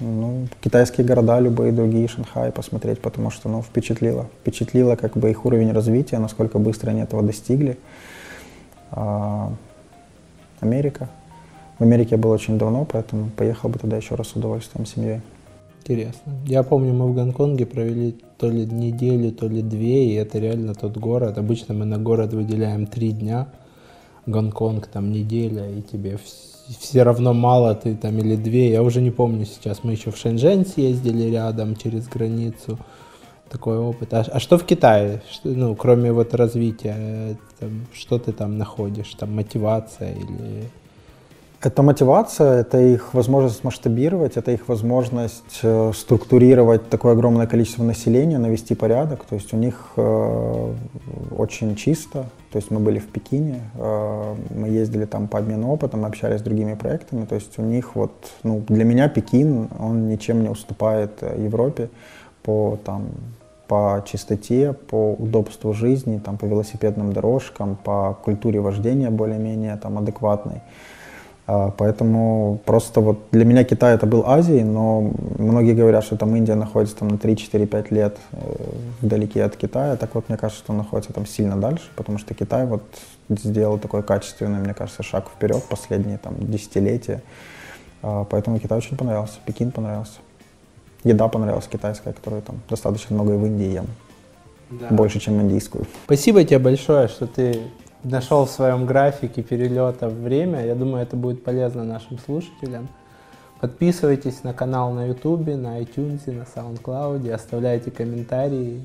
[0.00, 4.28] ну, китайские города, любые другие, Шанхай посмотреть, потому что ну, впечатлило.
[4.40, 7.78] Впечатлило как бы их уровень развития, насколько быстро они этого достигли.
[8.90, 9.52] А,
[10.60, 11.08] Америка.
[11.78, 14.94] В Америке я был очень давно, поэтому поехал бы туда еще раз с удовольствием с
[14.94, 15.20] семьей.
[15.80, 16.32] Интересно.
[16.46, 20.74] Я помню, мы в Гонконге провели то ли неделю, то ли две, и это реально
[20.74, 21.38] тот город.
[21.38, 23.48] Обычно мы на город выделяем три дня.
[24.26, 26.53] Гонконг там неделя, и тебе все
[27.02, 29.84] равно мало ты там или две, я уже не помню сейчас.
[29.84, 32.78] Мы еще в Шэньчжэнь съездили рядом через границу.
[33.50, 34.12] Такой опыт.
[34.14, 35.22] А, а что в Китае?
[35.30, 39.14] Что, ну, кроме вот развития, там, что ты там находишь?
[39.14, 40.70] Там мотивация или...
[41.64, 48.36] Это мотивация, это их возможность масштабировать, это их возможность э, структурировать такое огромное количество населения,
[48.36, 49.24] навести порядок.
[49.24, 50.74] То есть у них э,
[51.38, 52.26] очень чисто.
[52.52, 56.42] То есть мы были в Пекине, э, мы ездили там по обмену опытом, общались с
[56.42, 57.24] другими проектами.
[57.24, 58.12] То есть у них вот,
[58.42, 61.88] ну, для меня Пекин, он ничем не уступает Европе
[62.42, 63.06] по там
[63.66, 70.60] по чистоте, по удобству жизни, там, по велосипедным дорожкам, по культуре вождения более-менее там, адекватной.
[71.46, 76.34] А, поэтому просто вот для меня Китай это был Азией, но многие говорят, что там
[76.36, 78.38] Индия находится там на 3-4-5 лет э,
[79.02, 79.96] вдалеке от Китая.
[79.96, 82.82] Так вот, мне кажется, что он находится там сильно дальше, потому что Китай вот
[83.28, 87.22] сделал такой качественный, мне кажется, шаг вперед последние там десятилетия.
[88.02, 90.20] А, поэтому Китай очень понравился, Пекин понравился.
[91.04, 93.86] Еда понравилась китайская, которую там достаточно много и в Индии ем.
[94.70, 94.88] Да.
[94.88, 95.84] Больше, чем индийскую.
[96.06, 97.60] Спасибо тебе большое, что ты
[98.04, 100.64] нашел в своем графике перелета время.
[100.64, 102.88] Я думаю, это будет полезно нашим слушателям.
[103.60, 108.82] Подписывайтесь на канал на YouTube, на iTunes, на SoundCloud, оставляйте комментарии.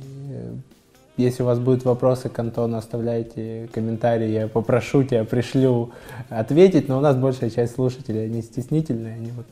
[1.17, 5.91] Если у вас будут вопросы к Антону, оставляйте комментарии, я попрошу тебя, пришлю
[6.29, 9.45] ответить, но у нас большая часть слушателей, они стеснительные, они вот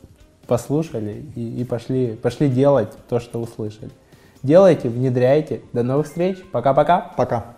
[0.46, 3.90] послушали и, и пошли, пошли делать то, что услышали.
[4.42, 5.60] Делайте, внедряйте.
[5.72, 6.38] До новых встреч.
[6.52, 7.12] Пока-пока.
[7.16, 7.57] Пока.